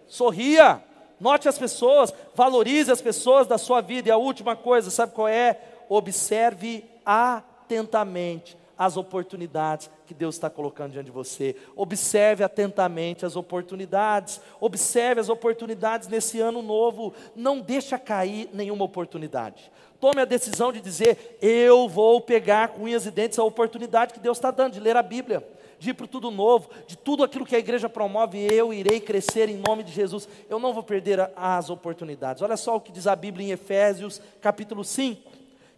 Sorria. 0.06 0.82
Note 1.18 1.48
as 1.48 1.56
pessoas, 1.56 2.12
valorize 2.34 2.90
as 2.90 3.00
pessoas 3.00 3.46
da 3.46 3.56
sua 3.56 3.80
vida. 3.80 4.08
E 4.08 4.12
a 4.12 4.16
última 4.16 4.56
coisa, 4.56 4.90
sabe 4.90 5.12
qual 5.12 5.28
é? 5.28 5.58
Observe 5.88 6.84
atentamente 7.06 8.58
as 8.76 8.96
oportunidades 8.96 9.88
que 10.04 10.12
Deus 10.12 10.34
está 10.34 10.50
colocando 10.50 10.92
diante 10.92 11.06
de 11.06 11.12
você. 11.12 11.54
Observe 11.76 12.42
atentamente 12.42 13.24
as 13.24 13.36
oportunidades. 13.36 14.40
Observe 14.60 15.20
as 15.20 15.28
oportunidades 15.28 16.08
nesse 16.08 16.40
ano 16.40 16.60
novo. 16.60 17.14
Não 17.36 17.60
deixa 17.60 17.98
cair 17.98 18.50
nenhuma 18.52 18.84
oportunidade. 18.84 19.70
Tome 20.00 20.20
a 20.20 20.24
decisão 20.24 20.72
de 20.72 20.80
dizer: 20.80 21.38
eu 21.40 21.88
vou 21.88 22.20
pegar 22.20 22.68
com 22.68 22.82
unhas 22.82 23.06
e 23.06 23.10
dentes 23.12 23.38
a 23.38 23.44
oportunidade 23.44 24.12
que 24.12 24.20
Deus 24.20 24.38
está 24.38 24.50
dando 24.50 24.72
de 24.72 24.80
ler 24.80 24.96
a 24.96 25.02
Bíblia 25.02 25.46
de 25.82 25.90
ir 25.90 25.94
para 25.94 26.06
tudo 26.06 26.30
novo, 26.30 26.70
de 26.86 26.96
tudo 26.96 27.24
aquilo 27.24 27.44
que 27.44 27.56
a 27.56 27.58
igreja 27.58 27.88
promove, 27.88 28.38
eu 28.38 28.72
irei 28.72 29.00
crescer 29.00 29.48
em 29.48 29.56
nome 29.56 29.82
de 29.82 29.90
Jesus. 29.90 30.28
Eu 30.48 30.60
não 30.60 30.72
vou 30.72 30.84
perder 30.84 31.28
as 31.34 31.70
oportunidades. 31.70 32.40
Olha 32.40 32.56
só 32.56 32.76
o 32.76 32.80
que 32.80 32.92
diz 32.92 33.08
a 33.08 33.16
Bíblia 33.16 33.48
em 33.48 33.50
Efésios, 33.50 34.22
capítulo 34.40 34.84
5, 34.84 35.28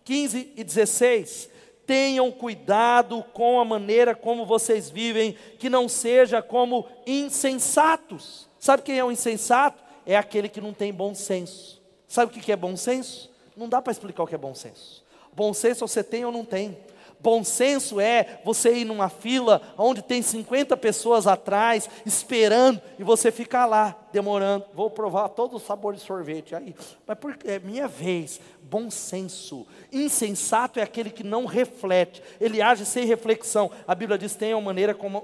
15 0.05 0.53
e 0.55 0.63
16. 0.63 1.49
Tenham 1.87 2.31
cuidado 2.31 3.25
com 3.33 3.59
a 3.59 3.65
maneira 3.65 4.15
como 4.15 4.45
vocês 4.45 4.91
vivem, 4.91 5.39
que 5.59 5.71
não 5.71 5.89
seja 5.89 6.43
como 6.43 6.87
insensatos. 7.07 8.47
Sabe 8.61 8.83
quem 8.83 8.99
é 8.99 9.05
o 9.05 9.11
insensato? 9.11 9.83
É 10.05 10.19
aquele 10.19 10.51
que 10.51 10.61
não 10.61 10.75
tem 10.75 10.93
bom 10.93 11.15
senso. 11.15 11.81
Sabe 12.07 12.31
o 12.31 12.43
que 12.43 12.53
é 12.53 12.57
bom 12.57 12.77
senso? 12.77 13.31
Não 13.57 13.71
dá 13.71 13.81
para 13.81 13.93
explicar 13.93 14.25
o 14.25 14.27
que 14.27 14.35
é 14.35 14.39
bom 14.39 14.55
senso. 14.55 15.03
Bom 15.33 15.55
senso 15.55 15.89
você 15.89 16.05
tem 16.05 16.27
ou 16.27 16.31
não 16.31 16.45
tem. 16.45 16.77
Bom 17.25 17.43
senso 17.43 17.99
é 17.99 18.39
você 18.45 18.81
ir 18.81 18.85
numa 18.85 19.09
fila 19.09 19.63
onde 19.79 20.03
tem 20.03 20.21
50 20.21 20.77
pessoas 20.77 21.27
atrás 21.27 21.89
esperando 22.05 22.83
e 22.99 23.03
você 23.03 23.33
ficar 23.33 23.65
lá 23.65 23.97
demorando. 24.13 24.67
Vou 24.75 24.91
provar 24.91 25.31
todo 25.31 25.57
o 25.57 25.59
sabor 25.59 25.95
de 25.95 26.01
sorvete 26.01 26.55
aí. 26.55 26.75
Mas 27.07 27.17
é 27.47 27.59
minha 27.59 27.89
vez. 27.89 28.43
Bom 28.61 28.91
senso. 28.91 29.67
Insensato 29.91 30.79
é 30.79 30.83
aquele 30.83 31.09
que 31.09 31.25
não 31.25 31.47
reflete. 31.47 32.23
Ele 32.39 32.61
age 32.61 32.85
sem 32.85 33.07
reflexão. 33.07 33.71
A 33.89 33.95
Bíblia 33.95 34.19
diz: 34.19 34.37
tenha, 34.37 34.61
maneira 34.61 34.93
como, 34.93 35.23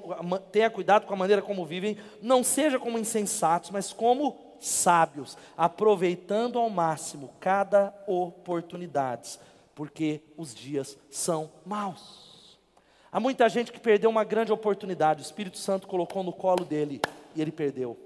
tenha 0.51 0.71
cuidado 0.71 1.05
com 1.05 1.13
a 1.13 1.19
maneira 1.19 1.43
como 1.43 1.67
vivem. 1.67 1.99
Não 2.23 2.43
seja 2.43 2.79
como 2.79 2.99
insensatos, 2.99 3.71
mas 3.71 3.93
como 3.93 4.39
sábios, 4.59 5.37
aproveitando 5.55 6.59
ao 6.59 6.71
máximo 6.71 7.31
cada 7.39 7.93
oportunidade 8.07 9.39
porque 9.81 10.21
os 10.37 10.55
dias 10.55 10.99
são 11.09 11.51
maus. 11.65 12.59
Há 13.11 13.19
muita 13.19 13.49
gente 13.49 13.73
que 13.73 13.81
perdeu 13.81 14.11
uma 14.11 14.25
grande 14.25 14.53
oportunidade, 14.53 15.23
o 15.23 15.25
Espírito 15.25 15.57
Santo 15.57 15.89
colocou 15.89 16.23
no 16.23 16.35
colo 16.35 16.67
dele 16.67 17.01
e 17.35 17.41
ele 17.41 17.51
perdeu. 17.51 17.97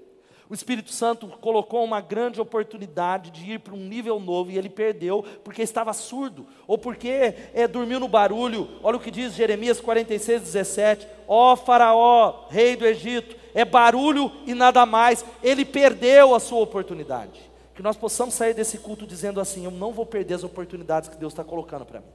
O 0.49 0.53
Espírito 0.53 0.93
Santo 0.93 1.27
colocou 1.27 1.83
uma 1.83 1.99
grande 1.99 2.39
oportunidade 2.39 3.29
de 3.29 3.51
ir 3.51 3.59
para 3.59 3.73
um 3.73 3.85
nível 3.89 4.21
novo 4.21 4.51
e 4.51 4.57
ele 4.57 4.69
perdeu 4.69 5.21
porque 5.43 5.63
estava 5.63 5.91
surdo, 5.91 6.47
ou 6.65 6.77
porque 6.77 7.33
é, 7.53 7.67
dormiu 7.67 7.99
no 7.99 8.07
barulho. 8.07 8.69
Olha 8.81 8.95
o 8.95 9.01
que 9.01 9.11
diz 9.11 9.33
Jeremias 9.33 9.81
46, 9.81 10.43
17: 10.43 11.05
Ó 11.27 11.51
oh, 11.51 11.55
Faraó, 11.57 12.45
rei 12.47 12.77
do 12.77 12.87
Egito, 12.87 13.35
é 13.53 13.65
barulho 13.65 14.31
e 14.47 14.53
nada 14.53 14.85
mais. 14.85 15.25
Ele 15.43 15.65
perdeu 15.65 16.33
a 16.33 16.39
sua 16.39 16.61
oportunidade 16.61 17.53
que 17.75 17.83
nós 17.83 17.97
possamos 17.97 18.33
sair 18.33 18.53
desse 18.53 18.77
culto 18.77 19.05
dizendo 19.05 19.39
assim: 19.39 19.65
eu 19.65 19.71
não 19.71 19.91
vou 19.91 20.05
perder 20.05 20.35
as 20.35 20.43
oportunidades 20.43 21.09
que 21.09 21.17
Deus 21.17 21.33
está 21.33 21.43
colocando 21.43 21.85
para 21.85 21.99
mim. 21.99 22.07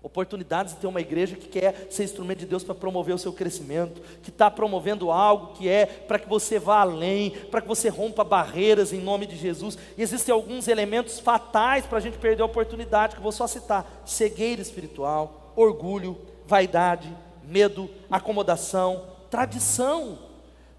Oportunidades 0.00 0.74
de 0.74 0.80
ter 0.80 0.86
uma 0.86 1.00
igreja 1.00 1.34
que 1.34 1.48
quer 1.48 1.88
ser 1.90 2.04
instrumento 2.04 2.40
de 2.40 2.46
Deus 2.46 2.62
para 2.62 2.74
promover 2.74 3.14
o 3.14 3.18
seu 3.18 3.32
crescimento, 3.32 4.02
que 4.22 4.28
está 4.28 4.50
promovendo 4.50 5.10
algo 5.10 5.54
que 5.54 5.66
é 5.66 5.86
para 5.86 6.18
que 6.18 6.28
você 6.28 6.58
vá 6.58 6.82
além, 6.82 7.30
para 7.50 7.62
que 7.62 7.66
você 7.66 7.88
rompa 7.88 8.22
barreiras 8.22 8.92
em 8.92 9.00
nome 9.00 9.26
de 9.26 9.34
Jesus. 9.34 9.78
E 9.96 10.02
existem 10.02 10.32
alguns 10.32 10.68
elementos 10.68 11.18
fatais 11.18 11.86
para 11.86 11.96
a 11.98 12.00
gente 12.02 12.18
perder 12.18 12.42
a 12.42 12.46
oportunidade, 12.46 13.14
que 13.14 13.18
eu 13.18 13.22
vou 13.22 13.32
só 13.32 13.46
citar: 13.46 14.02
cegueira 14.04 14.60
espiritual, 14.60 15.52
orgulho, 15.56 16.18
vaidade, 16.46 17.10
medo, 17.42 17.88
acomodação, 18.10 19.06
tradição. 19.30 20.18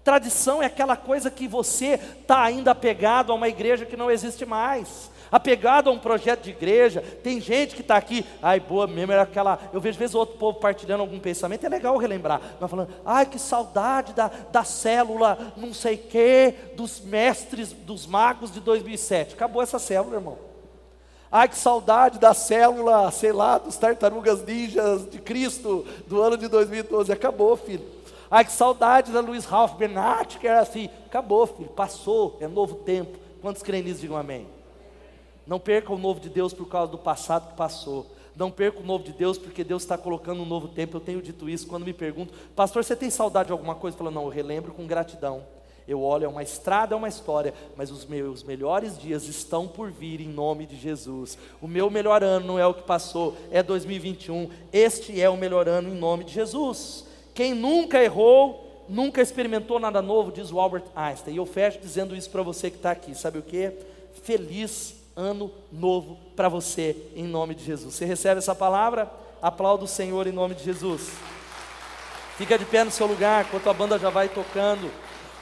Tradição 0.06 0.62
é 0.62 0.66
aquela 0.66 0.96
coisa 0.96 1.32
que 1.32 1.48
você 1.48 1.98
está 2.20 2.40
ainda 2.44 2.70
apegado 2.70 3.32
a 3.32 3.34
uma 3.34 3.48
igreja 3.48 3.84
que 3.84 3.96
não 3.96 4.08
existe 4.08 4.46
mais, 4.46 5.10
apegado 5.32 5.90
a 5.90 5.92
um 5.92 5.98
projeto 5.98 6.44
de 6.44 6.50
igreja. 6.50 7.02
Tem 7.24 7.40
gente 7.40 7.74
que 7.74 7.80
está 7.80 7.96
aqui, 7.96 8.24
ai, 8.40 8.60
boa 8.60 8.86
mesmo, 8.86 9.10
era 9.10 9.22
aquela. 9.22 9.58
Eu 9.72 9.80
vejo, 9.80 9.98
vezes, 9.98 10.14
outro 10.14 10.38
povo 10.38 10.60
partilhando 10.60 11.02
algum 11.02 11.18
pensamento, 11.18 11.66
é 11.66 11.68
legal 11.68 11.96
relembrar, 11.96 12.40
mas 12.60 12.70
falando, 12.70 12.94
ai, 13.04 13.26
que 13.26 13.36
saudade 13.36 14.12
da, 14.12 14.28
da 14.28 14.62
célula, 14.62 15.52
não 15.56 15.74
sei 15.74 15.96
o 15.96 15.98
quê, 16.06 16.54
dos 16.76 17.00
mestres, 17.00 17.72
dos 17.72 18.06
magos 18.06 18.52
de 18.52 18.60
2007. 18.60 19.34
Acabou 19.34 19.60
essa 19.60 19.80
célula, 19.80 20.14
irmão. 20.14 20.38
Ai, 21.32 21.48
que 21.48 21.58
saudade 21.58 22.20
da 22.20 22.32
célula, 22.32 23.10
sei 23.10 23.32
lá, 23.32 23.58
dos 23.58 23.76
tartarugas 23.76 24.44
ninjas 24.44 25.10
de 25.10 25.18
Cristo 25.18 25.84
do 26.06 26.22
ano 26.22 26.36
de 26.36 26.46
2012. 26.46 27.10
Acabou, 27.10 27.56
filho. 27.56 27.95
Ai, 28.30 28.44
que 28.44 28.52
saudade 28.52 29.12
da 29.12 29.20
Luiz 29.20 29.44
Ralph 29.44 29.74
Bernat, 29.74 30.38
que 30.38 30.46
era 30.46 30.60
assim. 30.60 30.88
Acabou, 31.06 31.46
filho, 31.46 31.68
passou, 31.70 32.36
é 32.40 32.48
novo 32.48 32.76
tempo. 32.76 33.18
Quantos 33.40 33.62
creem 33.62 33.84
nisso, 33.84 34.00
digam 34.00 34.16
amém. 34.16 34.46
Não 35.46 35.60
perca 35.60 35.92
o 35.92 35.98
novo 35.98 36.18
de 36.18 36.28
Deus 36.28 36.52
por 36.52 36.66
causa 36.68 36.90
do 36.90 36.98
passado 36.98 37.50
que 37.50 37.56
passou. 37.56 38.06
Não 38.34 38.50
perca 38.50 38.80
o 38.80 38.84
novo 38.84 39.04
de 39.04 39.12
Deus 39.12 39.38
porque 39.38 39.64
Deus 39.64 39.82
está 39.82 39.96
colocando 39.96 40.42
um 40.42 40.46
novo 40.46 40.68
tempo. 40.68 40.96
Eu 40.96 41.00
tenho 41.00 41.22
dito 41.22 41.48
isso 41.48 41.66
quando 41.66 41.84
me 41.84 41.92
pergunto, 41.92 42.34
pastor, 42.54 42.84
você 42.84 42.96
tem 42.96 43.08
saudade 43.08 43.46
de 43.46 43.52
alguma 43.52 43.74
coisa? 43.74 43.94
Eu 43.94 43.98
falo, 43.98 44.10
não, 44.10 44.24
eu 44.24 44.28
relembro 44.28 44.72
com 44.72 44.86
gratidão. 44.86 45.44
Eu 45.88 46.02
olho, 46.02 46.24
é 46.24 46.28
uma 46.28 46.42
estrada, 46.42 46.94
é 46.94 46.98
uma 46.98 47.08
história, 47.08 47.54
mas 47.76 47.92
os 47.92 48.04
meus 48.04 48.42
melhores 48.42 48.98
dias 48.98 49.28
estão 49.28 49.68
por 49.68 49.88
vir 49.90 50.20
em 50.20 50.28
nome 50.28 50.66
de 50.66 50.76
Jesus. 50.76 51.38
O 51.62 51.68
meu 51.68 51.88
melhor 51.88 52.24
ano 52.24 52.44
não 52.44 52.58
é 52.58 52.66
o 52.66 52.74
que 52.74 52.82
passou, 52.82 53.36
é 53.52 53.62
2021. 53.62 54.50
Este 54.72 55.20
é 55.20 55.30
o 55.30 55.36
melhor 55.36 55.68
ano 55.68 55.88
em 55.88 55.94
nome 55.94 56.24
de 56.24 56.34
Jesus. 56.34 57.05
Quem 57.36 57.54
nunca 57.54 58.02
errou, 58.02 58.86
nunca 58.88 59.20
experimentou 59.20 59.78
nada 59.78 60.00
novo, 60.00 60.32
diz 60.32 60.50
o 60.50 60.58
Albert 60.58 60.84
Einstein. 60.96 61.34
E 61.34 61.36
eu 61.36 61.44
fecho 61.44 61.78
dizendo 61.78 62.16
isso 62.16 62.30
para 62.30 62.42
você 62.42 62.70
que 62.70 62.76
está 62.76 62.90
aqui. 62.90 63.14
Sabe 63.14 63.38
o 63.38 63.42
que? 63.42 63.70
Feliz 64.22 64.94
ano 65.14 65.52
novo 65.70 66.18
para 66.34 66.48
você, 66.48 66.96
em 67.14 67.24
nome 67.24 67.54
de 67.54 67.62
Jesus. 67.62 67.94
Você 67.94 68.06
recebe 68.06 68.38
essa 68.38 68.54
palavra? 68.54 69.12
Aplauda 69.42 69.84
o 69.84 69.88
Senhor 69.88 70.26
em 70.26 70.32
nome 70.32 70.54
de 70.54 70.64
Jesus. 70.64 71.12
Fica 72.38 72.58
de 72.58 72.64
pé 72.64 72.84
no 72.84 72.90
seu 72.90 73.06
lugar, 73.06 73.44
enquanto 73.44 73.68
a 73.68 73.74
banda 73.74 73.98
já 73.98 74.08
vai 74.08 74.30
tocando. 74.30 74.90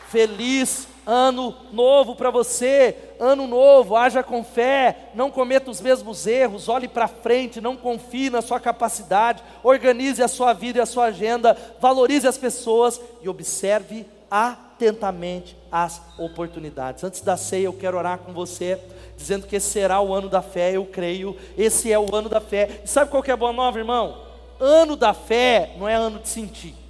Feliz 0.08 0.88
ano 1.06 1.54
novo 1.72 2.14
para 2.14 2.30
você, 2.30 2.96
ano 3.20 3.46
novo, 3.46 3.96
haja 3.96 4.22
com 4.22 4.42
fé, 4.42 5.10
não 5.14 5.30
cometa 5.30 5.70
os 5.70 5.80
mesmos 5.80 6.26
erros, 6.26 6.68
olhe 6.68 6.88
para 6.88 7.08
frente, 7.08 7.60
não 7.60 7.76
confie 7.76 8.30
na 8.30 8.40
sua 8.40 8.58
capacidade, 8.58 9.42
organize 9.62 10.22
a 10.22 10.28
sua 10.28 10.52
vida 10.52 10.78
e 10.78 10.82
a 10.82 10.86
sua 10.86 11.06
agenda, 11.06 11.56
valorize 11.80 12.26
as 12.26 12.38
pessoas 12.38 13.00
e 13.22 13.28
observe 13.28 14.06
atentamente 14.30 15.56
as 15.70 16.00
oportunidades. 16.18 17.04
Antes 17.04 17.20
da 17.20 17.36
ceia, 17.36 17.66
eu 17.66 17.72
quero 17.72 17.96
orar 17.96 18.18
com 18.18 18.32
você, 18.32 18.80
dizendo 19.16 19.46
que 19.46 19.56
esse 19.56 19.68
será 19.68 20.00
o 20.00 20.12
ano 20.12 20.28
da 20.28 20.42
fé, 20.42 20.72
eu 20.72 20.84
creio, 20.86 21.36
esse 21.56 21.92
é 21.92 21.98
o 21.98 22.14
ano 22.14 22.28
da 22.28 22.40
fé. 22.40 22.80
E 22.84 22.88
sabe 22.88 23.10
qual 23.10 23.22
que 23.22 23.30
é 23.30 23.34
a 23.34 23.36
boa 23.36 23.52
nova, 23.52 23.78
irmão? 23.78 24.22
Ano 24.58 24.96
da 24.96 25.12
fé 25.12 25.74
não 25.78 25.88
é 25.88 25.94
ano 25.94 26.18
de 26.18 26.28
sentir. 26.28 26.83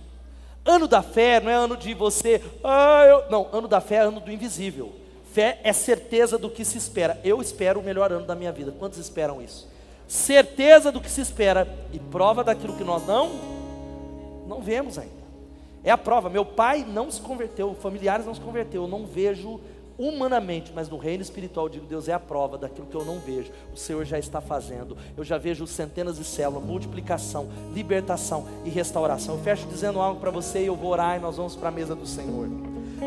Ano 0.65 0.89
da 0.89 1.03
fé 1.03 1.41
não 1.41 1.51
é 1.51 1.55
ano 1.55 1.77
de 1.77 1.93
você, 1.93 2.43
ah, 2.62 3.05
eu... 3.07 3.31
não, 3.31 3.49
ano 3.53 3.69
da 3.69 3.81
fé 3.81 3.97
é 3.97 4.01
ano 4.01 4.21
do 4.21 4.33
invisível. 4.33 4.93
Fé 5.33 5.61
é 5.62 5.73
certeza 5.73 6.39
do 6.39 6.49
que 6.49 6.65
se 6.65 6.79
espera. 6.79 7.21
Eu 7.25 7.43
espero 7.43 7.81
o 7.81 7.83
melhor 7.83 8.12
ano 8.12 8.25
da 8.25 8.35
minha 8.35 8.53
vida. 8.53 8.73
Quantos 8.79 8.99
esperam 8.99 9.43
isso? 9.43 9.69
Certeza 10.07 10.93
do 10.93 11.01
que 11.01 11.11
se 11.11 11.21
espera 11.21 11.69
e 11.93 11.99
prova 11.99 12.45
daquilo 12.45 12.77
que 12.77 12.85
nós 12.85 13.07
não 13.07 13.55
não 14.47 14.61
vemos 14.61 14.99
ainda. 14.99 15.25
É 15.83 15.91
a 15.91 15.99
prova. 15.99 16.31
Meu 16.31 16.45
pai 16.45 16.85
não 16.89 17.11
se 17.11 17.21
converteu, 17.21 17.75
familiares 17.75 18.25
não 18.25 18.35
se 18.35 18.41
converteu. 18.41 18.83
Eu 18.83 18.89
não 18.89 19.07
vejo 19.07 19.61
humanamente, 19.99 20.72
mas 20.74 20.88
no 20.88 20.97
reino 20.97 21.22
espiritual, 21.22 21.68
digo, 21.68 21.86
Deus 21.86 22.09
é 22.09 22.12
a 22.12 22.18
prova 22.18 22.59
daquilo 22.59 22.86
que 22.86 22.97
eu 22.97 23.05
não 23.05 23.18
vejo, 23.18 23.51
o 23.72 23.76
Senhor 23.76 24.05
já 24.05 24.18
está 24.18 24.40
fazendo. 24.40 24.97
Eu 25.16 25.24
já 25.24 25.38
vejo 25.38 25.66
centenas 25.66 26.16
de 26.16 26.24
células, 26.24 26.64
multiplicação, 26.64 27.49
libertação 27.72 28.47
e 28.64 28.70
restauração. 28.70 29.36
Eu 29.36 29.40
fecho 29.40 29.66
dizendo 29.66 30.01
algo 30.01 30.20
para 30.20 30.30
você 30.30 30.62
e 30.62 30.66
eu 30.66 30.76
vou 30.76 30.90
orar 30.90 31.16
e 31.16 31.20
nós 31.20 31.36
vamos 31.36 31.55
para 31.57 31.68
a 31.68 31.72
mesa 31.72 31.95
do 31.95 32.07
Senhor. 32.07 32.49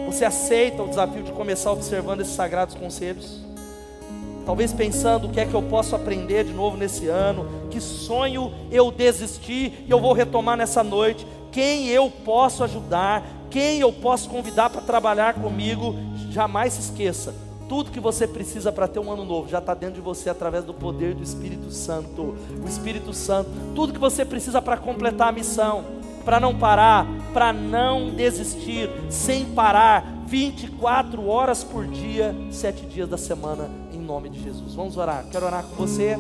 Você 0.06 0.26
aceita 0.26 0.84
o 0.84 0.88
desafio 0.88 1.24
de 1.24 1.32
começar 1.32 1.72
observando 1.72 2.22
esses 2.22 2.34
sagrados 2.34 2.76
conselhos? 2.76 3.42
Talvez 4.46 4.72
pensando 4.72 5.28
o 5.28 5.30
que 5.30 5.42
é 5.42 5.46
que 5.46 5.54
eu 5.54 5.62
posso 5.62 5.94
aprender 5.94 6.46
de 6.46 6.54
novo 6.54 6.78
nesse 6.78 7.08
ano, 7.08 7.46
que 7.70 7.82
sonho 7.82 8.54
eu 8.72 8.90
desisti 8.90 9.74
e 9.86 9.92
eu 9.92 10.00
vou 10.00 10.14
retomar 10.14 10.56
nessa 10.56 10.82
noite, 10.82 11.28
quem 11.52 11.88
eu 11.90 12.10
posso 12.10 12.64
ajudar, 12.64 13.28
quem 13.50 13.80
eu 13.80 13.92
posso 13.92 14.30
convidar 14.30 14.70
para 14.70 14.80
trabalhar 14.80 15.34
comigo 15.34 15.96
Jamais 16.38 16.74
se 16.74 16.82
esqueça, 16.82 17.34
tudo 17.68 17.90
que 17.90 18.00
você 18.00 18.28
precisa 18.28 18.72
para 18.72 18.88
ter 18.88 19.00
um 19.00 19.12
ano 19.12 19.26
novo 19.26 19.50
já 19.50 19.58
está 19.58 19.74
dentro 19.74 19.96
de 19.96 20.02
você 20.02 20.30
através 20.30 20.64
do 20.64 20.72
poder 20.72 21.16
do 21.16 21.24
Espírito 21.24 21.72
Santo. 21.72 22.36
O 22.64 22.68
Espírito 22.68 23.12
Santo, 23.12 23.50
tudo 23.74 23.92
que 23.92 24.00
você 24.00 24.24
precisa 24.24 24.62
para 24.62 24.78
completar 24.78 25.30
a 25.30 25.32
missão, 25.32 25.84
para 26.24 26.40
não 26.40 26.56
parar, 26.56 27.08
para 27.34 27.52
não 27.52 28.12
desistir, 28.12 28.88
sem 29.10 29.46
parar, 29.46 30.06
24 30.28 31.28
horas 31.28 31.64
por 31.64 31.88
dia, 31.88 32.36
sete 32.52 32.86
dias 32.86 33.10
da 33.10 33.18
semana, 33.18 33.68
em 33.92 34.00
nome 34.00 34.30
de 34.30 34.40
Jesus. 34.44 34.76
Vamos 34.76 34.96
orar. 34.96 35.26
Quero 35.32 35.48
orar 35.48 35.64
com 35.64 35.76
você. 35.76 36.20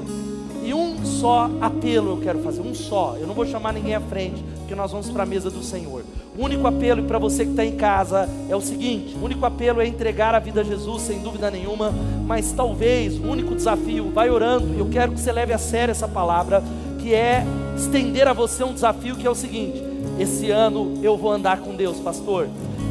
E 0.68 0.74
um 0.74 1.06
só 1.06 1.50
apelo 1.62 2.10
eu 2.10 2.18
quero 2.18 2.40
fazer, 2.40 2.60
um 2.60 2.76
só. 2.76 3.16
Eu 3.18 3.26
não 3.26 3.34
vou 3.34 3.46
chamar 3.46 3.72
ninguém 3.72 3.96
à 3.96 4.02
frente, 4.02 4.44
porque 4.58 4.76
nós 4.76 4.92
vamos 4.92 5.10
para 5.10 5.24
a 5.24 5.26
mesa 5.26 5.50
do 5.50 5.64
Senhor. 5.64 6.04
O 6.38 6.44
único 6.44 6.68
apelo 6.68 7.04
para 7.04 7.18
você 7.18 7.46
que 7.46 7.52
está 7.52 7.64
em 7.64 7.78
casa 7.78 8.28
é 8.50 8.56
o 8.56 8.60
seguinte: 8.60 9.16
o 9.16 9.24
único 9.24 9.46
apelo 9.46 9.80
é 9.80 9.88
entregar 9.88 10.36
a 10.36 10.40
vida 10.40 10.60
a 10.60 10.64
Jesus, 10.66 11.04
sem 11.04 11.20
dúvida 11.20 11.50
nenhuma. 11.50 11.94
Mas 12.26 12.52
talvez 12.52 13.18
o 13.18 13.24
único 13.24 13.56
desafio, 13.56 14.12
vai 14.12 14.30
orando. 14.30 14.76
E 14.76 14.80
eu 14.80 14.90
quero 14.90 15.14
que 15.14 15.22
você 15.22 15.32
leve 15.32 15.54
a 15.54 15.58
sério 15.58 15.92
essa 15.92 16.06
palavra, 16.06 16.62
que 17.00 17.14
é 17.14 17.46
estender 17.78 18.28
a 18.28 18.34
você 18.34 18.62
um 18.66 18.74
desafio 18.74 19.16
que 19.16 19.26
é 19.26 19.30
o 19.30 19.36
seguinte: 19.36 19.82
esse 20.20 20.50
ano 20.50 20.94
eu 21.02 21.18
vou 21.18 21.32
andar 21.32 21.60
com 21.60 21.76
Deus, 21.76 22.00
pastor. 22.00 22.48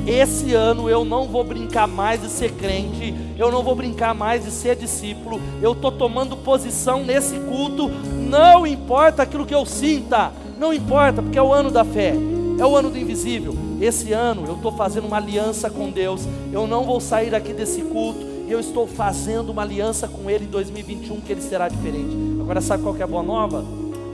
Esse 0.07 0.55
ano 0.55 0.89
eu 0.89 1.05
não 1.05 1.27
vou 1.27 1.43
brincar 1.43 1.89
mais 1.89 2.21
de 2.21 2.29
ser 2.29 2.53
crente, 2.53 3.13
eu 3.37 3.51
não 3.51 3.63
vou 3.63 3.75
brincar 3.75 4.15
mais 4.15 4.45
de 4.45 4.53
ser 4.53 4.77
discípulo, 4.77 5.41
eu 5.61 5.73
estou 5.73 5.91
tomando 5.91 6.37
posição 6.37 7.03
nesse 7.03 7.41
culto, 7.41 7.89
não 7.89 8.65
importa 8.65 9.25
aquilo 9.25 9.45
que 9.45 9.55
eu 9.55 9.67
sinta, 9.67 10.33
não 10.57 10.73
importa, 10.73 11.21
porque 11.21 11.39
é 11.39 11.43
o 11.43 11.53
ano 11.53 11.73
da 11.73 11.85
fé, 11.85 12.15
é 12.57 12.65
o 12.65 12.77
ano 12.77 12.89
do 12.89 12.99
invisível. 12.99 13.53
Esse 13.81 14.13
ano 14.13 14.45
eu 14.47 14.55
estou 14.55 14.71
fazendo 14.71 15.07
uma 15.07 15.17
aliança 15.17 15.69
com 15.69 15.91
Deus, 15.91 16.23
eu 16.53 16.69
não 16.69 16.85
vou 16.85 17.01
sair 17.01 17.35
aqui 17.35 17.53
desse 17.53 17.83
culto, 17.83 18.25
eu 18.49 18.61
estou 18.61 18.87
fazendo 18.87 19.51
uma 19.51 19.63
aliança 19.63 20.07
com 20.07 20.31
Ele 20.31 20.45
em 20.45 20.49
2021 20.49 21.21
que 21.21 21.33
Ele 21.33 21.43
será 21.43 21.69
diferente. 21.69 22.17
Agora, 22.41 22.61
sabe 22.61 22.85
qual 22.85 22.97
é 22.97 23.03
a 23.03 23.07
boa 23.07 23.25
nova? 23.25 23.65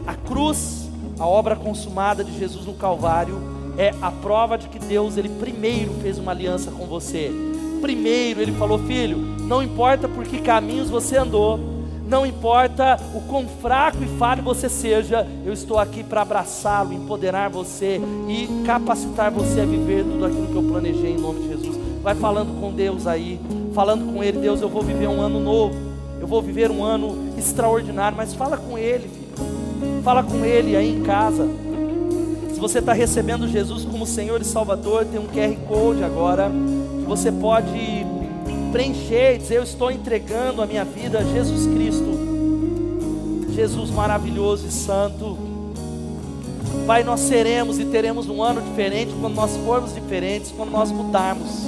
A 0.06 0.14
cruz, 0.14 0.88
a 1.18 1.26
obra 1.26 1.56
consumada 1.56 2.24
de 2.24 2.38
Jesus 2.38 2.66
no 2.66 2.74
Calvário, 2.74 3.38
é 3.76 3.94
a 4.02 4.10
prova 4.10 4.58
de 4.58 4.68
que 4.68 4.78
Deus, 4.78 5.16
ele 5.16 5.28
primeiro 5.28 5.92
fez 6.02 6.18
uma 6.18 6.32
aliança 6.32 6.70
com 6.70 6.86
você. 6.86 7.30
Primeiro 7.80 8.40
ele 8.40 8.52
falou: 8.52 8.78
"Filho, 8.78 9.18
não 9.40 9.62
importa 9.62 10.08
por 10.08 10.24
que 10.24 10.40
caminhos 10.40 10.90
você 10.90 11.16
andou, 11.16 11.58
não 12.12 12.26
importa 12.26 13.00
o 13.14 13.22
quão 13.22 13.46
fraco 13.48 14.02
e 14.02 14.18
falho 14.18 14.42
você 14.42 14.68
seja, 14.68 15.26
eu 15.46 15.52
estou 15.52 15.78
aqui 15.78 16.04
para 16.04 16.20
abraçá-lo, 16.20 16.92
empoderar 16.92 17.48
você 17.48 18.00
e 18.28 18.64
capacitar 18.66 19.30
você 19.30 19.60
a 19.60 19.64
viver 19.64 20.04
tudo 20.04 20.26
aquilo 20.26 20.46
que 20.48 20.56
eu 20.56 20.62
planejei 20.62 21.12
em 21.12 21.18
nome 21.18 21.40
de 21.40 21.48
Jesus. 21.48 21.78
Vai 22.02 22.14
falando 22.14 22.60
com 22.60 22.70
Deus 22.70 23.06
aí, 23.06 23.40
falando 23.74 24.12
com 24.12 24.22
Ele, 24.22 24.38
Deus, 24.38 24.60
eu 24.60 24.68
vou 24.68 24.82
viver 24.82 25.06
um 25.06 25.22
ano 25.22 25.40
novo, 25.40 25.74
eu 26.20 26.26
vou 26.26 26.42
viver 26.42 26.70
um 26.70 26.84
ano 26.84 27.32
extraordinário, 27.38 28.16
mas 28.16 28.34
fala 28.34 28.58
com 28.58 28.76
Ele. 28.76 29.21
Fala 30.02 30.22
com 30.22 30.44
Ele 30.44 30.76
aí 30.76 30.96
em 30.96 31.02
casa 31.02 31.48
você 32.62 32.78
está 32.78 32.92
recebendo 32.92 33.48
Jesus 33.48 33.84
como 33.84 34.06
Senhor 34.06 34.40
e 34.40 34.44
Salvador, 34.44 35.04
tem 35.04 35.18
um 35.18 35.26
QR 35.26 35.56
Code 35.66 36.04
agora 36.04 36.48
que 36.48 37.08
você 37.08 37.32
pode 37.32 38.06
preencher 38.70 39.34
e 39.34 39.38
dizer: 39.38 39.56
Eu 39.56 39.64
estou 39.64 39.90
entregando 39.90 40.62
a 40.62 40.66
minha 40.66 40.84
vida 40.84 41.18
a 41.18 41.24
Jesus 41.24 41.66
Cristo, 41.66 42.06
Jesus 43.52 43.90
maravilhoso 43.90 44.68
e 44.68 44.70
santo. 44.70 45.36
Pai, 46.86 47.02
nós 47.02 47.18
seremos 47.18 47.80
e 47.80 47.84
teremos 47.84 48.28
um 48.28 48.40
ano 48.40 48.62
diferente 48.62 49.12
quando 49.20 49.34
nós 49.34 49.56
formos 49.56 49.92
diferentes, 49.92 50.52
quando 50.56 50.70
nós 50.70 50.92
mudarmos. 50.92 51.64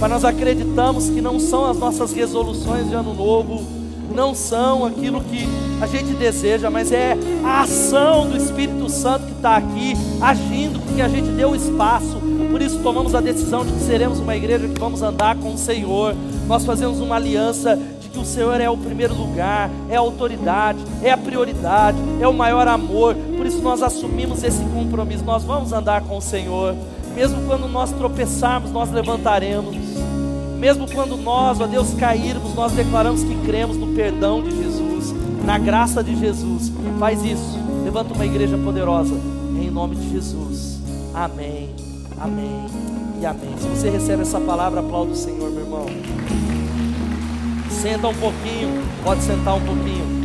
Pai, 0.00 0.08
nós 0.08 0.24
acreditamos 0.24 1.10
que 1.10 1.20
não 1.20 1.38
são 1.38 1.66
as 1.66 1.76
nossas 1.76 2.14
resoluções 2.14 2.88
de 2.88 2.94
ano 2.94 3.12
novo 3.12 3.77
não 4.14 4.34
são 4.34 4.84
aquilo 4.84 5.20
que 5.20 5.46
a 5.80 5.86
gente 5.86 6.14
deseja, 6.14 6.70
mas 6.70 6.92
é 6.92 7.16
a 7.44 7.62
ação 7.62 8.28
do 8.28 8.36
Espírito 8.36 8.88
Santo 8.88 9.26
que 9.26 9.32
está 9.32 9.56
aqui 9.56 9.94
agindo, 10.20 10.80
porque 10.80 11.00
a 11.00 11.08
gente 11.08 11.28
deu 11.30 11.54
espaço. 11.54 12.18
Por 12.50 12.62
isso 12.62 12.78
tomamos 12.80 13.14
a 13.14 13.20
decisão 13.20 13.64
de 13.64 13.72
que 13.72 13.80
seremos 13.80 14.18
uma 14.18 14.34
igreja 14.34 14.66
que 14.66 14.78
vamos 14.78 15.02
andar 15.02 15.36
com 15.36 15.52
o 15.54 15.58
Senhor. 15.58 16.14
Nós 16.46 16.64
fazemos 16.64 17.00
uma 17.00 17.16
aliança 17.16 17.78
de 18.00 18.08
que 18.08 18.18
o 18.18 18.24
Senhor 18.24 18.60
é 18.60 18.70
o 18.70 18.76
primeiro 18.76 19.14
lugar, 19.14 19.70
é 19.88 19.96
a 19.96 20.00
autoridade, 20.00 20.78
é 21.02 21.10
a 21.10 21.16
prioridade, 21.16 21.98
é 22.20 22.26
o 22.26 22.32
maior 22.32 22.66
amor. 22.66 23.14
Por 23.36 23.46
isso 23.46 23.60
nós 23.60 23.82
assumimos 23.82 24.42
esse 24.42 24.64
compromisso. 24.74 25.24
Nós 25.24 25.44
vamos 25.44 25.72
andar 25.72 26.02
com 26.02 26.16
o 26.16 26.22
Senhor. 26.22 26.74
Mesmo 27.14 27.46
quando 27.46 27.68
nós 27.68 27.92
tropeçarmos, 27.92 28.70
nós 28.70 28.90
levantaremos. 28.90 29.76
Mesmo 30.58 30.90
quando 30.90 31.16
nós, 31.16 31.60
ó 31.60 31.66
Deus, 31.66 31.94
cairmos, 31.94 32.52
nós 32.54 32.72
declaramos 32.72 33.22
que 33.22 33.34
cremos 33.46 33.76
no 33.76 33.94
perdão 33.94 34.42
de 34.42 34.50
Jesus, 34.50 35.14
na 35.44 35.56
graça 35.56 36.02
de 36.02 36.16
Jesus. 36.16 36.72
Faz 36.98 37.22
isso. 37.22 37.58
Levanta 37.84 38.12
uma 38.12 38.26
igreja 38.26 38.58
poderosa. 38.58 39.14
Em 39.54 39.70
nome 39.70 39.94
de 39.94 40.10
Jesus. 40.10 40.80
Amém. 41.14 41.70
Amém. 42.20 42.66
E 43.20 43.26
amém. 43.26 43.54
Se 43.58 43.68
você 43.68 43.88
recebe 43.88 44.22
essa 44.22 44.40
palavra, 44.40 44.80
aplauda 44.80 45.12
o 45.12 45.16
Senhor, 45.16 45.48
meu 45.50 45.60
irmão. 45.60 45.86
Senta 47.70 48.08
um 48.08 48.14
pouquinho. 48.14 48.82
Pode 49.04 49.22
sentar 49.22 49.54
um 49.54 49.60
pouquinho. 49.60 50.18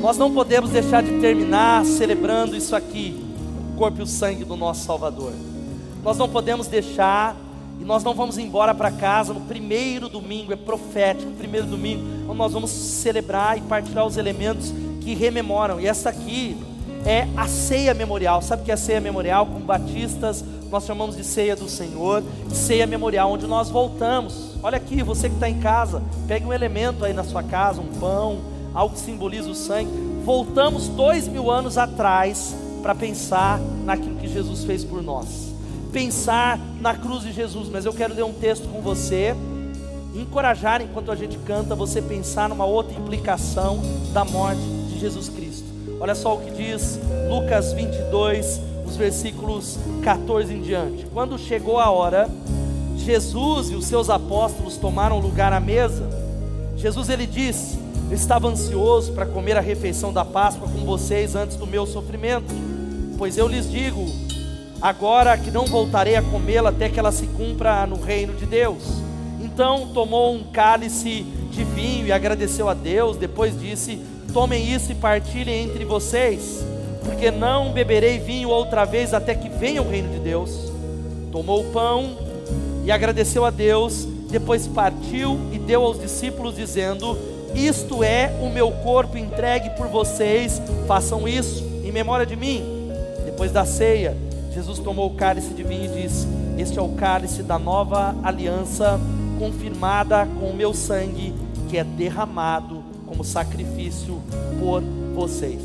Nós 0.00 0.18
não 0.18 0.32
podemos 0.32 0.70
deixar 0.70 1.02
de 1.02 1.18
terminar 1.20 1.84
celebrando 1.86 2.54
isso 2.54 2.76
aqui, 2.76 3.24
o 3.72 3.78
corpo 3.78 4.00
e 4.00 4.02
o 4.02 4.06
sangue 4.06 4.44
do 4.44 4.54
nosso 4.54 4.84
Salvador. 4.84 5.32
Nós 6.04 6.18
não 6.18 6.28
podemos 6.28 6.66
deixar 6.66 7.34
e 7.80 7.84
nós 7.84 8.04
não 8.04 8.12
vamos 8.14 8.36
embora 8.36 8.74
para 8.74 8.90
casa 8.90 9.32
no 9.32 9.40
primeiro 9.40 10.06
domingo, 10.06 10.52
é 10.52 10.56
profético, 10.56 11.32
primeiro 11.32 11.66
domingo, 11.66 12.04
onde 12.28 12.36
nós 12.36 12.52
vamos 12.52 12.70
celebrar 12.70 13.56
e 13.56 13.62
partilhar 13.62 14.06
os 14.06 14.18
elementos 14.18 14.72
que 15.00 15.14
rememoram. 15.14 15.80
E 15.80 15.86
essa 15.86 16.10
aqui 16.10 16.58
é 17.06 17.26
a 17.34 17.48
ceia 17.48 17.94
memorial. 17.94 18.42
Sabe 18.42 18.60
o 18.60 18.64
que 18.66 18.70
é 18.70 18.74
a 18.74 18.76
ceia 18.76 19.00
memorial? 19.00 19.46
Como 19.46 19.64
batistas, 19.64 20.44
nós 20.70 20.84
chamamos 20.84 21.16
de 21.16 21.24
ceia 21.24 21.56
do 21.56 21.70
Senhor, 21.70 22.22
ceia 22.50 22.86
memorial, 22.86 23.32
onde 23.32 23.46
nós 23.46 23.70
voltamos. 23.70 24.56
Olha 24.62 24.76
aqui, 24.76 25.02
você 25.02 25.30
que 25.30 25.36
está 25.36 25.48
em 25.48 25.58
casa, 25.58 26.02
pegue 26.28 26.44
um 26.44 26.52
elemento 26.52 27.02
aí 27.02 27.14
na 27.14 27.24
sua 27.24 27.42
casa, 27.42 27.80
um 27.80 27.98
pão, 27.98 28.40
algo 28.74 28.94
que 28.94 29.00
simboliza 29.00 29.48
o 29.48 29.54
sangue. 29.54 29.90
Voltamos 30.22 30.86
dois 30.86 31.26
mil 31.26 31.50
anos 31.50 31.78
atrás 31.78 32.54
para 32.82 32.94
pensar 32.94 33.58
naquilo 33.84 34.16
que 34.16 34.28
Jesus 34.28 34.64
fez 34.64 34.84
por 34.84 35.02
nós 35.02 35.53
pensar 35.94 36.58
na 36.80 36.92
cruz 36.92 37.22
de 37.22 37.32
Jesus, 37.32 37.68
mas 37.68 37.84
eu 37.84 37.92
quero 37.92 38.12
ler 38.12 38.24
um 38.24 38.32
texto 38.32 38.68
com 38.68 38.80
você, 38.80 39.32
encorajar 40.12 40.82
enquanto 40.82 41.12
a 41.12 41.14
gente 41.14 41.38
canta, 41.38 41.76
você 41.76 42.02
pensar 42.02 42.48
numa 42.48 42.64
outra 42.64 42.92
implicação 42.98 43.80
da 44.12 44.24
morte 44.24 44.60
de 44.88 44.98
Jesus 44.98 45.28
Cristo. 45.28 45.64
Olha 46.00 46.16
só 46.16 46.34
o 46.34 46.40
que 46.40 46.50
diz 46.50 46.98
Lucas 47.30 47.72
22, 47.72 48.60
os 48.84 48.96
versículos 48.96 49.78
14 50.02 50.52
em 50.52 50.62
diante. 50.62 51.06
Quando 51.14 51.38
chegou 51.38 51.78
a 51.78 51.88
hora, 51.88 52.28
Jesus 52.96 53.70
e 53.70 53.76
os 53.76 53.86
seus 53.86 54.10
apóstolos 54.10 54.76
tomaram 54.76 55.20
lugar 55.20 55.52
à 55.52 55.60
mesa. 55.60 56.08
Jesus 56.76 57.08
ele 57.08 57.26
disse: 57.26 57.78
Eu 58.10 58.16
estava 58.16 58.48
ansioso 58.48 59.12
para 59.12 59.26
comer 59.26 59.56
a 59.56 59.60
refeição 59.60 60.12
da 60.12 60.24
Páscoa 60.24 60.68
com 60.68 60.84
vocês 60.84 61.36
antes 61.36 61.56
do 61.56 61.68
meu 61.68 61.86
sofrimento, 61.86 62.52
pois 63.16 63.38
eu 63.38 63.46
lhes 63.46 63.70
digo, 63.70 64.23
agora 64.84 65.38
que 65.38 65.50
não 65.50 65.64
voltarei 65.64 66.14
a 66.14 66.20
comê-la 66.20 66.68
até 66.68 66.90
que 66.90 66.98
ela 66.98 67.10
se 67.10 67.26
cumpra 67.28 67.86
no 67.86 67.98
reino 67.98 68.34
de 68.34 68.44
Deus. 68.44 68.82
Então 69.40 69.88
tomou 69.94 70.34
um 70.34 70.44
cálice 70.44 71.22
de 71.50 71.64
vinho 71.64 72.06
e 72.06 72.12
agradeceu 72.12 72.68
a 72.68 72.74
Deus, 72.74 73.16
depois 73.16 73.58
disse: 73.58 73.98
Tomem 74.30 74.70
isso 74.70 74.92
e 74.92 74.94
partilhem 74.94 75.64
entre 75.64 75.86
vocês, 75.86 76.62
porque 77.02 77.30
não 77.30 77.72
beberei 77.72 78.18
vinho 78.18 78.50
outra 78.50 78.84
vez 78.84 79.14
até 79.14 79.34
que 79.34 79.48
venha 79.48 79.80
o 79.80 79.88
reino 79.88 80.12
de 80.12 80.18
Deus. 80.18 80.70
Tomou 81.32 81.62
o 81.62 81.72
pão 81.72 82.18
e 82.84 82.92
agradeceu 82.92 83.46
a 83.46 83.50
Deus, 83.50 84.06
depois 84.30 84.66
partiu 84.66 85.40
e 85.50 85.58
deu 85.58 85.82
aos 85.82 85.98
discípulos, 85.98 86.56
dizendo: 86.56 87.16
Isto 87.54 88.04
é 88.04 88.36
o 88.38 88.50
meu 88.50 88.70
corpo 88.70 89.16
entregue 89.16 89.70
por 89.78 89.88
vocês, 89.88 90.60
façam 90.86 91.26
isso 91.26 91.64
em 91.82 91.90
memória 91.90 92.26
de 92.26 92.36
mim. 92.36 92.90
Depois 93.24 93.50
da 93.50 93.64
ceia, 93.64 94.14
Jesus 94.54 94.78
tomou 94.78 95.08
o 95.10 95.14
cálice 95.14 95.52
de 95.52 95.64
vinho 95.64 95.86
e 95.86 96.02
disse: 96.02 96.28
Este 96.56 96.78
é 96.78 96.82
o 96.82 96.90
cálice 96.90 97.42
da 97.42 97.58
nova 97.58 98.14
aliança, 98.22 99.00
confirmada 99.36 100.26
com 100.38 100.50
o 100.50 100.54
meu 100.54 100.72
sangue, 100.72 101.34
que 101.68 101.76
é 101.76 101.82
derramado 101.82 102.84
como 103.04 103.24
sacrifício 103.24 104.22
por 104.60 104.80
vocês. 105.12 105.60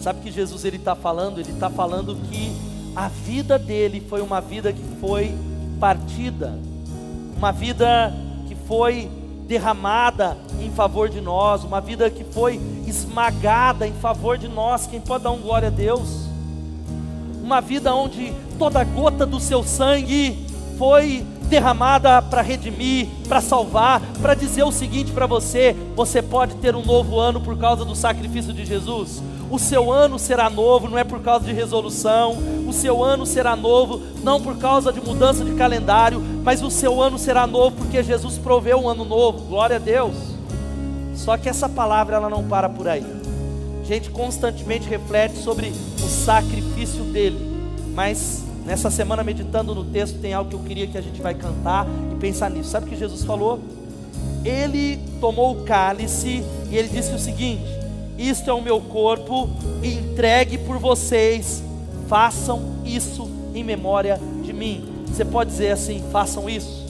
Sabe 0.00 0.20
que 0.20 0.32
Jesus 0.32 0.64
ele 0.64 0.78
está 0.78 0.96
falando? 0.96 1.38
Ele 1.38 1.52
está 1.52 1.68
falando 1.68 2.16
que 2.30 2.56
a 2.96 3.08
vida 3.08 3.58
dele 3.58 4.00
foi 4.08 4.22
uma 4.22 4.40
vida 4.40 4.72
que 4.72 4.82
foi 4.98 5.34
partida, 5.78 6.58
uma 7.36 7.52
vida 7.52 8.12
que 8.48 8.54
foi 8.54 9.10
derramada 9.46 10.38
em 10.60 10.70
favor 10.70 11.10
de 11.10 11.20
nós, 11.20 11.62
uma 11.62 11.80
vida 11.80 12.08
que 12.08 12.24
foi 12.24 12.58
esmagada 12.86 13.86
em 13.86 13.92
favor 13.92 14.38
de 14.38 14.48
nós. 14.48 14.86
Quem 14.86 15.00
pode 15.00 15.24
dar 15.24 15.30
um 15.30 15.42
glória 15.42 15.68
a 15.68 15.70
Deus? 15.70 16.31
Uma 17.42 17.60
vida 17.60 17.94
onde 17.94 18.32
toda 18.58 18.84
gota 18.84 19.26
do 19.26 19.40
seu 19.40 19.62
sangue 19.62 20.46
foi 20.78 21.24
derramada 21.52 22.22
para 22.22 22.40
redimir, 22.40 23.08
para 23.28 23.42
salvar, 23.42 24.00
para 24.22 24.34
dizer 24.34 24.62
o 24.62 24.72
seguinte 24.72 25.12
para 25.12 25.26
você: 25.26 25.76
você 25.94 26.22
pode 26.22 26.54
ter 26.56 26.74
um 26.74 26.84
novo 26.84 27.18
ano 27.18 27.40
por 27.40 27.58
causa 27.58 27.84
do 27.84 27.94
sacrifício 27.94 28.54
de 28.54 28.64
Jesus. 28.64 29.22
O 29.50 29.58
seu 29.58 29.92
ano 29.92 30.18
será 30.18 30.48
novo, 30.48 30.88
não 30.88 30.96
é 30.96 31.04
por 31.04 31.20
causa 31.20 31.44
de 31.44 31.52
resolução. 31.52 32.38
O 32.66 32.72
seu 32.72 33.04
ano 33.04 33.26
será 33.26 33.54
novo, 33.54 34.00
não 34.24 34.40
por 34.40 34.56
causa 34.56 34.90
de 34.90 35.00
mudança 35.00 35.44
de 35.44 35.52
calendário, 35.52 36.22
mas 36.42 36.62
o 36.62 36.70
seu 36.70 37.02
ano 37.02 37.18
será 37.18 37.46
novo 37.46 37.76
porque 37.76 38.02
Jesus 38.02 38.38
proveu 38.38 38.78
um 38.78 38.88
ano 38.88 39.04
novo. 39.04 39.40
Glória 39.40 39.76
a 39.76 39.78
Deus. 39.78 40.14
Só 41.14 41.36
que 41.36 41.50
essa 41.50 41.68
palavra 41.68 42.16
ela 42.16 42.30
não 42.30 42.44
para 42.44 42.68
por 42.68 42.88
aí. 42.88 43.21
A 43.82 43.84
gente 43.84 44.10
constantemente 44.10 44.88
reflete 44.88 45.36
sobre 45.38 45.70
o 45.70 46.08
sacrifício 46.08 47.02
dele, 47.02 47.38
mas 47.92 48.44
nessa 48.64 48.88
semana 48.90 49.24
meditando 49.24 49.74
no 49.74 49.84
texto 49.84 50.20
tem 50.20 50.32
algo 50.32 50.48
que 50.48 50.54
eu 50.54 50.60
queria 50.60 50.86
que 50.86 50.96
a 50.96 51.00
gente 51.00 51.20
vai 51.20 51.34
cantar 51.34 51.84
e 52.12 52.14
pensar 52.14 52.48
nisso. 52.48 52.70
Sabe 52.70 52.86
o 52.86 52.88
que 52.88 52.96
Jesus 52.96 53.24
falou? 53.24 53.60
Ele 54.44 55.00
tomou 55.20 55.52
o 55.52 55.64
cálice 55.64 56.44
e 56.70 56.76
ele 56.76 56.88
disse 56.88 57.12
o 57.12 57.18
seguinte: 57.18 57.66
Isto 58.16 58.48
é 58.48 58.52
o 58.52 58.62
meu 58.62 58.80
corpo 58.80 59.50
entregue 59.82 60.58
por 60.58 60.78
vocês. 60.78 61.60
Façam 62.06 62.76
isso 62.84 63.28
em 63.52 63.64
memória 63.64 64.20
de 64.44 64.52
mim. 64.52 65.04
Você 65.08 65.24
pode 65.24 65.50
dizer 65.50 65.72
assim: 65.72 66.02
façam 66.12 66.48
isso. 66.48 66.82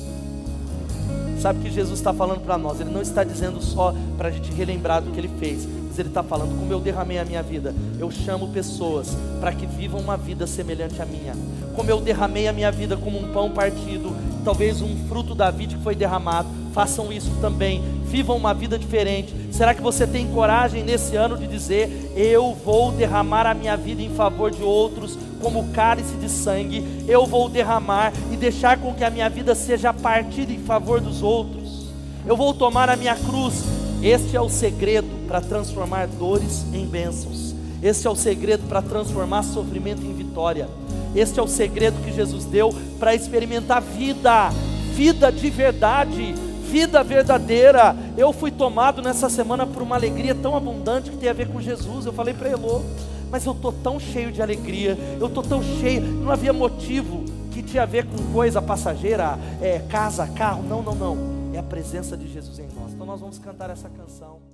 Sabe 1.40 1.58
o 1.58 1.62
que 1.62 1.70
Jesus 1.70 1.98
está 1.98 2.12
falando 2.12 2.40
para 2.40 2.56
nós? 2.56 2.80
Ele 2.80 2.90
não 2.90 3.02
está 3.02 3.24
dizendo 3.24 3.60
só 3.60 3.94
para 4.16 4.28
a 4.28 4.30
gente 4.30 4.52
relembrar 4.52 5.02
do 5.02 5.10
que 5.10 5.18
ele 5.18 5.30
fez, 5.40 5.66
Ele 5.98 6.08
está 6.08 6.22
falando: 6.22 6.58
como 6.58 6.72
eu 6.72 6.80
derramei 6.80 7.18
a 7.18 7.24
minha 7.24 7.42
vida, 7.42 7.74
eu 7.98 8.10
chamo 8.10 8.48
pessoas 8.48 9.16
para 9.40 9.52
que 9.52 9.66
vivam 9.66 10.00
uma 10.00 10.16
vida 10.16 10.46
semelhante 10.46 11.00
à 11.00 11.06
minha. 11.06 11.34
Como 11.74 11.90
eu 11.90 12.00
derramei 12.00 12.48
a 12.48 12.52
minha 12.52 12.70
vida 12.70 12.96
como 12.96 13.18
um 13.18 13.32
pão 13.32 13.50
partido, 13.50 14.14
talvez 14.44 14.82
um 14.82 14.96
fruto 15.08 15.34
da 15.34 15.50
vida 15.50 15.74
que 15.74 15.82
foi 15.82 15.94
derramado, 15.94 16.48
façam 16.72 17.12
isso 17.12 17.30
também. 17.40 17.82
Vivam 18.04 18.36
uma 18.36 18.52
vida 18.52 18.78
diferente. 18.78 19.34
Será 19.50 19.74
que 19.74 19.80
você 19.80 20.06
tem 20.06 20.26
coragem 20.28 20.82
nesse 20.82 21.16
ano 21.16 21.36
de 21.36 21.46
dizer: 21.46 22.12
Eu 22.14 22.54
vou 22.54 22.92
derramar 22.92 23.46
a 23.46 23.54
minha 23.54 23.76
vida 23.76 24.02
em 24.02 24.10
favor 24.10 24.50
de 24.50 24.62
outros, 24.62 25.18
como 25.40 25.72
cálice 25.72 26.14
de 26.16 26.28
sangue? 26.28 27.04
Eu 27.08 27.26
vou 27.26 27.48
derramar 27.48 28.12
e 28.30 28.36
deixar 28.36 28.78
com 28.78 28.94
que 28.94 29.04
a 29.04 29.10
minha 29.10 29.28
vida 29.30 29.54
seja 29.54 29.92
partida 29.92 30.52
em 30.52 30.58
favor 30.58 31.00
dos 31.00 31.22
outros. 31.22 31.86
Eu 32.26 32.36
vou 32.36 32.54
tomar 32.54 32.88
a 32.88 32.96
minha 32.96 33.16
cruz. 33.16 33.81
Este 34.02 34.36
é 34.36 34.40
o 34.40 34.48
segredo 34.48 35.06
para 35.28 35.40
transformar 35.40 36.08
dores 36.08 36.64
em 36.74 36.84
bênçãos. 36.84 37.54
Este 37.80 38.08
é 38.08 38.10
o 38.10 38.16
segredo 38.16 38.66
para 38.68 38.82
transformar 38.82 39.44
sofrimento 39.44 40.02
em 40.02 40.12
vitória. 40.12 40.68
Este 41.14 41.38
é 41.38 41.42
o 41.42 41.46
segredo 41.46 42.02
que 42.02 42.12
Jesus 42.12 42.44
deu 42.44 42.74
para 42.98 43.14
experimentar 43.14 43.80
vida, 43.80 44.50
vida 44.92 45.30
de 45.30 45.48
verdade, 45.50 46.34
vida 46.68 47.04
verdadeira. 47.04 47.94
Eu 48.16 48.32
fui 48.32 48.50
tomado 48.50 49.00
nessa 49.00 49.30
semana 49.30 49.64
por 49.64 49.82
uma 49.82 49.94
alegria 49.94 50.34
tão 50.34 50.56
abundante 50.56 51.08
que 51.08 51.16
tem 51.16 51.28
a 51.28 51.32
ver 51.32 51.46
com 51.46 51.60
Jesus. 51.60 52.04
Eu 52.04 52.12
falei 52.12 52.34
para 52.34 52.50
Elô, 52.50 52.82
mas 53.30 53.46
eu 53.46 53.52
estou 53.52 53.72
tão 53.72 54.00
cheio 54.00 54.32
de 54.32 54.42
alegria, 54.42 54.98
eu 55.20 55.28
estou 55.28 55.44
tão 55.44 55.62
cheio, 55.62 56.02
não 56.02 56.32
havia 56.32 56.52
motivo 56.52 57.24
que 57.52 57.62
tinha 57.62 57.84
a 57.84 57.86
ver 57.86 58.04
com 58.06 58.16
coisa 58.32 58.60
passageira, 58.60 59.38
é, 59.60 59.78
casa, 59.88 60.26
carro, 60.26 60.64
não, 60.64 60.82
não, 60.82 60.94
não. 60.96 61.16
É 61.54 61.58
a 61.58 61.62
presença 61.62 62.16
de 62.16 62.26
Jesus. 62.26 62.61
Então 63.02 63.10
nós 63.10 63.20
vamos 63.20 63.36
cantar 63.40 63.68
essa 63.68 63.90
canção. 63.90 64.51